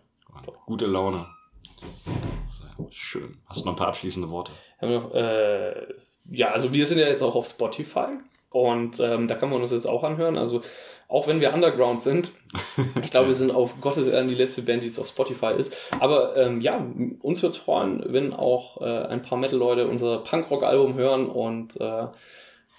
Gute 0.66 0.86
Laune. 0.86 1.26
Sehr 1.78 2.86
schön. 2.90 3.38
Hast 3.46 3.61
du 3.61 3.66
noch 3.66 3.74
ein 3.74 3.78
paar 3.78 3.88
abschließende 3.88 4.28
Worte? 4.28 4.50
Noch, 4.80 5.14
äh, 5.14 5.86
ja, 6.30 6.50
also 6.50 6.72
wir 6.72 6.86
sind 6.86 6.98
ja 6.98 7.07
jetzt 7.07 7.22
auch 7.22 7.36
auf 7.36 7.46
Spotify 7.46 8.18
und 8.50 8.98
ähm, 8.98 9.28
da 9.28 9.36
kann 9.36 9.50
man 9.50 9.61
uns 9.61 9.70
jetzt 9.70 9.86
auch 9.86 10.02
anhören. 10.02 10.36
Also 10.36 10.62
auch 11.09 11.26
wenn 11.26 11.40
wir 11.40 11.52
Underground 11.52 12.00
sind. 12.00 12.32
Ich 13.02 13.11
glaube, 13.11 13.28
wir 13.28 13.34
sind 13.34 13.50
auf 13.50 13.80
Gottes 13.80 14.07
Ehren 14.07 14.28
die 14.28 14.34
letzte 14.34 14.62
Band, 14.62 14.82
die 14.82 14.86
jetzt 14.86 14.98
auf 14.98 15.09
Spotify 15.09 15.52
ist. 15.57 15.76
Aber 16.00 16.36
ähm, 16.36 16.61
ja, 16.61 16.84
uns 17.22 17.42
würde 17.42 17.55
es 17.55 17.57
freuen, 17.57 18.05
wenn 18.09 18.32
auch 18.32 18.80
äh, 18.80 19.07
ein 19.07 19.22
paar 19.22 19.38
Metal-Leute 19.38 19.86
unser 19.86 20.18
Punkrock-Album 20.18 20.94
hören 20.94 21.28
und 21.28 21.80
äh, 21.80 22.07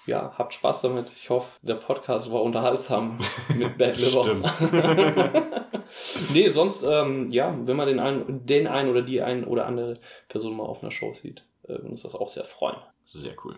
ja, 0.06 0.32
habt 0.38 0.54
Spaß 0.54 0.82
damit. 0.82 1.10
Ich 1.16 1.30
hoffe, 1.30 1.48
der 1.62 1.74
Podcast 1.74 2.30
war 2.32 2.42
unterhaltsam 2.42 3.18
mit 3.56 3.76
Bad 3.76 3.96
Liver. 3.98 4.24
Stimmt. 4.24 4.52
nee, 6.32 6.48
sonst, 6.48 6.84
ähm, 6.84 7.28
ja, 7.30 7.54
wenn 7.64 7.76
man 7.76 7.88
den 7.88 7.98
einen, 7.98 8.46
den 8.46 8.66
einen 8.66 8.90
oder 8.90 9.02
die 9.02 9.22
ein 9.22 9.44
oder 9.44 9.66
andere 9.66 9.98
Person 10.28 10.56
mal 10.56 10.64
auf 10.64 10.82
einer 10.82 10.92
Show 10.92 11.12
sieht, 11.12 11.44
äh, 11.64 11.70
würde 11.70 11.88
uns 11.88 12.02
das 12.02 12.14
auch 12.14 12.28
sehr 12.28 12.44
freuen. 12.44 12.76
Sehr 13.04 13.34
cool. 13.44 13.56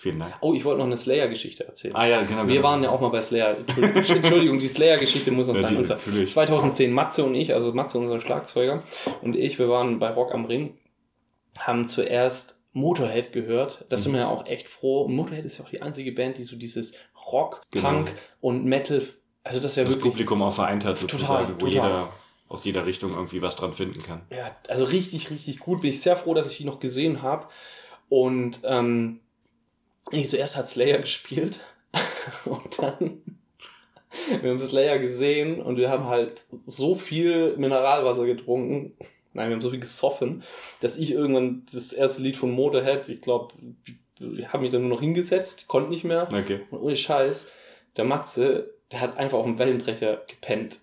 Vielen 0.00 0.18
Dank. 0.18 0.34
Oh, 0.40 0.54
ich 0.54 0.64
wollte 0.64 0.78
noch 0.78 0.86
eine 0.86 0.96
Slayer-Geschichte 0.96 1.66
erzählen. 1.66 1.94
Ah 1.94 2.06
ja, 2.06 2.22
genau. 2.22 2.46
Wir 2.46 2.54
genau. 2.54 2.62
waren 2.62 2.82
ja 2.82 2.88
auch 2.88 3.02
mal 3.02 3.10
bei 3.10 3.20
Slayer. 3.20 3.58
Entschuldigung, 3.94 4.58
die 4.58 4.66
Slayer-Geschichte 4.66 5.30
muss 5.30 5.46
noch 5.46 5.56
ja, 5.56 5.60
sein. 5.60 5.82
Die, 5.82 5.86
natürlich. 5.86 6.30
2010 6.30 6.90
Matze 6.90 7.22
und 7.22 7.34
ich, 7.34 7.52
also 7.52 7.74
Matze, 7.74 7.98
unser 7.98 8.18
Schlagzeuger, 8.18 8.82
und 9.20 9.36
ich, 9.36 9.58
wir 9.58 9.68
waren 9.68 9.98
bei 9.98 10.08
Rock 10.08 10.32
am 10.32 10.46
Ring, 10.46 10.78
haben 11.58 11.86
zuerst 11.86 12.62
Motorhead 12.72 13.34
gehört. 13.34 13.84
Da 13.90 13.98
mhm. 13.98 14.00
sind 14.00 14.12
wir 14.12 14.20
ja 14.20 14.28
auch 14.28 14.46
echt 14.46 14.68
froh. 14.68 15.02
Und 15.02 15.14
Motorhead 15.14 15.44
ist 15.44 15.58
ja 15.58 15.66
auch 15.66 15.70
die 15.70 15.82
einzige 15.82 16.12
Band, 16.12 16.38
die 16.38 16.44
so 16.44 16.56
dieses 16.56 16.94
Rock, 17.30 17.60
genau. 17.70 17.90
Punk 17.90 18.12
und 18.40 18.64
Metal, 18.64 19.02
also 19.44 19.60
das 19.60 19.72
ist 19.72 19.76
ja 19.76 19.84
das 19.84 19.92
wirklich... 19.92 20.12
Publikum 20.12 20.40
auch 20.40 20.54
vereint 20.54 20.86
hat, 20.86 20.96
sozusagen, 20.96 21.26
total, 21.26 21.54
wo 21.56 21.66
total. 21.66 21.72
jeder 21.72 22.08
aus 22.48 22.64
jeder 22.64 22.84
Richtung 22.86 23.12
irgendwie 23.12 23.42
was 23.42 23.54
dran 23.54 23.74
finden 23.74 24.02
kann. 24.02 24.22
Ja, 24.30 24.56
also 24.66 24.84
richtig, 24.84 25.30
richtig 25.30 25.60
gut. 25.60 25.82
Bin 25.82 25.90
ich 25.90 26.00
sehr 26.00 26.16
froh, 26.16 26.34
dass 26.34 26.48
ich 26.48 26.56
die 26.56 26.64
noch 26.64 26.80
gesehen 26.80 27.22
habe. 27.22 27.46
Und 28.08 28.60
ähm, 28.64 29.20
ich 30.10 30.28
zuerst 30.28 30.56
hat 30.56 30.68
Slayer 30.68 30.98
gespielt 30.98 31.60
und 32.44 32.82
dann 32.82 33.22
wir 34.42 34.50
haben 34.50 34.60
Slayer 34.60 34.98
gesehen 34.98 35.62
und 35.62 35.76
wir 35.76 35.90
haben 35.90 36.06
halt 36.06 36.44
so 36.66 36.94
viel 36.94 37.56
Mineralwasser 37.56 38.26
getrunken. 38.26 38.96
Nein, 39.32 39.48
wir 39.48 39.54
haben 39.54 39.62
so 39.62 39.70
viel 39.70 39.80
gesoffen, 39.80 40.42
dass 40.80 40.96
ich 40.96 41.12
irgendwann 41.12 41.62
das 41.72 41.92
erste 41.92 42.20
Lied 42.20 42.36
von 42.36 42.50
Motorhead, 42.50 43.08
ich 43.08 43.20
glaube, 43.20 43.54
ich 44.18 44.48
habe 44.48 44.62
mich 44.62 44.72
dann 44.72 44.82
nur 44.82 44.90
noch 44.90 45.00
hingesetzt, 45.00 45.68
konnte 45.68 45.90
nicht 45.90 46.04
mehr. 46.04 46.28
Okay. 46.32 46.60
Und 46.70 46.80
ohne 46.80 46.96
Scheiß, 46.96 47.50
der 47.96 48.04
Matze, 48.04 48.74
der 48.90 49.00
hat 49.00 49.16
einfach 49.16 49.38
auf 49.38 49.44
dem 49.44 49.58
Wellenbrecher 49.58 50.22
gepennt. 50.26 50.78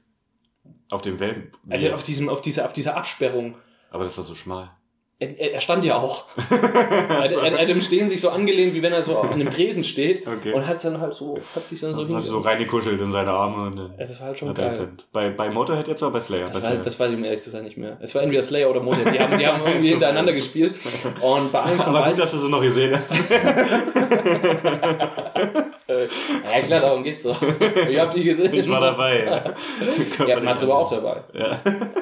Auf 0.90 1.02
dem 1.02 1.20
Wellen? 1.20 1.52
Also 1.70 1.92
auf 1.92 2.04
diesem, 2.04 2.30
auf 2.30 2.42
dieser, 2.42 2.66
auf 2.66 2.74
dieser 2.74 2.96
Absperrung. 2.96 3.56
Aber 3.92 4.06
das 4.06 4.18
war 4.18 4.24
so 4.24 4.36
schmal. 4.36 4.72
Er, 5.20 5.54
er, 5.54 5.60
stand 5.62 5.84
ja 5.84 5.98
auch. 5.98 6.26
er, 6.52 7.60
hat 7.60 7.70
im 7.70 7.82
Stehen 7.82 8.08
sich 8.08 8.22
so 8.22 8.30
angelehnt, 8.30 8.76
wie 8.76 8.84
wenn 8.84 8.94
er 8.94 9.02
so 9.02 9.18
an 9.18 9.34
einem 9.34 9.50
Tresen 9.50 9.84
steht. 9.84 10.28
Okay. 10.28 10.54
Und 10.54 10.68
hat 10.68 10.84
dann 10.84 11.02
halt 11.02 11.16
so, 11.16 11.40
hat 11.56 11.66
sich 11.66 11.82
dann 11.82 11.96
so 11.96 12.08
Hat 12.16 12.24
so 12.24 12.40
reingekuschelt 12.40 13.02
in 13.02 13.12
seine 13.12 13.32
Arme. 13.32 13.66
Und 13.66 13.80
dann 13.80 13.96
ja, 13.98 14.06
das 14.06 14.20
war 14.20 14.28
halt 14.28 14.38
schon 14.38 14.54
geil. 14.54 14.90
Bei, 15.12 15.32
bei 15.32 15.50
Motorhead 15.50 15.88
jetzt 15.88 16.04
oder 16.04 16.12
bei 16.12 16.22
Slayer? 16.22 16.46
Das, 16.46 16.58
bei 16.58 16.62
war, 16.62 16.70
Slayer. 16.70 16.84
das 16.84 17.00
weiß 17.00 17.12
ich 17.12 17.18
mir 17.18 17.26
ehrlich 17.28 17.44
gesagt 17.44 17.64
nicht 17.64 17.78
mehr. 17.78 17.98
Es 18.00 18.14
war 18.14 18.22
entweder 18.22 18.44
Slayer 18.44 18.70
oder 18.70 18.80
Motorhead. 18.80 19.12
Die 19.12 19.20
haben, 19.20 19.40
die 19.40 19.48
haben 19.48 19.62
irgendwie 19.66 19.90
hintereinander 19.90 20.34
gespielt. 20.34 20.76
Und 21.20 21.52
bei 21.52 21.64
einem 21.64 21.80
von 21.80 21.96
Aber 21.96 22.10
gut, 22.10 22.20
dass 22.20 22.34
du 22.34 22.38
sie 22.38 22.50
noch 22.50 22.62
gesehen 22.62 22.96
hast. 22.96 23.10
ja 25.88 26.62
klar, 26.62 26.82
darum 26.82 27.04
geht's 27.04 27.24
doch. 27.24 27.42
Ich 27.90 28.00
hab 28.00 28.14
die 28.14 28.24
gesehen. 28.24 28.54
Ich 28.54 28.70
war 28.70 28.82
dabei. 28.82 29.24
Ja, 29.24 29.44
ja 30.28 30.40
Mats 30.42 30.68
war 30.68 30.78
auch 30.78 30.92
dabei. 30.92 31.24
Ja. 31.34 31.60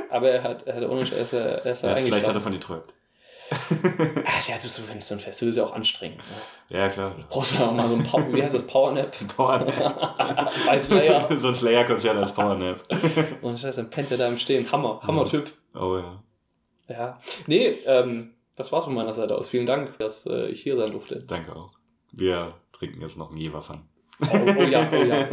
Aber 0.09 0.30
er 0.30 0.43
hat, 0.43 0.68
er 0.68 0.76
hat 0.76 0.89
ohne 0.89 1.01
er 1.01 1.22
ist, 1.22 1.34
er 1.34 1.66
ist 1.66 1.84
ja, 1.84 1.95
Vielleicht 1.95 2.28
hat 2.28 2.36
er 2.36 2.41
von 2.41 2.51
die 2.51 2.59
träumt. 2.59 2.84
Ach, 4.25 4.47
ja, 4.49 4.55
du, 4.61 4.67
so, 4.67 4.81
wenn 4.87 5.01
so 5.01 5.13
ein 5.13 5.19
Festival 5.19 5.49
ist 5.49 5.57
ja 5.57 5.65
auch 5.65 5.73
anstrengend. 5.73 6.17
Ne? 6.17 6.77
Ja, 6.77 6.89
klar. 6.89 7.13
Du 7.15 7.23
brauchst 7.27 7.53
ja 7.53 7.67
auch 7.67 7.73
mal 7.73 7.87
so 7.87 7.95
ein 7.95 8.03
Power, 8.03 8.33
wie 8.33 8.41
heißt 8.41 8.55
das, 8.55 8.65
Powernap? 8.65 9.15
Powernap. 9.35 10.51
Bei 10.65 10.79
Slayer. 10.79 11.29
so 11.37 11.49
ein 11.49 11.55
Slayer-Konzert 11.55 12.17
als 12.17 12.33
Powernap. 12.33 12.81
Und 13.41 13.59
scheiße, 13.59 13.81
dann 13.81 13.89
pennt 13.89 14.11
er 14.11 14.17
da 14.17 14.27
im 14.27 14.37
Stehen. 14.37 14.71
Hammer, 14.71 14.99
Hammer-Typ. 15.03 15.51
Oh 15.75 15.97
ja. 15.97 16.23
Ja. 16.87 17.19
Nee, 17.47 17.79
ähm, 17.85 18.33
das 18.55 18.71
war's 18.71 18.85
von 18.85 18.93
meiner 18.93 19.13
Seite 19.13 19.35
aus. 19.35 19.47
Vielen 19.47 19.65
Dank, 19.65 19.97
dass 19.99 20.25
äh, 20.25 20.47
ich 20.47 20.61
hier 20.61 20.75
sein 20.77 20.91
durfte. 20.91 21.23
Danke 21.23 21.55
auch. 21.55 21.77
Wir 22.11 22.53
trinken 22.71 23.01
jetzt 23.01 23.17
noch 23.17 23.29
einen 23.29 23.37
Jever 23.37 23.63
Oh, 24.21 24.25
oh 24.31 24.63
ja, 24.63 24.89
oh 24.91 25.03
ja. 25.03 25.27